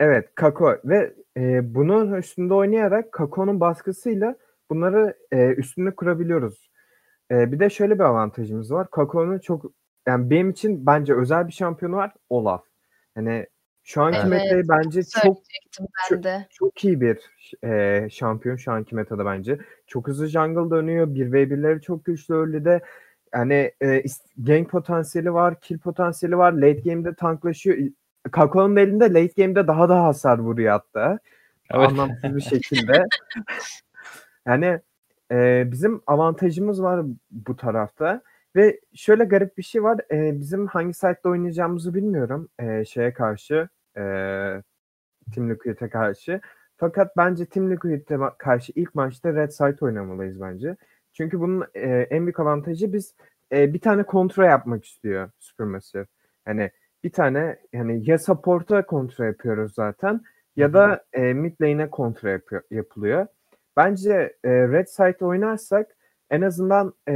Evet, 0.00 0.34
Kako 0.34 0.76
ve 0.84 1.14
e, 1.36 1.74
bunun 1.74 2.12
üstünde 2.12 2.54
oynayarak 2.54 3.12
Kako'nun 3.12 3.60
baskısıyla 3.60 4.36
bunları 4.70 5.14
e, 5.32 5.48
üstünde 5.48 5.90
kurabiliyoruz. 5.94 6.70
E, 7.30 7.52
bir 7.52 7.60
de 7.60 7.70
şöyle 7.70 7.94
bir 7.94 8.04
avantajımız 8.04 8.72
var. 8.72 8.90
Kako'nun 8.90 9.38
çok 9.38 9.64
yani 10.06 10.30
benim 10.30 10.50
için 10.50 10.86
bence 10.86 11.14
özel 11.14 11.46
bir 11.46 11.52
şampiyonu 11.52 11.96
var 11.96 12.14
Olaf. 12.30 12.64
Hani 13.14 13.46
şu 13.90 14.02
anki 14.02 14.18
Evet, 14.18 14.30
metayı 14.30 14.68
bence 14.68 15.02
çok 15.22 15.38
ben 16.10 16.22
de. 16.22 16.46
çok 16.50 16.84
iyi 16.84 17.00
bir 17.00 17.18
e, 17.64 18.08
şampiyon 18.10 18.56
şu 18.56 18.72
anki 18.72 18.94
metada 18.94 19.26
bence. 19.26 19.58
Çok 19.86 20.08
hızlı 20.08 20.26
jungle 20.26 20.76
dönüyor. 20.76 21.06
1v1'leri 21.06 21.80
çok 21.80 22.04
güçlü 22.04 22.34
early'de. 22.34 22.80
Yani 23.34 23.72
e, 23.82 24.02
gank 24.36 24.70
potansiyeli 24.70 25.34
var, 25.34 25.60
kill 25.60 25.78
potansiyeli 25.78 26.38
var. 26.38 26.52
Late 26.52 26.80
game'de 26.80 27.14
tanklaşıyor. 27.14 27.78
Kako'nun 28.32 28.76
elinde 28.76 29.04
late 29.04 29.42
game'de 29.42 29.66
daha 29.66 29.88
da 29.88 30.04
hasar 30.04 30.38
vuruyor 30.38 30.72
hatta. 30.72 31.18
Evet. 31.70 31.88
Anlamsız 31.88 32.36
bir 32.36 32.40
şekilde. 32.40 33.06
yani 34.46 34.80
e, 35.32 35.64
bizim 35.72 36.02
avantajımız 36.06 36.82
var 36.82 37.06
bu 37.30 37.56
tarafta. 37.56 38.22
Ve 38.56 38.80
şöyle 38.94 39.24
garip 39.24 39.58
bir 39.58 39.62
şey 39.62 39.82
var. 39.82 40.00
E, 40.12 40.40
bizim 40.40 40.66
hangi 40.66 40.94
site'de 40.94 41.28
oynayacağımızı 41.28 41.94
bilmiyorum. 41.94 42.48
E, 42.58 42.84
şeye 42.84 43.12
karşı. 43.12 43.68
E, 43.96 44.02
Team 45.34 45.50
Liquid'e 45.50 45.88
karşı. 45.88 46.40
Fakat 46.76 47.16
bence 47.16 47.46
Team 47.46 47.70
Liquid'e 47.70 48.18
karşı 48.38 48.72
ilk 48.76 48.94
maçta 48.94 49.34
Red 49.34 49.50
Side 49.50 49.84
oynamalıyız 49.84 50.40
bence. 50.40 50.76
Çünkü 51.12 51.40
bunun 51.40 51.66
e, 51.74 51.88
en 51.88 52.26
büyük 52.26 52.40
avantajı 52.40 52.92
biz 52.92 53.14
e, 53.52 53.74
bir 53.74 53.80
tane 53.80 54.02
kontra 54.02 54.46
yapmak 54.46 54.84
istiyor 54.84 55.30
Supermassive. 55.38 56.06
Yani 56.46 56.70
bir 57.04 57.12
tane 57.12 57.58
yani 57.72 58.10
ya 58.10 58.18
support'a 58.18 58.86
kontra 58.86 59.26
yapıyoruz 59.26 59.74
zaten 59.74 60.20
ya 60.56 60.72
da 60.72 61.04
e, 61.12 61.32
mid 61.32 61.60
lane'e 61.60 61.90
kontra 61.90 62.30
yapıyor, 62.30 62.62
yapılıyor. 62.70 63.26
Bence 63.76 64.36
e, 64.44 64.50
Red 64.50 64.86
Side 64.86 65.24
oynarsak 65.24 65.96
en 66.30 66.42
azından 66.42 66.94
e, 67.08 67.14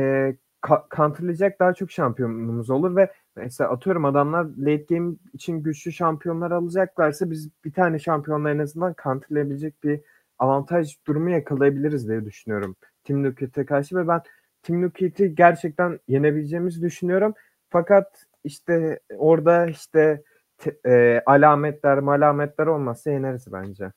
ka- 0.62 0.96
counterlayacak 0.96 1.60
daha 1.60 1.74
çok 1.74 1.90
şampiyonumuz 1.90 2.70
olur 2.70 2.96
ve 2.96 3.12
mesela 3.36 3.70
atıyorum 3.70 4.04
adamlar 4.04 4.46
late 4.58 4.94
game 4.94 5.14
için 5.32 5.62
güçlü 5.62 5.92
şampiyonlar 5.92 6.50
alacaklarsa 6.50 7.30
biz 7.30 7.50
bir 7.64 7.72
tane 7.72 7.98
şampiyonla 7.98 8.50
en 8.50 8.58
azından 8.58 8.94
counterlayabilecek 9.02 9.84
bir 9.84 10.00
avantaj 10.38 10.96
durumu 11.06 11.30
yakalayabiliriz 11.30 12.08
diye 12.08 12.24
düşünüyorum 12.24 12.76
Team 13.04 13.24
Liquid'e 13.24 13.66
karşı 13.66 13.96
ve 13.96 14.08
ben 14.08 14.20
Team 14.62 14.84
Liquid'i 14.84 15.34
gerçekten 15.34 16.00
yenebileceğimizi 16.08 16.82
düşünüyorum. 16.82 17.34
Fakat 17.70 18.26
işte 18.44 19.00
orada 19.16 19.66
işte 19.66 20.22
te- 20.58 20.78
e, 20.86 21.22
alametler 21.26 21.98
malametler 21.98 22.66
olmazsa 22.66 23.10
yeneriz 23.10 23.52
bence. 23.52 23.92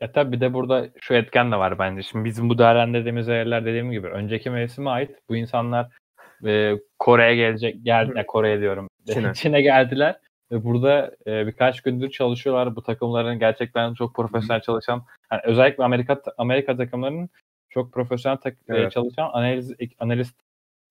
Ya 0.00 0.12
tabii 0.12 0.32
bir 0.32 0.40
de 0.40 0.52
burada 0.54 0.88
şu 1.00 1.14
etken 1.14 1.52
de 1.52 1.56
var 1.56 1.78
bence. 1.78 2.02
Şimdi 2.02 2.24
bizim 2.24 2.48
bu 2.48 2.58
değerlendirdiğimiz 2.58 3.28
yerler 3.28 3.64
dediğim 3.64 3.90
gibi 3.90 4.06
önceki 4.06 4.50
mevsime 4.50 4.90
ait 4.90 5.10
bu 5.28 5.36
insanlar 5.36 5.99
e, 6.46 6.78
Kore'ye 6.98 7.36
gelecek 7.36 7.84
geldiler 7.84 8.26
Kore'ye 8.26 8.60
diyorum. 8.60 8.88
Çin'e. 9.12 9.34
Çin'e 9.34 9.60
geldiler 9.62 10.16
ve 10.52 10.64
burada 10.64 11.10
e, 11.26 11.46
birkaç 11.46 11.80
gündür 11.80 12.10
çalışıyorlar. 12.10 12.76
Bu 12.76 12.82
takımların 12.82 13.38
gerçekten 13.38 13.94
çok 13.94 14.14
profesyonel 14.14 14.60
çalışan 14.62 15.02
yani 15.32 15.40
özellikle 15.44 15.84
Amerika 15.84 16.22
Amerika 16.38 16.76
takımlarının 16.76 17.28
çok 17.68 17.92
profesyonel 17.92 18.38
tak- 18.38 18.54
e, 18.68 18.74
Evet. 18.74 18.92
çalışan 18.92 19.30
analiz 19.32 19.74
analist 19.98 20.36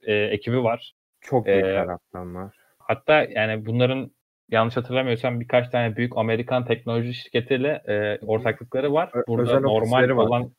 e, 0.04 0.14
ekibi 0.14 0.64
var. 0.64 0.94
Çok 1.22 1.46
büyük 1.46 1.66
Ee, 1.66 1.74
taraftan 1.74 2.36
var. 2.36 2.56
Hatta 2.80 3.24
yani 3.30 3.66
bunların 3.66 4.12
yanlış 4.50 4.78
hatırlamıyorsam 4.78 5.40
birkaç 5.40 5.70
tane 5.70 5.96
büyük 5.96 6.18
Amerikan 6.18 6.66
teknoloji 6.66 7.14
şirketiyle 7.14 7.82
e, 7.88 8.26
ortaklıkları 8.26 8.94
var. 8.94 9.12
Burada 9.28 9.44
özel 9.52 9.60
normal 9.62 10.04
var. 10.04 10.10
olan 10.10 10.52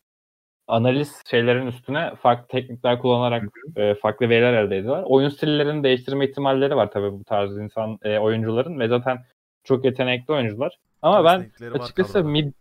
analiz 0.70 1.22
şeylerin 1.30 1.66
üstüne 1.66 2.14
farklı 2.14 2.46
teknikler 2.46 2.98
kullanarak 2.98 3.44
e, 3.76 3.94
farklı 3.94 4.28
veriler 4.28 4.52
elde 4.52 4.76
ediyorlar. 4.78 5.04
Oyun 5.06 5.28
stillerini 5.28 5.84
değiştirme 5.84 6.28
ihtimalleri 6.28 6.76
var 6.76 6.90
tabii 6.90 7.12
bu 7.12 7.24
tarz 7.24 7.58
insan 7.58 7.98
e, 8.02 8.18
oyuncuların 8.18 8.78
ve 8.78 8.88
zaten 8.88 9.18
çok 9.64 9.84
yetenekli 9.84 10.34
oyuncular. 10.34 10.78
Ama 11.02 11.24
ben 11.24 11.50
açıkçası 11.74 12.24
mid 12.24 12.52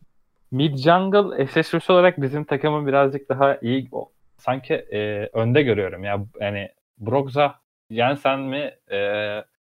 mid 0.52 0.78
jungle 0.78 1.44
accessories 1.44 1.90
olarak 1.90 2.22
bizim 2.22 2.44
takımın 2.44 2.88
birazcık 2.88 3.30
daha 3.30 3.58
iyi 3.62 3.90
sanki 4.38 4.74
e, 4.74 5.30
önde 5.34 5.62
görüyorum 5.62 6.04
ya 6.04 6.26
yani 6.40 6.70
Brox'a 6.98 7.56
Jensen 7.92 8.40
mi 8.40 8.72
e, 8.92 9.00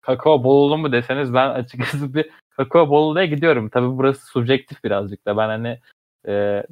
Kakao 0.01 0.45
Bolulu 0.45 0.79
mu 0.79 0.93
deseniz 0.93 1.35
ben 1.35 1.49
açıkçası 1.51 2.15
bir 2.15 2.31
Kakao 2.51 2.89
Bolulu'ya 2.89 3.25
gidiyorum. 3.25 3.69
Tabii 3.69 3.99
burası 3.99 4.27
subjektif 4.27 4.85
birazcık 4.85 5.27
da 5.27 5.37
ben 5.37 5.49
hani 5.49 5.79
e, 6.29 6.65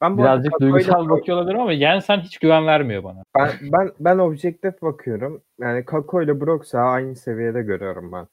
Ben 0.00 0.18
bu 0.18 0.22
birazcık 0.22 0.60
duygusal 0.60 1.08
bakıyor 1.08 1.38
olabilirim 1.38 1.60
ama 1.60 1.74
Jensen 1.74 2.20
hiç 2.20 2.38
güven 2.38 2.66
vermiyor 2.66 3.04
bana. 3.04 3.22
Ben 3.38 3.50
ben 3.72 3.90
ben 4.00 4.18
objektif 4.18 4.82
bakıyorum. 4.82 5.42
Yani 5.60 5.84
Kako 5.84 6.22
ile 6.22 6.40
Brox'a 6.40 6.80
aynı 6.80 7.16
seviyede 7.16 7.62
görüyorum 7.62 8.12
ben. 8.12 8.26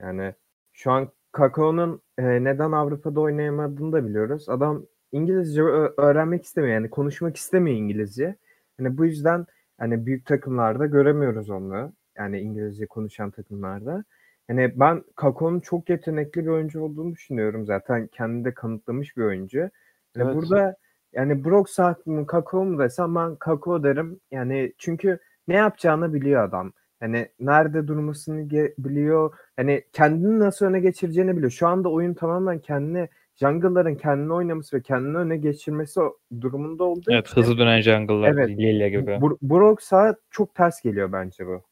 Yani 0.00 0.34
şu 0.72 0.92
an 0.92 1.08
Kako'nun 1.32 2.02
e, 2.18 2.44
neden 2.44 2.72
Avrupa'da 2.72 3.20
oynayamadığını 3.20 3.92
da 3.92 4.06
biliyoruz. 4.06 4.48
Adam 4.48 4.86
İngilizce 5.12 5.62
öğrenmek 5.96 6.44
istemiyor. 6.44 6.74
Yani 6.74 6.90
konuşmak 6.90 7.36
istemiyor 7.36 7.76
İngilizce. 7.76 8.36
Yani 8.78 8.98
bu 8.98 9.04
yüzden 9.04 9.46
hani 9.78 10.06
büyük 10.06 10.26
takımlarda 10.26 10.86
göremiyoruz 10.86 11.50
onu. 11.50 11.92
Yani 12.18 12.40
İngilizce 12.40 12.86
konuşan 12.86 13.30
takımlarda. 13.30 14.04
Yani 14.48 14.72
ben 14.76 15.04
Kako'nun 15.16 15.60
çok 15.60 15.90
yetenekli 15.90 16.44
bir 16.44 16.50
oyuncu 16.50 16.82
olduğunu 16.82 17.12
düşünüyorum 17.12 17.66
zaten. 17.66 18.06
Kendini 18.06 18.44
de 18.44 18.54
kanıtlamış 18.54 19.16
bir 19.16 19.22
oyuncu. 19.22 19.70
Yani 20.16 20.30
Evet. 20.30 20.34
burada 20.34 20.76
yani 21.12 21.44
Brox 21.44 21.78
mı 22.06 22.26
Kakao 22.26 22.64
mu 22.64 22.78
desem 22.78 23.14
ben 23.14 23.36
Kakao 23.36 23.82
derim. 23.82 24.20
Yani 24.30 24.72
çünkü 24.78 25.18
ne 25.48 25.54
yapacağını 25.54 26.14
biliyor 26.14 26.44
adam. 26.44 26.72
Yani 27.00 27.28
nerede 27.40 27.88
durmasını 27.88 28.50
biliyor. 28.78 29.34
Hani 29.56 29.84
kendini 29.92 30.38
nasıl 30.38 30.66
öne 30.66 30.80
geçireceğini 30.80 31.36
biliyor. 31.36 31.50
Şu 31.50 31.68
anda 31.68 31.88
oyun 31.88 32.14
tamamen 32.14 32.58
kendine 32.58 33.08
jungle'ların 33.36 33.94
kendini 33.94 34.32
oynaması 34.32 34.76
ve 34.76 34.82
kendini 34.82 35.16
öne 35.16 35.36
geçirmesi 35.36 36.00
durumunda 36.40 36.84
olduğu 36.84 37.10
Evet 37.12 37.26
için 37.26 37.40
hızlı 37.40 37.58
dönen 37.58 37.80
jungle'lar 37.80 38.28
Evet. 38.28 38.48
Lilia 38.48 38.88
gibi. 38.88 39.10
Bur- 39.10 39.38
Brox'a 39.42 40.16
çok 40.30 40.54
ters 40.54 40.82
geliyor 40.82 41.12
bence 41.12 41.46
bu. 41.46 41.62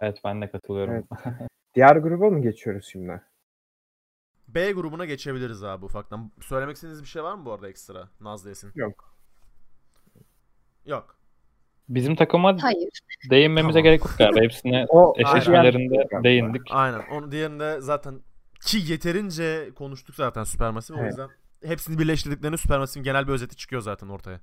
Evet 0.00 0.20
ben 0.24 0.42
de 0.42 0.50
katılıyorum. 0.50 0.94
Evet. 0.94 1.04
Diğer 1.74 1.96
gruba 1.96 2.30
mı 2.30 2.42
geçiyoruz 2.42 2.86
şimdi? 2.92 3.20
B 4.54 4.72
grubuna 4.72 5.04
geçebiliriz 5.04 5.64
abi 5.64 5.84
ufaktan. 5.84 6.30
Söylemek 6.40 6.74
istediğiniz 6.76 7.02
bir 7.02 7.08
şey 7.08 7.22
var 7.22 7.34
mı 7.34 7.44
bu 7.44 7.52
arada 7.52 7.68
ekstra? 7.68 8.08
Nazlı 8.20 8.50
Esin. 8.50 8.70
Yok. 8.74 9.14
Yok. 10.86 11.16
Bizim 11.88 12.16
takıma 12.16 12.56
Hayır. 12.62 12.88
değinmemize 13.30 13.72
Tamam. 13.72 13.82
gerek 13.82 14.00
yok 14.00 14.14
galiba. 14.18 14.40
Hepsine 14.40 14.86
O 14.88 15.14
eşleşmelerinde 15.18 16.06
Aynen. 16.12 16.24
değindik. 16.24 16.62
Aynen. 16.70 17.00
Onu 17.12 17.32
diğerinde 17.32 17.80
zaten 17.80 18.14
ki 18.60 18.78
yeterince 18.92 19.70
konuştuk 19.74 20.14
zaten 20.14 20.44
Supermassive. 20.44 20.98
O 20.98 21.00
Evet. 21.00 21.10
yüzden 21.10 21.28
hepsini 21.64 21.98
birleştirdiklerinde 21.98 22.56
Supermassive'in 22.56 23.04
genel 23.04 23.28
bir 23.28 23.32
özeti 23.32 23.56
çıkıyor 23.56 23.82
zaten 23.82 24.08
ortaya. 24.08 24.40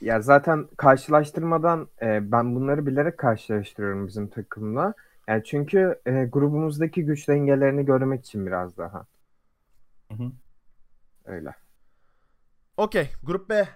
Ya 0.00 0.20
zaten 0.20 0.68
karşılaştırmadan 0.76 1.88
e, 2.02 2.32
ben 2.32 2.54
bunları 2.54 2.86
bilerek 2.86 3.18
karşılaştırıyorum 3.18 4.06
bizim 4.06 4.28
takımla. 4.28 4.94
Yani 5.28 5.44
çünkü 5.44 6.00
e, 6.06 6.24
grubumuzdaki 6.24 7.04
güç 7.04 7.28
dengelerini 7.28 7.84
görmek 7.84 8.20
için 8.20 8.46
biraz 8.46 8.76
daha. 8.78 9.06
Hı 10.10 10.14
hı. 10.24 10.32
Öyle. 11.24 11.54
Okey. 12.76 13.08
Grup 13.22 13.50
B. 13.50 13.68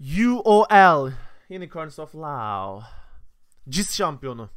UOL. 0.00 1.10
Unicorns 1.50 1.98
of 1.98 2.14
Love. 2.14 2.82
CIS 3.68 3.96
şampiyonu. 3.96 4.48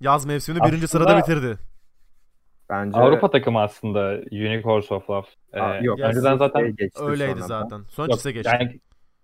Yaz 0.00 0.26
mevsimini 0.26 0.62
birinci 0.62 0.84
Aslında- 0.84 1.04
sırada 1.04 1.18
bitirdi. 1.18 1.58
Bence 2.70 2.98
Avrupa 2.98 3.30
takımı 3.30 3.60
aslında 3.60 4.00
Unicorns 4.32 4.92
of 4.92 5.10
Love. 5.10 5.26
Ee, 5.52 5.60
Aa, 5.60 5.78
yok, 5.78 6.00
önceden 6.00 6.36
zaten 6.36 6.76
geçti 6.76 7.02
Öyleydi 7.02 7.30
sonradan. 7.40 7.46
zaten. 7.62 7.82
Sonra 7.90 8.06
yok, 8.10 8.14
CIS'e 8.18 8.32
geçti. 8.32 8.50
yani 8.60 8.80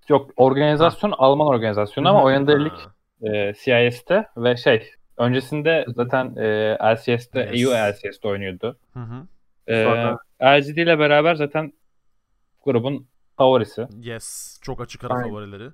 yok 0.09 0.31
organizasyon 0.37 1.15
Alman 1.19 1.47
organizasyonu 1.47 2.09
ama 2.09 2.25
lig 2.65 2.73
Ha. 2.73 2.95
e, 3.29 3.55
CIS'te 3.55 4.27
ve 4.37 4.57
şey 4.57 4.91
öncesinde 5.17 5.85
zaten 5.97 6.37
e, 6.37 6.77
LCS'te 6.95 7.41
Yes. 7.41 7.63
EU 7.63 7.71
LCS'te 7.71 8.29
oynuyordu. 8.29 8.79
Hı 8.93 9.01
hı. 9.01 9.27
E, 9.67 9.85
Sonra- 9.85 10.19
LGD 10.43 10.77
ile 10.77 10.99
beraber 10.99 11.35
zaten 11.35 11.73
grubun 12.65 13.07
favorisi. 13.39 13.87
Yes. 14.01 14.59
Çok 14.63 14.81
açık 14.81 15.05
ara 15.05 15.15
Aynen. 15.15 15.29
favorileri. 15.29 15.71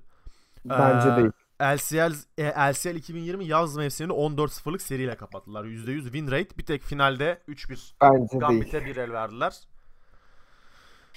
Bence 0.65 1.09
Ee, 1.09 1.15
değil. 1.17 1.31
LCL, 1.61 2.13
e, 2.37 2.43
LCL 2.71 2.95
2020 2.95 3.45
yaz 3.45 3.77
mevsimini 3.77 4.13
14-0'lık 4.13 4.81
seriyle 4.81 5.15
kapattılar. 5.15 5.65
%100 5.65 6.03
win 6.03 6.27
rate. 6.31 6.57
Bir 6.57 6.65
tek 6.65 6.81
finalde 6.81 7.39
3-1 7.47 7.93
Bence. 8.01 8.37
Gambit'e 8.37 8.85
bir 8.85 8.95
el 8.97 9.11
verdiler. 9.11 9.53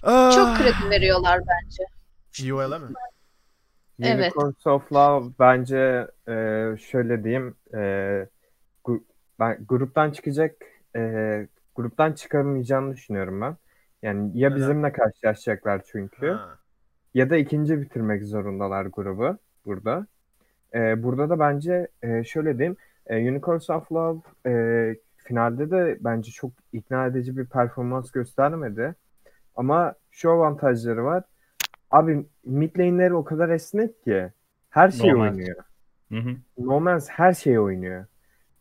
Ee, 0.03 0.31
Çok 0.35 0.57
kredi 0.57 0.91
veriyorlar 0.91 1.39
bence. 1.41 1.83
UOL'e 2.53 2.79
mi? 2.79 2.89
Evet. 4.03 4.37
Unicorns 4.37 4.67
of 4.67 4.93
Love 4.93 5.33
bence 5.39 6.07
e, 6.29 6.33
şöyle 6.91 7.25
diyeyim 7.25 7.55
e, 7.75 7.79
gu- 8.85 9.03
ben 9.41 9.65
gruptan 9.69 10.11
çıkacak 10.11 10.53
e, 10.97 11.01
gruptan 11.77 12.13
çıkamayacağını 12.13 12.93
düşünüyorum 12.93 13.41
ben. 13.41 13.57
Yani 14.03 14.39
ya 14.39 14.49
Neden? 14.51 14.61
bizimle 14.63 14.93
karşılaşacaklar 14.93 15.83
çünkü 15.87 16.29
Ha. 16.31 16.59
ya 17.15 17.31
da 17.31 17.37
ikinci 17.37 17.81
bitirmek 17.81 18.25
zorundalar 18.25 18.87
grubu 18.87 19.37
burada. 19.67 20.07
E, 20.75 21.03
burada 21.03 21.31
da 21.31 21.39
bence 21.39 21.89
e, 22.03 22.25
şöyle 22.25 22.59
diyeyim 22.59 22.77
e, 23.07 23.31
Unicorns 23.31 23.71
of 23.71 23.93
Love 23.93 24.19
e, 24.47 24.97
finalde 25.17 25.71
de 25.71 25.97
bence 26.01 26.31
çok 26.31 26.51
ikna 26.73 27.07
edici 27.07 27.37
bir 27.37 27.47
performans 27.47 28.11
göstermedi. 28.11 28.95
Ama 29.57 29.95
şu 30.11 30.31
avantajları 30.31 31.05
var. 31.05 31.25
Abi 31.91 32.27
mid 32.45 32.79
lane'leri 32.79 33.15
o 33.15 33.25
kadar 33.25 33.49
esnek 33.49 34.03
ki 34.05 34.29
her 34.71 34.91
şeyi 34.91 35.13
Normal. 35.13 35.31
oynuyor. 35.31 35.57
Hı 36.13 36.19
hı. 36.19 36.31
No 36.59 36.81
Man's 36.81 37.09
her 37.09 37.33
şeyi 37.33 37.61
oynuyor. 37.61 38.05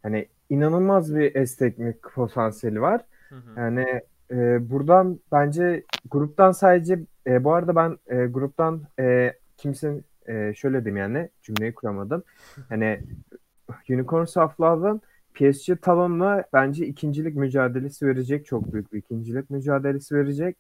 Hani 0.04 0.28
inanılmaz 0.50 1.16
bir 1.16 1.36
esneklik 1.36 2.04
potansiyeli 2.04 2.82
var. 2.82 3.02
Hı 3.30 3.36
hı. 3.36 3.60
Yani 3.60 4.02
e, 4.32 4.70
buradan 4.70 5.20
bence 5.32 5.84
gruptan 6.12 6.52
sadece 6.52 7.00
e, 7.28 7.44
bu 7.44 7.54
arada 7.54 7.76
ben 7.76 7.98
e, 8.08 8.26
gruptan 8.26 8.82
e, 9.00 9.34
kimsenin 9.58 10.06
e, 10.28 10.54
şöyle 10.54 10.86
diyeyim 10.86 10.98
yani 10.98 11.30
cümleyi 11.42 11.74
kuramadım. 11.74 12.24
Hani 12.70 13.00
Unicorns 13.90 14.38
of 14.38 14.60
Love'ın 14.60 15.02
PSG 15.34 15.82
Talon'la 15.82 16.44
bence 16.54 16.86
ikincilik 16.86 17.36
mücadelesi 17.36 18.08
verecek. 18.08 18.46
Çok 18.46 18.74
büyük 18.74 18.94
bir 18.94 18.98
ikincilik 18.98 19.50
mücadelesi 19.50 20.16
verecek. 20.16 20.58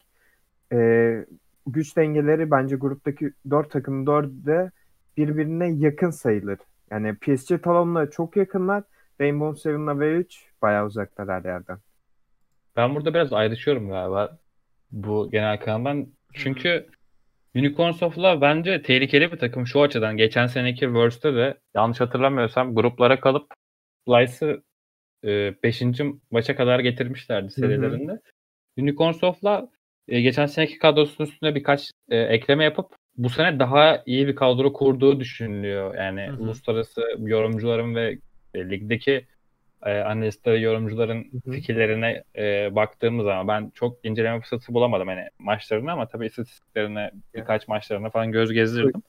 E, 0.71 1.25
güç 1.67 1.97
dengeleri 1.97 2.51
bence 2.51 2.75
gruptaki 2.75 3.31
dört 3.49 3.71
takım 3.71 4.07
dördü 4.07 4.71
birbirine 5.17 5.71
yakın 5.71 6.09
sayılır. 6.09 6.59
Yani 6.91 7.15
PSG 7.15 7.63
Talon'la 7.63 8.09
çok 8.09 8.38
yakınlar. 8.38 8.83
Rainbow 9.22 9.61
Seven'la 9.61 9.91
V3 9.91 10.45
bayağı 10.61 10.86
uzaklar 10.86 11.30
her 11.30 11.49
yerden. 11.49 11.78
Ben 12.76 12.95
burada 12.95 13.13
biraz 13.13 13.34
ayrışıyorum 13.34 13.89
galiba 13.89 14.38
bu 14.91 15.32
genel 15.32 15.59
kanaldan. 15.59 16.07
Çünkü 16.34 16.88
Unicorns 17.55 18.03
of 18.03 18.18
Love 18.18 18.41
bence 18.41 18.82
tehlikeli 18.82 19.32
bir 19.32 19.38
takım 19.38 19.68
şu 19.68 19.82
açıdan. 19.82 20.18
Geçen 20.18 20.47
seneki 20.47 20.80
Worlds'te 20.80 21.36
de 21.36 21.57
yanlış 21.76 21.99
hatırlamıyorsam 21.99 22.76
gruplara 22.76 23.20
kalıp 23.20 23.53
Slice'ı 24.07 24.61
5. 25.63 25.82
maça 26.32 26.55
kadar 26.55 26.80
getirmişlerdi 26.80 27.51
serilerinde. 27.51 28.22
Unicorns 28.78 29.24
of 29.24 29.43
Love 29.43 29.68
e, 30.07 30.22
geçen 30.22 30.45
seneki 30.45 30.80
kadrosunun 30.80 31.30
üstüne 31.30 31.55
birkaç 31.55 31.91
e, 32.09 32.18
ekleme 32.18 32.63
yapıp 32.63 32.95
bu 33.18 33.30
sene 33.30 33.59
daha 33.59 34.03
iyi 34.05 34.28
bir 34.28 34.36
kadro 34.36 34.74
kurduğu 34.74 35.20
düşünülüyor. 35.20 35.95
Yani 35.95 36.22
Hı 36.28 36.32
hı. 36.32 36.41
uluslararası 36.41 37.01
yorumcuların 37.20 37.95
ve 37.95 38.20
e, 38.56 38.70
ligdeki 38.70 39.26
e, 39.86 39.99
analistleri, 39.99 40.62
yorumcuların 40.62 41.24
Hı 41.24 41.49
hı. 41.49 41.51
fikirlerine 41.51 42.24
e, 42.36 42.76
baktığımız 42.76 43.26
zaman 43.26 43.47
ben 43.47 43.72
çok 43.76 44.06
inceleme 44.06 44.39
fırsatı 44.39 44.74
bulamadım 44.74 45.08
hani 45.08 45.28
maçlarını 45.39 45.91
ama 45.91 46.08
tabii 46.08 46.26
istatistiklerine 46.26 47.12
birkaç 47.36 47.68
maçlarına 47.68 48.10
falan 48.10 48.32
göz 48.32 48.51
gezdirdim. 48.51 49.03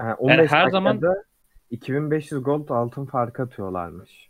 Yani 0.00 0.14
15 0.14 0.50
her 0.52 0.68
zaman- 0.70 1.00
2500 1.70 2.42
gold 2.42 2.68
altın 2.68 3.06
farkı 3.06 3.42
atıyorlarmış. 3.42 4.28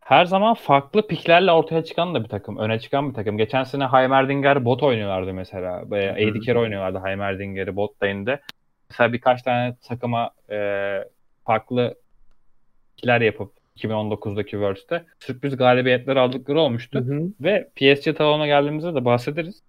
Her 0.00 0.24
zaman 0.24 0.54
farklı 0.54 1.06
piklerle 1.06 1.52
ortaya 1.52 1.84
çıkan 1.84 2.14
da 2.14 2.24
bir 2.24 2.28
takım, 2.28 2.58
öne 2.58 2.80
çıkan 2.80 3.08
bir 3.10 3.14
takım. 3.14 3.38
Geçen 3.38 3.64
sene 3.64 3.86
Heimerdinger 3.86 4.64
bot 4.64 4.82
oynuyorlardı 4.82 5.34
mesela. 5.34 5.76
AD 5.82 6.40
carry 6.40 6.58
oynuyorlardı 6.58 7.00
Heimerdinger'i 7.04 7.76
bot 7.76 8.02
lane'de. 8.02 8.40
Mesela 8.90 9.12
birkaç 9.12 9.42
tane 9.42 9.76
takıma 9.88 10.30
e, 10.50 10.98
farklı 11.44 11.94
pikler 12.96 13.20
yapıp 13.20 13.52
2019'daki 13.84 14.50
Worlds'te 14.50 15.04
sürpriz 15.20 15.56
galibiyetler 15.56 16.16
aldıkları 16.16 16.60
olmuştu. 16.60 17.04
Ve 17.40 17.68
PSG 17.76 18.16
Talon'a 18.16 18.46
geldiğimizde 18.46 18.94
de 18.94 19.04
bahsederiz. 19.04 19.62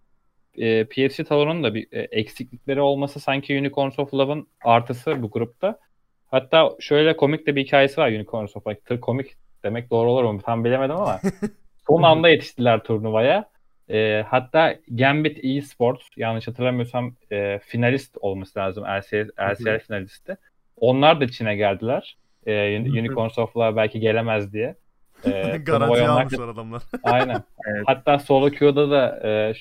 E, 0.57 0.85
PSG 0.85 1.27
Talon'un 1.27 1.63
da 1.63 1.73
bir 1.73 1.87
e, 1.91 1.99
eksiklikleri 2.01 2.81
olması 2.81 3.19
sanki 3.19 3.59
Unicorns 3.59 3.99
of 3.99 4.13
Love'ın 4.13 4.47
artısı 4.63 5.21
bu 5.21 5.31
grupta. 5.31 5.79
Hatta 6.27 6.75
şöyle 6.79 7.17
komik 7.17 7.47
de 7.47 7.55
bir 7.55 7.65
hikayesi 7.65 8.01
var 8.01 8.11
Unicorns 8.11 8.55
of 8.55 8.67
Love. 8.67 8.99
Komik 8.99 9.35
demek 9.63 9.91
doğru 9.91 10.11
olur 10.11 10.23
mu 10.23 10.41
tam 10.45 10.65
bilemedim 10.65 10.95
ama 10.95 11.19
son 11.87 12.03
anda 12.03 12.29
yetiştiler 12.29 12.83
turnuvaya. 12.83 13.49
E, 13.89 14.25
hatta 14.27 14.75
Gambit 14.87 15.45
eSports 15.45 16.07
yanlış 16.17 16.47
hatırlamıyorsam 16.47 17.15
e, 17.31 17.59
finalist 17.59 18.17
olması 18.21 18.59
lazım 18.59 18.83
LCL, 18.83 19.29
LCL 19.51 19.79
finalisti. 19.79 20.37
Onlar 20.77 21.21
da 21.21 21.27
Çin'e 21.27 21.55
geldiler. 21.55 22.17
E, 22.45 22.79
Un- 22.79 22.85
Unicorns 22.85 23.37
of 23.37 23.57
Love 23.57 23.75
belki 23.75 23.99
gelemez 23.99 24.53
diye. 24.53 24.75
E, 25.25 25.57
Garanti 25.57 26.07
almışlar 26.07 26.47
adamlar. 26.47 26.83
Aynen. 27.03 27.43
Evet. 27.67 27.83
Hatta 27.85 28.19
solo 28.19 28.49
queue'da 28.51 28.91
da 28.91 29.27
e, 29.27 29.53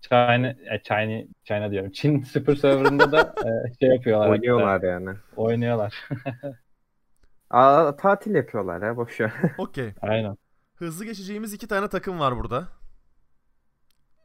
China, 0.00 0.48
e, 0.48 0.82
China, 0.84 1.24
China 1.44 1.70
diyorum. 1.70 1.90
Çin 1.90 2.22
Super 2.22 2.54
Server'ında 2.56 3.12
da 3.12 3.34
e, 3.38 3.74
şey 3.80 3.88
yapıyorlar. 3.88 4.26
hatta, 4.28 4.32
Oynuyorlar 4.40 4.82
yani. 4.82 5.16
Oynuyorlar. 5.36 5.94
Aa, 7.50 7.96
tatil 7.96 8.34
yapıyorlar 8.34 8.82
ya 8.86 8.96
boş 8.96 9.20
ver. 9.20 9.32
Okey. 9.58 9.92
Aynen. 10.02 10.36
Hızlı 10.74 11.04
geçeceğimiz 11.04 11.52
iki 11.54 11.68
tane 11.68 11.88
takım 11.88 12.20
var 12.20 12.36
burada. 12.36 12.68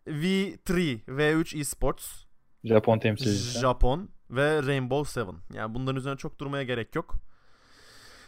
V3, 0.07 0.99
V3 1.07 1.59
Esports, 1.59 2.23
Japon 2.63 2.99
temsilcisi. 2.99 3.59
Japon 3.59 4.09
ve 4.29 4.63
Rainbow 4.63 5.11
Seven. 5.21 5.35
Yani 5.53 5.73
bunların 5.75 5.95
üzerine 5.97 6.17
çok 6.17 6.39
durmaya 6.39 6.63
gerek 6.63 6.95
yok. 6.95 7.15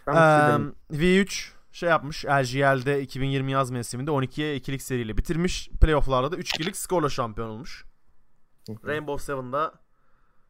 Şey 0.06 0.14
Eee, 0.14 0.22
demeyeyim. 0.22 0.76
V3 0.92 1.52
şey 1.72 1.90
yapmış. 1.90 2.26
LGL'de 2.26 3.02
2020 3.02 3.52
yaz 3.52 3.72
mevsiminde 3.72 4.12
12'ye 4.12 4.58
2'lik 4.58 4.82
seriyle 4.82 5.18
bitirmiş. 5.18 5.70
Playoff'larda 5.82 6.32
da 6.32 6.36
3-2'lik 6.36 6.78
skorla 6.78 7.10
şampiyon 7.10 7.50
olmuş. 7.50 7.86
Rainbow 8.86 9.26
Seven'da 9.26 9.74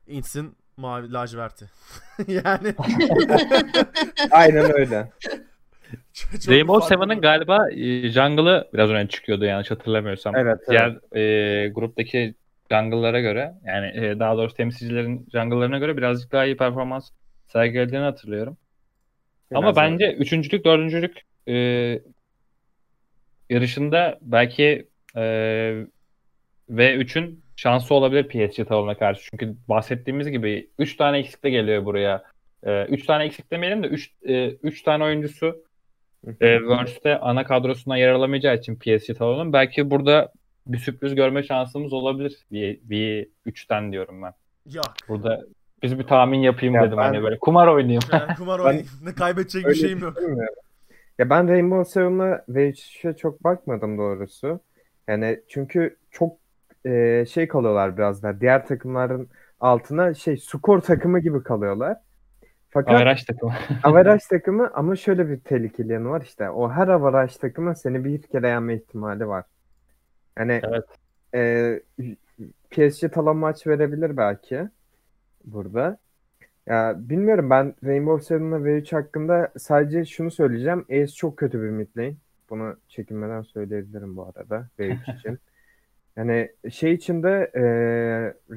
Ints'in 0.07 0.55
mavi 0.77 1.13
laciverti. 1.13 1.69
yani 2.27 2.75
Aynen 4.31 4.73
öyle. 4.73 5.11
çok 6.13 6.49
Rainbow 6.49 6.87
Seven'ın 6.87 7.21
galiba 7.21 7.69
e, 7.71 8.09
jungle'ı 8.09 8.69
biraz 8.73 8.89
öne 8.89 9.07
çıkıyordu 9.07 9.45
yanlış 9.45 9.71
hatırlamıyorsam. 9.71 10.35
Evet, 10.35 10.59
evet. 10.67 10.69
Diğer 10.69 11.21
e, 11.21 11.69
gruptaki 11.69 12.35
jungle'lara 12.71 13.19
göre 13.19 13.53
yani 13.65 14.05
e, 14.05 14.19
daha 14.19 14.37
doğrusu 14.37 14.55
temsilcilerin 14.55 15.27
jungle'larına 15.33 15.77
göre 15.77 15.97
birazcık 15.97 16.31
daha 16.31 16.45
iyi 16.45 16.57
performans 16.57 17.09
sergilediğini 17.47 18.03
hatırlıyorum. 18.03 18.57
Ama 19.53 19.61
Biraz 19.61 19.75
bence 19.75 20.13
üçüncülük, 20.13 20.65
dördüncülük 20.65 21.21
e, 21.47 21.55
yarışında 23.49 24.19
belki 24.21 24.87
e, 25.15 25.21
V3'ün 26.71 27.43
şansı 27.55 27.93
olabilir 27.93 28.27
PSG 28.27 28.67
Talon'a 28.67 28.97
karşı. 28.97 29.29
Çünkü 29.31 29.55
bahsettiğimiz 29.69 30.29
gibi 30.29 30.69
3 30.79 30.97
tane 30.97 31.17
eksikle 31.17 31.49
geliyor 31.49 31.85
buraya 31.85 32.23
3 32.65 33.05
tane 33.05 33.23
eksik 33.23 33.51
demeyelim 33.51 33.83
de 33.83 33.87
3 33.87 34.11
3 34.63 34.81
tane 34.81 35.03
oyuncusu 35.03 35.63
e, 36.41 36.57
Worlds'te 36.57 37.19
ana 37.19 37.43
kadrosuna 37.43 37.97
yer 37.97 38.09
alamayacağı 38.09 38.55
için 38.55 38.75
PSG 38.75 39.17
Talon'un 39.17 39.53
belki 39.53 39.91
burada 39.91 40.31
bir 40.67 40.77
sürpriz 40.77 41.15
görme 41.15 41.43
şansımız 41.43 41.93
olabilir. 41.93 42.37
Bir, 42.51 42.79
bir 42.83 43.27
3'ten 43.45 43.91
diyorum 43.91 44.21
ben. 44.21 44.33
Yok. 44.73 44.93
Burada 45.09 45.45
biz 45.83 45.99
bir 45.99 46.03
tahmin 46.07 46.39
yapayım 46.39 46.75
Ya 46.75 46.83
dedim 46.83 46.97
ben- 46.97 47.03
hani 47.03 47.23
böyle 47.23 47.39
kumar 47.39 47.67
oynayayım. 47.67 48.01
Yani 48.13 48.35
kumar 48.37 48.59
oynayayım. 48.59 48.87
Ne 49.03 49.13
kaybedecek 49.15 49.65
bir 49.65 49.75
şeyim 49.75 49.99
yok. 49.99 50.17
Ya 51.19 51.29
ben 51.29 51.47
Rainbow 51.47 51.91
Seven'a 51.91 52.43
ve 52.49 52.73
Witch'e 52.73 53.13
çok 53.17 53.43
bakmadım 53.43 53.97
doğrusu. 53.97 54.59
Yani 55.07 55.39
çünkü 55.49 55.97
çok 56.11 56.37
e, 56.85 57.25
şey 57.29 57.47
kalıyorlar 57.47 57.97
biraz 57.97 58.23
da. 58.23 58.41
Diğer 58.41 58.67
takımların 58.67 59.29
altına 59.59 60.13
şey 60.13 60.37
skor 60.37 60.79
takımı 60.81 61.19
gibi 61.19 61.43
kalıyorlar. 61.43 61.97
Fakat 62.69 62.95
Averaj 62.95 63.23
takımı. 63.23 63.53
averaj 63.83 64.21
takımı 64.25 64.71
ama 64.73 64.95
şöyle 64.95 65.29
bir 65.29 65.39
tehlikeli 65.39 65.93
yanı 65.93 66.09
var 66.09 66.21
işte. 66.21 66.49
O 66.49 66.71
her 66.71 66.87
averaj 66.87 67.35
takımı 67.35 67.75
seni 67.75 68.05
bir 68.05 68.21
kere 68.21 68.47
yenme 68.47 68.75
ihtimali 68.75 69.27
var. 69.27 69.43
Yani 70.39 70.61
Evet. 70.63 70.85
e, 71.35 71.79
PSG 72.71 73.11
talan 73.11 73.37
maç 73.37 73.67
verebilir 73.67 74.17
belki 74.17 74.69
burada. 75.45 75.97
Ya 76.67 76.95
bilmiyorum 76.97 77.49
ben 77.49 77.75
Rainbow 77.83 78.25
Seven'la 78.25 78.57
V3 78.57 78.91
hakkında 78.95 79.51
sadece 79.57 80.05
şunu 80.05 80.31
söyleyeceğim. 80.31 80.85
Ace 80.91 81.07
çok 81.07 81.37
kötü 81.37 81.61
bir 81.61 81.69
mid 81.69 81.87
lane. 81.97 82.13
Bunu 82.49 82.75
çekinmeden 82.87 83.41
söyleyebilirim 83.41 84.17
bu 84.17 84.23
arada 84.35 84.67
V3 84.79 85.15
için. 85.19 85.39
Yani 86.17 86.51
şey 86.71 86.93
içinde 86.93 87.51
e, 87.55 87.63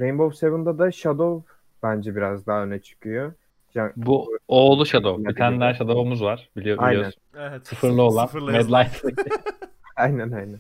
Rainbow 0.00 0.36
Seven'da 0.36 0.78
da 0.78 0.92
Shadow 0.92 1.52
bence 1.82 2.16
biraz 2.16 2.46
daha 2.46 2.62
öne 2.64 2.78
çıkıyor. 2.78 3.32
Can- 3.74 3.92
Bu 3.96 4.38
oğlu 4.48 4.86
Shadow. 4.86 5.28
Bir 5.28 5.34
tane 5.36 5.60
daha. 5.60 5.74
Shadow'umuz 5.74 6.22
var. 6.22 6.48
Biliyor, 6.56 6.76
Aynen. 6.80 6.92
biliyorsun. 6.98 7.22
Evet. 7.38 7.66
Sıfırlı 7.66 8.02
olan. 8.02 8.26
Sıfırlı 8.26 8.46
Mad 8.50 8.54
yazılan. 8.54 8.84
Light. 8.84 9.02
Aynen 9.96 10.30
aynen. 10.30 10.58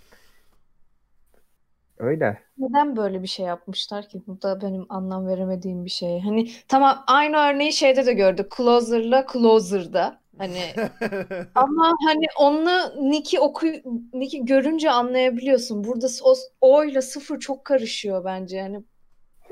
Öyle. 1.98 2.38
Neden 2.58 2.96
böyle 2.96 3.22
bir 3.22 3.28
şey 3.28 3.46
yapmışlar 3.46 4.08
ki? 4.08 4.22
Bu 4.26 4.42
da 4.42 4.60
benim 4.60 4.86
anlam 4.88 5.26
veremediğim 5.26 5.84
bir 5.84 5.90
şey. 5.90 6.20
Hani 6.20 6.50
tamam 6.68 7.04
aynı 7.06 7.36
örneği 7.36 7.72
şeyde 7.72 8.06
de 8.06 8.12
gördük. 8.12 8.52
Closer'la 8.56 9.26
Closer'da. 9.32 10.20
Hani 10.38 10.58
ama 11.54 11.94
hani 12.06 12.26
onu 12.40 12.70
Nick'i 13.10 13.40
oku 13.40 13.66
Nick'i 14.12 14.44
görünce 14.44 14.90
anlayabiliyorsun. 14.90 15.84
Burada 15.84 16.06
o, 16.24 16.34
o 16.60 16.84
ile 16.84 17.02
sıfır 17.02 17.40
çok 17.40 17.64
karışıyor 17.64 18.24
bence. 18.24 18.56
Yani 18.56 18.82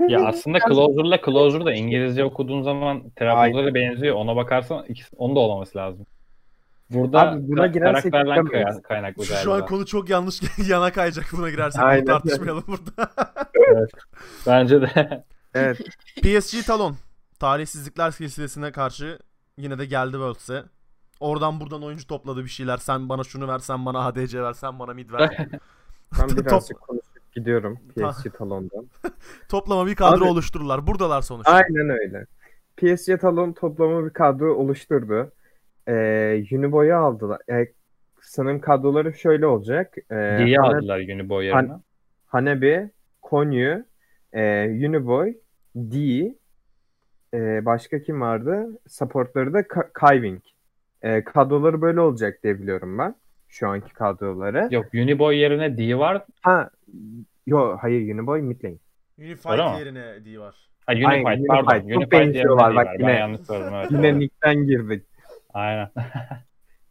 Ya 0.08 0.26
aslında 0.26 0.58
Closer'la 0.58 1.20
Closer 1.24 1.64
da 1.64 1.74
İngilizce 1.74 2.24
okuduğun 2.24 2.62
zaman 2.62 3.10
telaffuzları 3.10 3.74
benziyor. 3.74 4.14
Ona 4.16 4.36
bakarsan 4.36 4.84
ikisi, 4.88 5.16
onun 5.16 5.36
da 5.36 5.40
olmaması 5.40 5.78
lazım. 5.78 6.06
Burada 6.90 7.20
Abi 7.20 7.48
buna 7.48 7.66
girersek 7.66 8.12
karakterden 8.12 8.82
kaynaklı 8.82 9.24
Şu, 9.24 9.28
galiba. 9.32 9.44
şu 9.44 9.52
an 9.52 9.66
konu 9.66 9.86
çok 9.86 10.08
yanlış 10.10 10.40
yana 10.68 10.92
kayacak 10.92 11.24
buna 11.32 11.50
girersek. 11.50 11.80
Bunu 11.82 11.88
Aynen. 11.88 12.04
tartışmayalım 12.04 12.64
burada. 12.66 13.10
Bence 14.46 14.82
de. 14.82 15.24
Evet. 15.54 15.78
PSG 16.22 16.66
Talon. 16.66 16.96
Talihsizlikler 17.38 18.10
silsilesine 18.10 18.72
karşı 18.72 19.18
yine 19.58 19.78
de 19.78 19.86
geldi 19.86 20.12
Worlds'e. 20.12 20.64
Oradan 21.20 21.60
buradan 21.60 21.82
oyuncu 21.82 22.06
topladı 22.06 22.44
bir 22.44 22.48
şeyler. 22.48 22.76
Sen 22.76 23.08
bana 23.08 23.24
şunu 23.24 23.48
ver, 23.48 23.58
sen 23.58 23.86
bana 23.86 24.06
ADC 24.06 24.42
ver, 24.42 24.52
sen 24.52 24.78
bana 24.78 24.94
mid 24.94 25.12
ver. 25.12 25.36
Ben 26.20 26.28
Top- 26.28 26.36
birazcık 26.46 26.80
konuşup 26.80 27.32
gidiyorum 27.34 27.78
PSG 27.96 28.32
Talon'dan. 28.38 28.86
Toplama 29.48 29.86
bir 29.86 29.94
kadro 29.94 30.24
Abi- 30.24 30.30
oluştururlar. 30.30 30.86
Buradalar 30.86 31.22
sonuçta. 31.22 31.52
Aynen 31.52 31.88
öyle. 31.90 32.26
PSG 32.76 33.20
Talon 33.20 33.52
toplama 33.52 34.04
bir 34.04 34.10
kadro 34.10 34.54
oluşturdu. 34.54 35.32
Ee, 35.88 36.44
Uniboy'u 36.52 36.96
aldılar. 36.96 37.38
Ee, 37.50 37.66
sanırım 38.20 38.60
kadroları 38.60 39.12
şöyle 39.14 39.46
olacak. 39.46 39.94
Ee, 40.10 40.14
Diye 40.14 40.56
Hane- 40.58 40.76
aldılar 40.76 40.98
Uniboy 40.98 41.44
yerine. 41.46 41.72
Hanabi, 42.26 42.90
Konyu, 43.22 43.84
e, 44.32 44.64
Uniboy, 44.88 45.34
D, 45.76 45.96
e, 47.34 47.64
başka 47.64 47.98
kim 48.02 48.20
vardı? 48.20 48.66
Supportları 48.88 49.52
da 49.52 49.60
Ka- 49.60 49.92
Kaiving. 49.92 50.42
E, 51.02 51.24
kadroları 51.24 51.82
böyle 51.82 52.00
olacak 52.00 52.38
diye 52.42 52.58
biliyorum 52.62 52.98
ben. 52.98 53.14
Şu 53.48 53.68
anki 53.68 53.92
kadroları. 53.92 54.68
Yok 54.70 54.86
Uniboy 54.94 55.36
yerine 55.36 55.78
D 55.78 55.98
var. 55.98 56.24
Ha, 56.42 56.70
yo 57.46 57.76
hayır 57.80 58.14
Uniboy 58.14 58.40
mid 58.42 58.64
lane. 58.64 58.76
Unified 59.18 59.50
Öyle 59.52 59.62
mi? 59.72 59.78
yerine 59.78 60.24
D 60.24 60.38
var. 60.38 60.54
Ha 60.86 60.92
Unified 60.92 61.24
Aynen, 61.26 61.46
pardon. 61.48 61.62
Unified. 61.70 61.92
Çok 61.92 61.96
Unified 62.02 62.12
yerine 62.12 62.26
benziyorlar 62.34 62.72
D 62.72 62.76
bak 62.76 62.86
var. 62.86 62.94
yine. 62.98 63.06
Ben 63.08 63.18
yanlış 63.18 63.40
söyledim. 63.40 63.74
Evet, 63.74 63.90
Yine. 63.90 64.18
Nick'ten 64.18 64.66
girdik. 64.66 65.04
Aynen. 65.56 65.90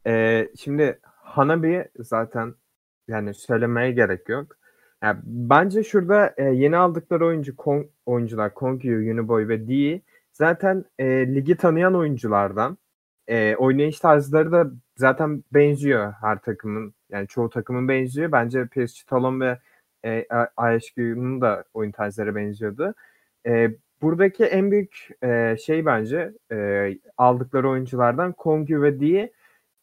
Ee, 0.07 0.49
şimdi 0.59 0.99
Hanabi 1.03 1.89
zaten 1.99 2.55
yani 3.07 3.33
söylemeye 3.33 3.91
gerek 3.91 4.29
yok. 4.29 4.57
Yani 5.03 5.19
bence 5.23 5.83
şurada 5.83 6.33
e, 6.37 6.43
yeni 6.43 6.77
aldıkları 6.77 7.25
oyuncu 7.25 7.55
Kon- 7.55 7.89
oyuncular 8.05 8.53
Konkyu, 8.53 8.97
Uniboy 8.97 9.47
ve 9.47 9.67
D 9.67 10.01
zaten 10.33 10.85
e, 10.99 11.05
ligi 11.35 11.57
tanıyan 11.57 11.95
oyunculardan. 11.95 12.77
E, 13.27 13.55
oynayış 13.55 13.99
tarzları 13.99 14.51
da 14.51 14.71
zaten 14.97 15.43
benziyor 15.53 16.13
her 16.21 16.41
takımın. 16.41 16.93
Yani 17.09 17.27
çoğu 17.27 17.49
takımın 17.49 17.87
benziyor. 17.87 18.31
Bence 18.31 18.67
PSG 18.67 19.07
Talon 19.07 19.41
ve 19.41 19.59
e, 20.05 20.25
IHQ'nun 20.59 21.41
da 21.41 21.63
oyun 21.73 21.91
tarzları 21.91 22.35
benziyordu. 22.35 22.93
E, 23.47 23.71
buradaki 24.01 24.43
en 24.43 24.71
büyük 24.71 25.09
e, 25.23 25.55
şey 25.65 25.85
bence 25.85 26.33
e, 26.51 26.89
aldıkları 27.17 27.69
oyunculardan 27.69 28.33
Kongyu 28.33 28.81
ve 28.81 28.99
D 28.99 29.31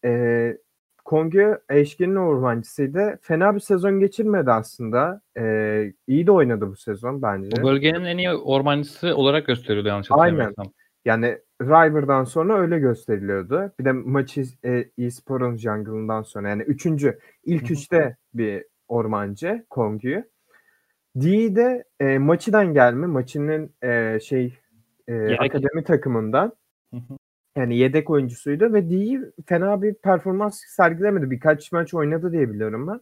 e, 0.05 0.57
Kongyu 1.05 1.59
Eşkin'in 1.69 2.17
ormancısıydı. 2.17 3.19
Fena 3.23 3.55
bir 3.55 3.61
sezon 3.61 4.01
geçirmedi 4.01 4.51
aslında. 4.51 5.21
E, 5.39 5.93
iyi 6.07 6.27
de 6.27 6.33
oynadı 6.33 6.69
bu 6.69 6.77
sezon 6.77 7.23
bence. 7.23 7.63
Bu 7.63 7.67
bölgenin 7.67 8.05
en 8.05 8.19
iyi 8.19 8.31
ormancısı 8.31 9.17
olarak 9.17 9.47
gösteriyordu 9.47 9.89
yanlış 9.89 10.09
Aynen. 10.11 10.23
hatırlamıyorsam. 10.23 10.73
Yani 11.05 11.39
River'dan 11.63 12.25
sonra 12.25 12.59
öyle 12.59 12.79
gösteriliyordu. 12.79 13.73
Bir 13.81 13.85
de 13.85 13.93
maçı 13.93 14.45
e, 14.65 14.85
eSpor'un 14.99 15.57
jungle'ından 15.57 16.23
sonra 16.23 16.49
yani 16.49 16.63
üçüncü, 16.63 17.19
ilk 17.45 17.71
üçte 17.71 18.17
bir 18.35 18.65
ormancı 18.89 19.65
Kongyu. 19.71 20.25
D 21.17 21.57
de 21.57 21.85
e, 22.01 22.19
maçıdan 22.19 22.75
gelme. 22.75 23.07
Maçının 23.07 23.71
e, 23.83 24.21
şey 24.21 24.59
e, 25.09 25.37
akademi 25.37 25.85
takımından. 25.85 26.53
Hı 26.91 26.97
hı. 26.97 27.19
Yani 27.57 27.77
yedek 27.77 28.11
oyuncusuydu 28.11 28.73
ve 28.73 28.91
D'yi 28.91 29.21
fena 29.47 29.83
bir 29.83 29.95
performans 29.95 30.61
sergilemedi. 30.69 31.31
Birkaç 31.31 31.73
maç 31.73 31.95
oynadı 31.95 32.33
diye 32.33 32.51
biliyorum 32.51 32.87
ben. 32.89 33.01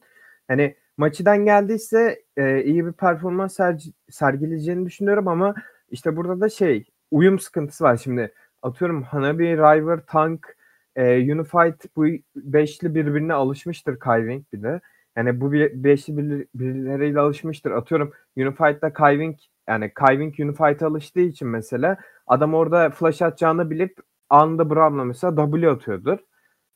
Hani 0.48 0.74
maçıdan 0.96 1.44
geldiyse 1.44 2.22
e, 2.36 2.64
iyi 2.64 2.86
bir 2.86 2.92
performans 2.92 3.58
sergi- 3.58 3.92
sergileyeceğini 4.10 4.86
düşünüyorum 4.86 5.28
ama 5.28 5.54
işte 5.90 6.16
burada 6.16 6.40
da 6.40 6.48
şey 6.48 6.84
uyum 7.10 7.38
sıkıntısı 7.38 7.84
var 7.84 7.96
şimdi. 7.96 8.32
Atıyorum 8.62 9.02
Hanabi, 9.02 9.44
River, 9.44 10.00
Tank, 10.06 10.56
e, 10.96 11.32
Unified 11.34 11.80
bu 11.96 12.06
beşli 12.36 12.94
birbirine 12.94 13.32
alışmıştır 13.34 13.98
Kaiving 13.98 14.44
bir 14.52 14.62
de. 14.62 14.80
Yani 15.16 15.40
bu 15.40 15.52
beşli 15.52 16.18
bir- 16.18 16.46
birileriyle 16.54 17.20
alışmıştır. 17.20 17.70
Atıyorum 17.70 18.12
Unified'da 18.36 18.92
Kaiving 18.92 19.38
yani 19.68 19.94
Kaiving 19.94 20.40
Unified'a 20.40 20.86
alıştığı 20.86 21.20
için 21.20 21.48
mesela 21.48 21.96
adam 22.26 22.54
orada 22.54 22.90
flash 22.90 23.22
atacağını 23.22 23.70
bilip 23.70 23.98
anında 24.30 24.70
Braum'la 24.70 25.04
mesela 25.04 25.36
W 25.36 25.70
atıyordur. 25.70 26.18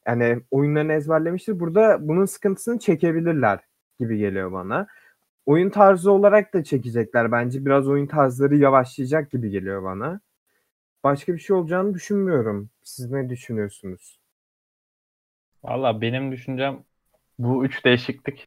Yani 0.07 0.41
oyunlarını 0.51 0.93
ezberlemiştir. 0.93 1.61
Burada 1.61 2.09
bunun 2.09 2.24
sıkıntısını 2.24 2.78
çekebilirler 2.78 3.61
gibi 4.01 4.18
geliyor 4.18 4.53
bana. 4.53 4.87
Oyun 5.47 5.70
tarzı 5.70 6.12
olarak 6.12 6.55
da 6.55 6.64
çekecekler. 6.64 7.32
Bence 7.32 7.64
biraz 7.66 7.89
oyun 7.89 8.07
tarzları 8.07 8.57
yavaşlayacak 8.57 9.30
gibi 9.30 9.51
geliyor 9.51 9.82
bana. 9.82 10.20
Başka 11.05 11.35
bir 11.35 11.39
şey 11.39 11.57
olacağını 11.57 11.95
düşünmüyorum. 11.95 12.70
Siz 12.82 13.11
ne 13.11 13.30
düşünüyorsunuz? 13.30 14.20
Valla 15.64 16.01
benim 16.01 16.32
düşüncem 16.32 16.85
bu 17.39 17.64
üç 17.64 17.85
değişiklik 17.85 18.47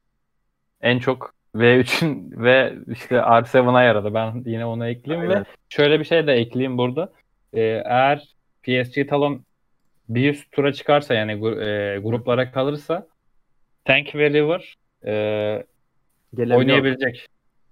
en 0.82 1.00
çok 1.00 1.34
V3'ün 1.56 2.32
ve 2.44 2.74
işte 2.88 3.16
R7'a 3.16 3.84
yaradı. 3.84 4.14
Ben 4.14 4.44
yine 4.46 4.66
onu 4.66 4.88
ekleyeyim 4.88 5.30
ve 5.30 5.34
Aynen. 5.34 5.46
şöyle 5.70 6.00
bir 6.00 6.06
şey 6.06 6.28
de 6.28 6.34
ekleyeyim 6.34 6.78
burada. 6.78 7.12
Ee, 7.54 7.62
eğer 7.86 8.36
PSG 8.64 9.10
Talon 9.10 9.46
bir 10.10 10.34
üst 10.34 10.52
tura 10.52 10.74
çıkarsa 10.74 11.14
yani 11.14 11.32
e, 11.32 11.98
gruplara 11.98 12.52
kalırsa 12.52 13.08
Tank 13.86 14.16
ve 14.16 14.30
River 14.30 14.76
e, 15.06 15.12
Gelemiyor. 16.34 16.60
oynayabilecek. 16.60 17.28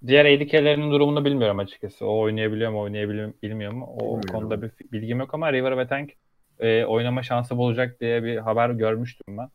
Diğer 0.08 0.26
ADC'lerinin 0.26 0.92
durumunu 0.92 1.26
bilmiyorum 1.26 1.60
açıkçası. 1.60 2.06
O 2.06 2.20
oynayabiliyor 2.20 2.72
mu, 2.72 2.80
oynayabiliyor 2.80 3.72
mu? 3.72 3.86
O 3.86 4.00
Bilmiyorum. 4.00 4.22
konuda 4.32 4.62
bir 4.62 4.72
bilgim 4.92 5.20
yok 5.20 5.34
ama 5.34 5.54
River 5.54 5.78
ve 5.78 5.88
Tank 5.88 6.12
e, 6.60 6.86
oynama 6.86 7.24
şansı 7.24 7.58
bulacak 7.58 8.00
diye 8.02 8.24
bir 8.24 8.38
haber 8.38 8.70
görmüştüm 8.70 9.38
ben. 9.38 9.50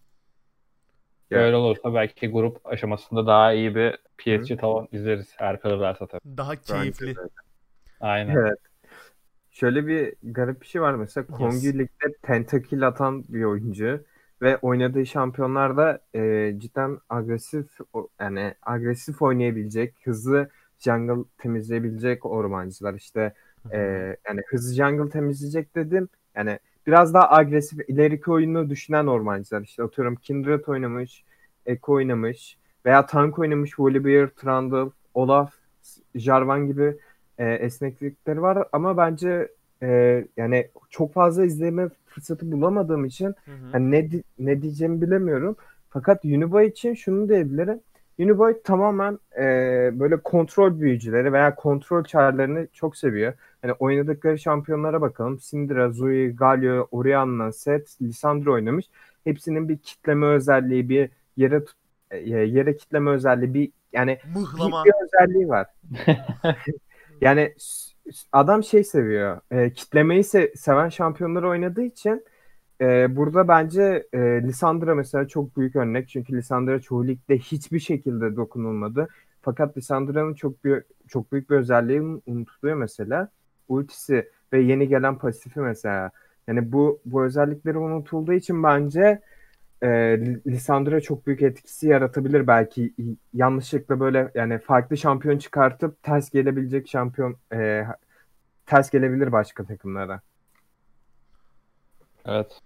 Ya. 1.30 1.38
Böyle 1.38 1.56
olursa 1.56 1.94
belki 1.94 2.28
grup 2.28 2.66
aşamasında 2.66 3.26
daha 3.26 3.52
iyi 3.52 3.74
bir 3.74 3.98
PSG 4.18 4.60
Talon 4.60 4.88
izleriz 4.92 5.34
eğer 5.38 5.60
kalırlarsa 5.60 6.06
tabii. 6.06 6.36
Daha 6.36 6.56
keyifli. 6.56 7.14
Aynen. 8.00 8.36
Evet. 8.36 8.58
şöyle 9.50 9.86
bir 9.86 10.14
garip 10.22 10.60
bir 10.60 10.66
şey 10.66 10.82
var 10.82 10.94
mesela 10.94 11.26
Yes. 11.40 11.64
Lig'de 11.64 12.12
pentakill 12.22 12.86
atan 12.86 13.24
bir 13.28 13.44
oyuncu 13.44 14.04
ve 14.42 14.56
oynadığı 14.56 15.06
şampiyonlarda 15.06 16.00
e, 16.14 16.52
cidden 16.58 16.98
agresif 17.08 17.78
yani 18.20 18.54
agresif 18.62 19.22
oynayabilecek, 19.22 19.94
hızlı 20.04 20.50
jungle 20.78 21.24
temizleyebilecek 21.38 22.26
ormancılar 22.26 22.94
işte 22.94 23.34
e, 23.72 23.78
yani 24.28 24.40
hızlı 24.48 24.74
jungle 24.74 25.10
temizleyecek 25.10 25.76
dedim. 25.76 26.08
Yani 26.34 26.58
biraz 26.90 27.14
daha 27.14 27.30
agresif 27.30 27.88
ileriki 27.88 28.30
oyunu 28.30 28.70
düşünen 28.70 29.06
ormancılar 29.06 29.62
işte 29.62 29.82
atıyorum 29.82 30.16
Kindred 30.16 30.66
oynamış, 30.66 31.24
Echo 31.66 31.92
oynamış 31.92 32.56
veya 32.86 33.06
tank 33.06 33.38
oynamış 33.38 33.78
Volibear, 33.78 34.26
Trundle, 34.26 34.90
Olaf, 35.14 35.52
Jarvan 36.14 36.66
gibi 36.66 36.96
e, 37.38 37.52
esneklikleri 37.54 38.42
var 38.42 38.68
ama 38.72 38.96
bence 38.96 39.48
e, 39.82 40.24
yani 40.36 40.68
çok 40.90 41.12
fazla 41.12 41.44
izleme 41.44 41.88
fırsatı 42.06 42.52
bulamadığım 42.52 43.04
için 43.04 43.26
Hı 43.26 43.30
hı. 43.30 43.70
yani 43.72 43.90
ne 43.90 44.08
ne 44.38 44.62
diyeceğimi 44.62 45.02
bilemiyorum. 45.02 45.56
Fakat 45.90 46.24
Uniboy 46.24 46.66
için 46.66 46.94
şunu 46.94 47.28
diyebilirim. 47.28 47.80
Uniboy 48.20 48.62
tamamen 48.62 49.18
e, 49.38 49.42
böyle 50.00 50.16
kontrol 50.16 50.80
büyücüleri 50.80 51.32
veya 51.32 51.54
kontrol 51.54 52.04
çarlarını 52.04 52.68
çok 52.72 52.96
seviyor. 52.96 53.32
Yani 53.62 53.72
oynadıkları 53.78 54.38
şampiyonlara 54.38 55.00
bakalım. 55.00 55.40
Syndra, 55.40 55.90
Zoe, 55.90 56.26
Galio, 56.28 56.88
Orianna, 56.90 57.52
Seth, 57.52 58.02
Lissandra 58.02 58.50
oynamış. 58.52 58.86
Hepsinin 59.24 59.68
bir 59.68 59.78
kitleme 59.78 60.26
özelliği, 60.26 60.88
bir 60.88 61.10
yere 61.36 61.64
tut- 61.64 61.76
e, 62.10 62.18
yere 62.28 62.76
kitleme 62.76 63.10
özelliği, 63.10 63.54
bir 63.54 63.70
yani 63.92 64.18
bir, 64.34 64.40
Mıhlama. 64.40 64.84
bir 64.84 64.92
özelliği 65.04 65.48
var. 65.48 65.66
Yani 67.20 67.54
adam 68.32 68.64
şey 68.64 68.84
seviyor. 68.84 69.40
E, 69.50 69.72
kitlemeyi 69.72 70.22
se- 70.22 70.56
seven 70.56 70.88
şampiyonları 70.88 71.48
oynadığı 71.48 71.82
için 71.82 72.24
e, 72.80 73.16
burada 73.16 73.48
bence 73.48 74.06
e, 74.12 74.18
Lissandra 74.18 74.94
mesela 74.94 75.28
çok 75.28 75.56
büyük 75.56 75.76
örnek. 75.76 76.08
Çünkü 76.08 76.36
Lissandra 76.36 76.80
çoğu 76.80 77.06
ligde 77.06 77.38
hiçbir 77.38 77.78
şekilde 77.78 78.36
dokunulmadı. 78.36 79.08
Fakat 79.42 79.76
Lissandra'nın 79.76 80.34
çok 80.34 80.64
büyük 80.64 80.86
çok 81.08 81.32
büyük 81.32 81.50
bir 81.50 81.56
özelliği 81.56 82.00
unutuluyor 82.26 82.76
mesela. 82.76 83.28
Ultisi 83.68 84.30
ve 84.52 84.60
yeni 84.60 84.88
gelen 84.88 85.18
pasifi 85.18 85.60
mesela. 85.60 86.10
Yani 86.48 86.72
bu 86.72 87.00
bu 87.04 87.24
özellikleri 87.24 87.78
unutulduğu 87.78 88.32
için 88.32 88.62
bence 88.62 89.20
e, 89.82 89.88
Lissandra 90.46 91.00
çok 91.00 91.26
büyük 91.26 91.42
etkisi 91.42 91.88
yaratabilir 91.88 92.46
belki 92.46 92.94
yanlışlıkla 93.34 94.00
böyle 94.00 94.30
yani 94.34 94.58
farklı 94.58 94.96
şampiyon 94.96 95.38
çıkartıp 95.38 96.02
ters 96.02 96.30
gelebilecek 96.30 96.88
şampiyon 96.88 97.36
e, 97.52 97.86
ters 98.66 98.90
gelebilir 98.90 99.32
başka 99.32 99.64
takımlara. 99.64 100.20
Evet. 102.26 102.60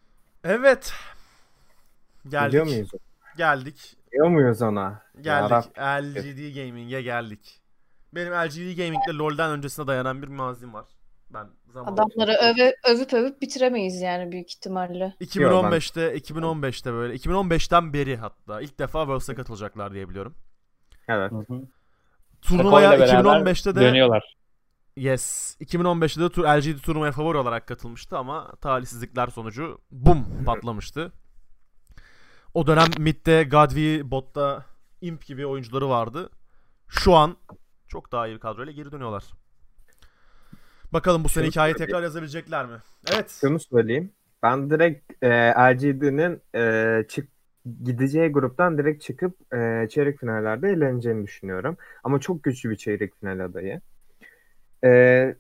Evet. 0.45 0.92
Biliyor 2.24 2.51
Geldik. 2.51 2.64
muyuz? 2.64 2.90
Geldik. 3.36 3.97
Biliyor 4.12 4.28
muyuz 4.28 4.62
ona? 4.62 5.03
Geldik. 5.20 5.70
Yarabbim. 5.76 6.14
LGD 6.14 6.55
Gaming'e 6.57 7.03
geldik. 7.03 7.61
Benim 8.14 8.32
LGD 8.32 8.76
Gaming'de 8.76 9.12
LoL'den 9.12 9.51
öncesine 9.51 9.86
dayanan 9.86 10.22
bir 10.22 10.28
mazim 10.28 10.74
var. 10.74 10.84
Ben 11.30 11.47
zaman 11.72 11.92
Adamları 11.92 12.32
öve, 12.32 12.74
övüp 12.88 13.12
övüp 13.12 13.42
bitiremeyiz 13.42 14.01
yani 14.01 14.32
büyük 14.32 14.53
ihtimalle. 14.53 15.14
2015'te 15.20 16.16
2015'te 16.16 16.92
böyle 16.92 17.14
2015'ten 17.14 17.92
beri 17.92 18.16
hatta 18.16 18.61
ilk 18.61 18.78
defa 18.78 19.01
Worlds'a 19.01 19.34
katılacaklar 19.34 19.92
diye 19.95 20.09
biliyorum. 20.09 20.34
Evet. 21.09 21.32
Turnuvaya 22.42 22.90
Tako'yla 22.90 23.24
beraber 23.24 23.40
2015'te 23.40 23.74
de 23.74 23.80
dönüyorlar. 23.80 24.36
Yes 24.97 25.57
2015'te 25.61 26.20
de 26.20 26.28
tur 26.28 26.45
LGD 26.45 26.78
turnuvaya 26.78 27.12
favori 27.12 27.38
olarak 27.38 27.66
katılmıştı 27.68 28.18
ama 28.18 28.53
talihsizlikler 28.61 29.26
sonucu 29.26 29.78
bum 29.90 30.26
patlamıştı. 30.47 31.12
O 32.55 32.66
dönem 32.66 32.88
midde 32.99 33.45
Godwi, 33.45 34.11
botta 34.11 34.64
Imp 35.01 35.26
gibi 35.26 35.47
oyuncuları 35.47 35.88
vardı. 35.88 36.30
Şu 36.88 37.14
an 37.14 37.36
çok 37.88 38.12
daha 38.12 38.26
iyi 38.26 38.34
bir 38.34 38.40
kadroyla 38.40 38.72
geri 38.72 38.92
dönüyorlar. 38.92 39.24
Bakalım 40.92 41.24
bu 41.24 41.28
sene 41.28 41.47
hikayeyi 41.47 41.76
tekrar 41.76 42.03
yazabilecekler 42.03 42.66
mi? 42.66 42.76
Evet. 43.12 43.38
Şunu 43.40 43.61
söyleyeyim. 43.61 44.11
Ben 44.42 44.70
direkt 44.70 45.24
e, 45.24 45.28
LGD'nin 45.51 46.42
e, 46.55 47.07
çık 47.09 47.28
gideceği 47.84 48.28
gruptan 48.28 48.78
direkt 48.78 49.03
çıkıp 49.03 49.55
e, 49.55 49.88
çeyrek 49.90 50.20
finallerde 50.20 50.68
eğleneceğini 50.68 51.26
düşünüyorum. 51.26 51.76
Ama 52.05 52.20
çok 52.20 52.42
güçlü 52.42 52.70
bir 52.70 52.76
çeyrek 52.76 53.20
final 53.20 53.45
adayı. 53.45 53.80
E, 54.85 55.35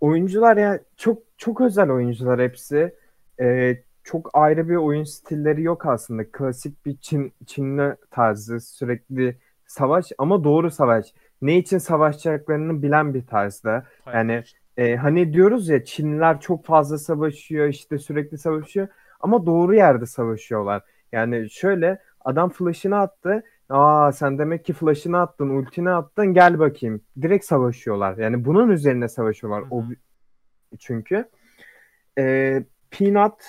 oyuncular 0.00 0.56
ya 0.56 0.80
çok 0.96 1.22
çok 1.38 1.60
özel 1.60 1.90
oyuncular 1.90 2.40
hepsi. 2.40 2.94
E, 3.40 3.76
çok 4.04 4.30
ayrı 4.34 4.68
bir 4.68 4.76
oyun 4.76 5.04
stilleri 5.04 5.62
yok 5.62 5.86
aslında. 5.86 6.30
Klasik 6.32 6.86
bir 6.86 6.96
Çin 6.96 7.32
Çinli 7.46 7.96
tarzı 8.10 8.60
sürekli 8.60 9.36
savaş 9.66 10.12
ama 10.18 10.44
doğru 10.44 10.70
savaş. 10.70 11.14
Ne 11.42 11.58
için 11.58 11.78
savaşacaklarını 11.78 12.82
bilen 12.82 13.14
bir 13.14 13.26
tarzda. 13.26 13.86
Yani 14.14 14.44
e, 14.76 14.96
hani 14.96 15.32
diyoruz 15.32 15.68
ya 15.68 15.84
Çinliler 15.84 16.40
çok 16.40 16.64
fazla 16.64 16.98
savaşıyor 16.98 17.66
işte 17.68 17.98
sürekli 17.98 18.38
savaşıyor 18.38 18.88
ama 19.20 19.46
doğru 19.46 19.74
yerde 19.74 20.06
savaşıyorlar. 20.06 20.82
Yani 21.12 21.50
şöyle 21.50 21.98
adam 22.24 22.50
flash'ını 22.50 22.98
attı. 22.98 23.42
Aa 23.70 24.12
sen 24.12 24.38
demek 24.38 24.64
ki 24.64 24.72
flash'ını 24.72 25.20
attın, 25.20 25.48
ultini 25.48 25.90
attın 25.90 26.26
gel 26.26 26.58
bakayım. 26.58 27.00
Direkt 27.22 27.44
savaşıyorlar. 27.44 28.16
Yani 28.16 28.44
bunun 28.44 28.70
üzerine 28.70 29.08
savaşıyorlar. 29.08 29.62
Hı 29.62 29.66
O 29.70 29.82
hı. 29.82 29.94
çünkü 30.78 31.28
e, 32.18 32.64
Peanut 32.90 33.42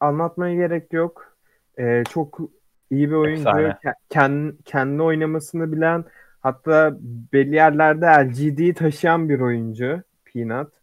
anlatmaya 0.00 0.54
gerek 0.54 0.92
yok. 0.92 1.36
E, 1.78 2.04
çok 2.04 2.40
iyi 2.90 3.10
bir 3.10 3.14
oyuncu. 3.14 3.48
Ke- 3.48 3.94
Kendi, 4.08 4.56
kendi 4.64 5.02
oynamasını 5.02 5.72
bilen 5.72 6.04
hatta 6.40 6.96
belli 7.32 7.54
yerlerde 7.54 8.06
LGD'yi 8.06 8.74
taşıyan 8.74 9.28
bir 9.28 9.40
oyuncu. 9.40 10.02
Peanut. 10.24 10.79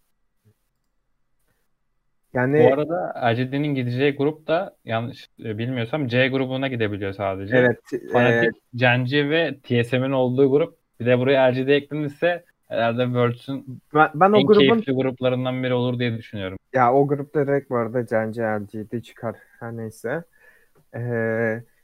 Yani 2.37 2.59
Bu 2.59 2.73
arada 2.73 3.13
RGD'nin 3.33 3.75
gideceği 3.75 4.15
grup 4.15 4.47
da 4.47 4.75
yanlış 4.85 5.29
e, 5.43 5.57
bilmiyorsam 5.57 6.07
C 6.07 6.27
grubuna 6.27 6.67
gidebiliyor 6.67 7.13
sadece. 7.13 7.57
evet 7.57 7.79
e, 7.93 8.07
Fnatic, 8.07 8.59
Genji 8.75 9.29
ve 9.29 9.57
TSM'in 9.63 10.11
olduğu 10.11 10.51
grup. 10.51 10.77
Bir 10.99 11.05
de 11.05 11.19
buraya 11.19 11.51
RGD 11.51 11.67
eklenirse 11.67 12.43
herhalde 12.67 13.03
Worlds'ün 13.03 13.81
ben, 13.93 14.09
ben 14.15 14.31
o 14.31 14.37
en 14.37 14.45
grubun 14.45 14.59
keyifli 14.59 14.93
gruplarından 14.93 15.63
biri 15.63 15.73
olur 15.73 15.99
diye 15.99 16.17
düşünüyorum. 16.17 16.57
ya 16.73 16.93
o 16.93 17.07
grupta 17.07 17.47
direkt 17.47 17.69
bu 17.69 17.75
arada 17.77 18.01
Genji 18.01 18.41
LGD 18.41 19.01
çıkar 19.01 19.35
her 19.59 19.77
neyse. 19.77 20.23
Ee, 20.95 20.99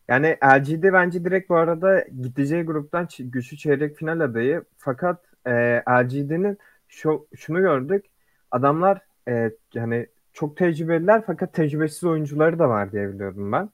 yani 0.08 0.38
LGD 0.43 0.84
bence 0.93 1.26
direkt 1.26 1.49
bu 1.49 1.56
arada 1.56 2.06
gideceği 2.22 2.64
gruptan 2.64 3.08
güçlü 3.20 3.58
çeyrek 3.58 3.97
final 3.97 4.20
adayı. 4.20 4.64
Fakat 4.78 5.20
e, 5.47 5.51
LGD'nin 5.89 6.58
şu, 6.88 7.28
şunu 7.36 7.60
gördük. 7.60 8.06
Adamlar 8.51 9.01
e, 9.28 9.51
yani 9.74 10.08
çok 10.34 10.57
tecrübeliler 10.57 11.23
fakat 11.25 11.53
tecrübesiz 11.53 12.03
oyuncuları 12.03 12.59
da 12.59 12.69
var 12.69 12.91
diye 12.91 13.13
biliyordum 13.13 13.51
ben. 13.51 13.69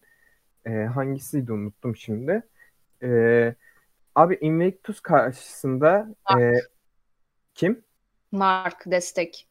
E, 0.66 0.86
hangisiydi 0.86 1.52
unuttum 1.52 1.96
şimdi. 1.96 2.42
E, 3.04 3.56
abi 4.16 4.38
Invictus 4.42 5.00
karşısında 5.00 6.16
e, 6.40 6.54
kim? 7.54 7.82
Mark 8.32 8.84
destek. 8.86 9.48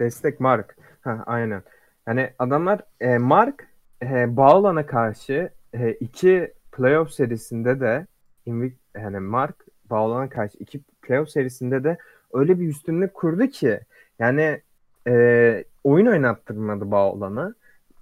Destek 0.00 0.40
Mark. 0.40 0.76
Ha, 1.00 1.22
aynen. 1.26 1.62
Yani 2.06 2.30
adamlar 2.38 2.80
e, 3.00 3.18
Mark 3.18 3.68
e, 4.02 4.36
Bağlan'a 4.36 4.86
karşı 4.86 5.50
e, 5.74 5.92
iki 5.92 6.54
playoff 6.72 7.10
serisinde 7.10 7.80
de 7.80 8.06
Invic 8.46 8.74
yani 8.96 9.20
Mark 9.20 9.66
Bağlan'a 9.90 10.28
karşı 10.28 10.58
iki 10.58 10.80
playoff 11.02 11.28
serisinde 11.28 11.84
de 11.84 11.98
öyle 12.32 12.60
bir 12.60 12.68
üstünlük 12.68 13.14
kurdu 13.14 13.46
ki 13.46 13.80
yani 14.18 14.62
e, 15.06 15.64
oyun 15.84 16.06
oynattırmadı 16.06 16.90
Bağlan'a. 16.90 17.54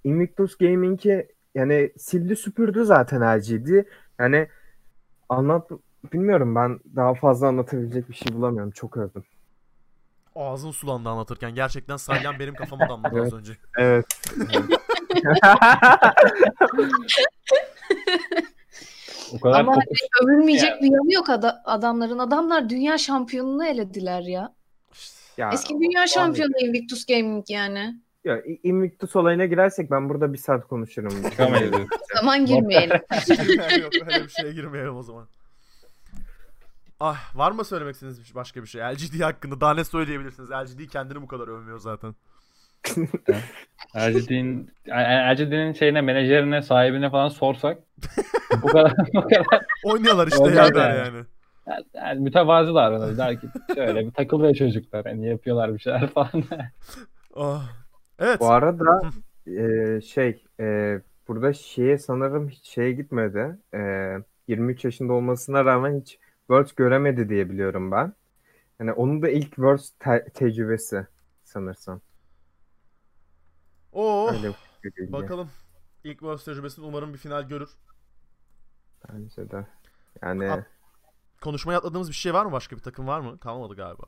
Invictus 0.03 0.57
Gaming'i 0.57 1.27
yani 1.55 1.91
sildi 1.97 2.35
süpürdü 2.35 2.85
zaten 2.85 3.21
LGD. 3.39 3.83
Yani 4.19 4.47
anlat 5.29 5.69
bilmiyorum 6.13 6.55
ben 6.55 6.79
daha 6.95 7.13
fazla 7.13 7.47
anlatabilecek 7.47 8.09
bir 8.09 8.13
şey 8.13 8.33
bulamıyorum. 8.33 8.71
Çok 8.71 8.97
övdüm. 8.97 9.23
Ağzın 10.35 10.71
sulandı 10.71 11.09
anlatırken. 11.09 11.55
Gerçekten 11.55 11.97
salyan 11.97 12.39
benim 12.39 12.55
kafama 12.55 12.89
damladı 12.89 13.21
az 13.21 13.23
Evet. 13.23 13.33
önce. 13.33 13.53
Evet. 13.77 14.05
O 19.33 19.39
kadar 19.39 19.59
Ama 19.59 19.73
kokuş- 19.75 19.99
Övülmeyecek 20.23 20.69
Yani. 20.69 20.81
bir 20.81 20.91
yanı 20.91 21.13
yok 21.13 21.29
ada- 21.29 21.61
adamların. 21.65 22.19
Adamlar 22.19 22.69
dünya 22.69 22.97
şampiyonunu 22.97 23.65
elediler 23.65 24.21
ya. 24.21 24.53
Ya, 25.39 25.49
Eski 25.53 25.73
dünya 25.73 26.07
şampiyonu 26.07 26.51
Invictus 26.59 27.05
Gaming 27.05 27.45
yani. 27.49 27.95
Ya 28.23 28.41
Invictus 28.63 29.15
olayına 29.15 29.45
girersek 29.45 29.91
ben 29.91 30.09
burada 30.09 30.33
bir 30.33 30.37
saat 30.37 30.67
konuşurum. 30.67 31.11
Zaman 32.15 32.45
girmeyelim. 32.45 32.99
Yok 33.81 33.93
öyle 34.07 34.23
bir 34.23 34.29
şeye 34.29 34.53
girmeyelim 34.53 34.95
o 34.95 35.03
zaman. 35.03 35.27
Ah 36.99 37.35
var 37.35 37.51
mı 37.51 37.65
söylemek 37.65 37.93
istediğiniz 37.93 38.35
başka 38.35 38.61
bir 38.61 38.67
şey? 38.67 38.81
LGD 38.81 39.21
hakkında 39.21 39.61
daha 39.61 39.73
ne 39.73 39.83
söyleyebilirsiniz? 39.83 40.51
LGD 40.51 40.91
kendini 40.91 41.21
bu 41.21 41.27
kadar 41.27 41.47
övmüyor 41.47 41.79
zaten. 41.79 42.15
LGD'nin 43.97 44.71
LGD'nin 45.33 45.73
şeyine, 45.73 46.01
menajerine, 46.01 46.61
sahibine 46.61 47.09
falan 47.09 47.29
sorsak 47.29 47.77
bu 48.61 48.67
kadar 48.67 48.93
bu 49.13 49.21
kadar 49.21 49.65
Oynuyorlar 49.83 50.27
işte 50.27 50.49
ya 50.49 50.63
yani. 50.63 50.97
yani. 50.97 51.25
Yani 51.93 52.19
mütevazı 52.19 52.75
davranır. 52.75 53.17
Der 53.17 53.39
ki 53.39 53.47
şöyle 53.75 54.05
bir 54.05 54.11
takılıyor 54.11 54.55
çocuklar. 54.55 55.05
Hani 55.05 55.27
yapıyorlar 55.27 55.73
bir 55.73 55.79
şeyler 55.79 56.07
falan. 56.07 56.29
Ah. 57.35 57.69
Evet. 58.19 58.39
Bu 58.39 58.49
arada 58.49 59.01
e, 59.47 60.01
şey 60.01 60.43
e, 60.59 60.99
burada 61.27 61.53
şeye 61.53 61.97
sanırım 61.97 62.49
hiç 62.49 62.65
şeye 62.67 62.91
gitmedi. 62.91 63.57
E, 63.73 63.79
23 64.47 64.85
yaşında 64.85 65.13
olmasına 65.13 65.65
rağmen 65.65 65.99
hiç 66.01 66.19
Worlds 66.39 66.71
göremedi 66.71 67.29
diye 67.29 67.49
biliyorum 67.49 67.91
ben. 67.91 68.13
Yani 68.79 68.93
onun 68.93 69.21
da 69.21 69.29
ilk 69.29 69.45
Worlds 69.45 69.89
te- 69.99 70.27
tecrübesi 70.33 71.07
sanırsam. 71.43 72.01
Oo. 73.93 74.31
Bilgi. 74.83 75.11
Bakalım. 75.11 75.49
İlk 76.03 76.19
Worlds 76.19 76.45
tecrübesini 76.45 76.85
umarım 76.85 77.13
bir 77.13 77.17
final 77.17 77.43
görür. 77.43 77.69
Bence 79.09 79.51
de. 79.51 79.65
Yani 80.21 80.43
Ab- 80.43 80.63
Konuşmaya 81.41 81.77
atladığımız 81.77 82.09
bir 82.09 82.13
şey 82.13 82.33
var 82.33 82.45
mı? 82.45 82.51
Başka 82.51 82.75
bir 82.75 82.81
takım 82.81 83.07
var 83.07 83.19
mı? 83.19 83.39
Kalmadı 83.39 83.75
galiba. 83.75 84.05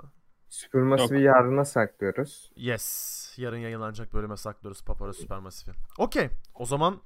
Supermassive'i 0.49 1.21
yarına 1.21 1.65
saklıyoruz. 1.65 2.51
Yes. 2.55 3.34
Yarın 3.38 3.57
yayınlanacak 3.57 4.13
bölüme 4.13 4.38
saklıyoruz 4.38 4.86
Papara 4.86 5.13
Supermassive'i. 5.13 5.75
Okey. 5.97 6.29
O 6.55 6.65
zaman 6.65 7.01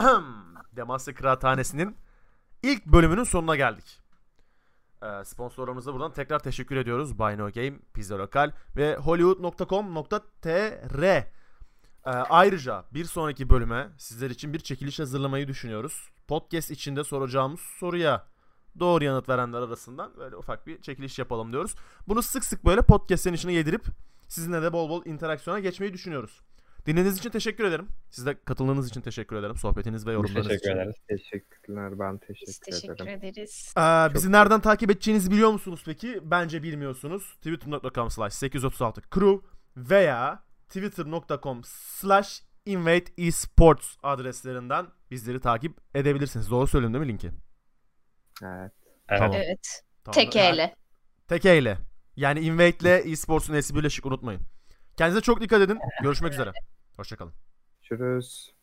Demacia 0.76 1.14
Kıraathanesi'nin 1.14 1.96
ilk 2.62 2.86
bölümünün 2.86 3.24
sonuna 3.24 3.56
geldik. 3.56 4.00
Ee, 5.02 5.24
sponsorlarımıza 5.24 5.94
buradan 5.94 6.12
tekrar 6.12 6.38
teşekkür 6.38 6.76
ediyoruz. 6.76 7.18
Buy 7.18 7.38
No 7.38 7.50
Game, 7.52 7.78
Pizza 7.94 8.18
Lokal 8.18 8.52
ve 8.76 8.96
hollywood.com.tr 8.96 11.04
Ee, 12.06 12.10
ayrıca 12.10 12.84
bir 12.94 13.04
sonraki 13.04 13.50
bölüme 13.50 13.88
sizler 13.98 14.30
için 14.30 14.52
bir 14.52 14.58
çekiliş 14.58 14.98
hazırlamayı 14.98 15.48
düşünüyoruz. 15.48 16.10
Podcast 16.28 16.70
içinde 16.70 17.04
soracağımız 17.04 17.60
soruya 17.60 18.26
doğru 18.78 19.04
yanıt 19.04 19.28
verenler 19.28 19.58
arasından 19.62 20.12
böyle 20.16 20.36
ufak 20.36 20.66
bir 20.66 20.82
çekiliş 20.82 21.18
yapalım 21.18 21.52
diyoruz. 21.52 21.74
Bunu 22.08 22.22
sık 22.22 22.44
sık 22.44 22.64
böyle 22.64 22.82
podcast'in 22.82 23.32
içine 23.32 23.52
yedirip 23.52 23.84
sizinle 24.28 24.62
de 24.62 24.72
bol 24.72 24.88
bol 24.90 25.04
interaksiyona 25.06 25.60
geçmeyi 25.60 25.92
düşünüyoruz. 25.92 26.40
Dinlediğiniz 26.86 27.18
için 27.18 27.30
teşekkür 27.30 27.64
ederim. 27.64 27.88
Siz 28.10 28.26
de 28.26 28.36
katıldığınız 28.44 28.88
için 28.88 29.00
teşekkür 29.00 29.36
ederim. 29.36 29.56
Sohbetiniz 29.56 30.06
ve 30.06 30.12
yorumlarınız 30.12 30.46
teşekkür 30.48 30.70
için. 30.70 30.76
ederiz. 30.78 30.94
Teşekkürler. 31.08 31.98
Ben 31.98 32.18
teşekkür, 32.18 32.46
Biz 32.46 32.58
teşekkür 32.58 32.94
ederim. 33.04 33.24
ederiz. 33.24 33.74
Ee, 33.78 34.14
bizi 34.14 34.32
nereden 34.32 34.60
takip 34.60 34.90
edeceğinizi 34.90 35.30
biliyor 35.30 35.50
musunuz 35.50 35.82
peki? 35.86 36.20
Bence 36.24 36.62
bilmiyorsunuz. 36.62 37.34
Twitter.com 37.36 38.10
slash 38.10 38.32
836 38.32 39.02
crew 39.14 39.46
veya 39.76 40.42
twitter.com 40.68 41.60
slash 41.64 42.42
invade 42.66 43.04
esports 43.18 43.96
adreslerinden 44.02 44.86
bizleri 45.10 45.40
takip 45.40 45.76
edebilirsiniz. 45.94 46.50
Doğru 46.50 46.66
söyledim 46.66 46.94
değil 46.94 47.04
mi 47.04 47.12
linki? 47.12 47.30
Evet. 48.42 48.72
Evet. 49.08 49.20
Tamam. 49.20 49.32
Evet. 49.34 49.82
Tamam. 50.04 50.14
Tek 50.14 50.36
eyle. 50.36 50.74
Tek 51.28 51.44
eyle. 51.44 51.78
Yani 52.16 52.40
invade 52.40 52.76
ile 52.80 52.96
esports'un 52.96 53.54
esi 53.54 53.74
birleşik 53.74 54.06
unutmayın. 54.06 54.40
Kendinize 54.96 55.20
çok 55.20 55.40
dikkat 55.40 55.62
edin. 55.62 55.78
Görüşmek 56.02 56.32
üzere. 56.32 56.52
Hoşçakalın. 56.96 57.32
Görüşürüz. 57.90 58.54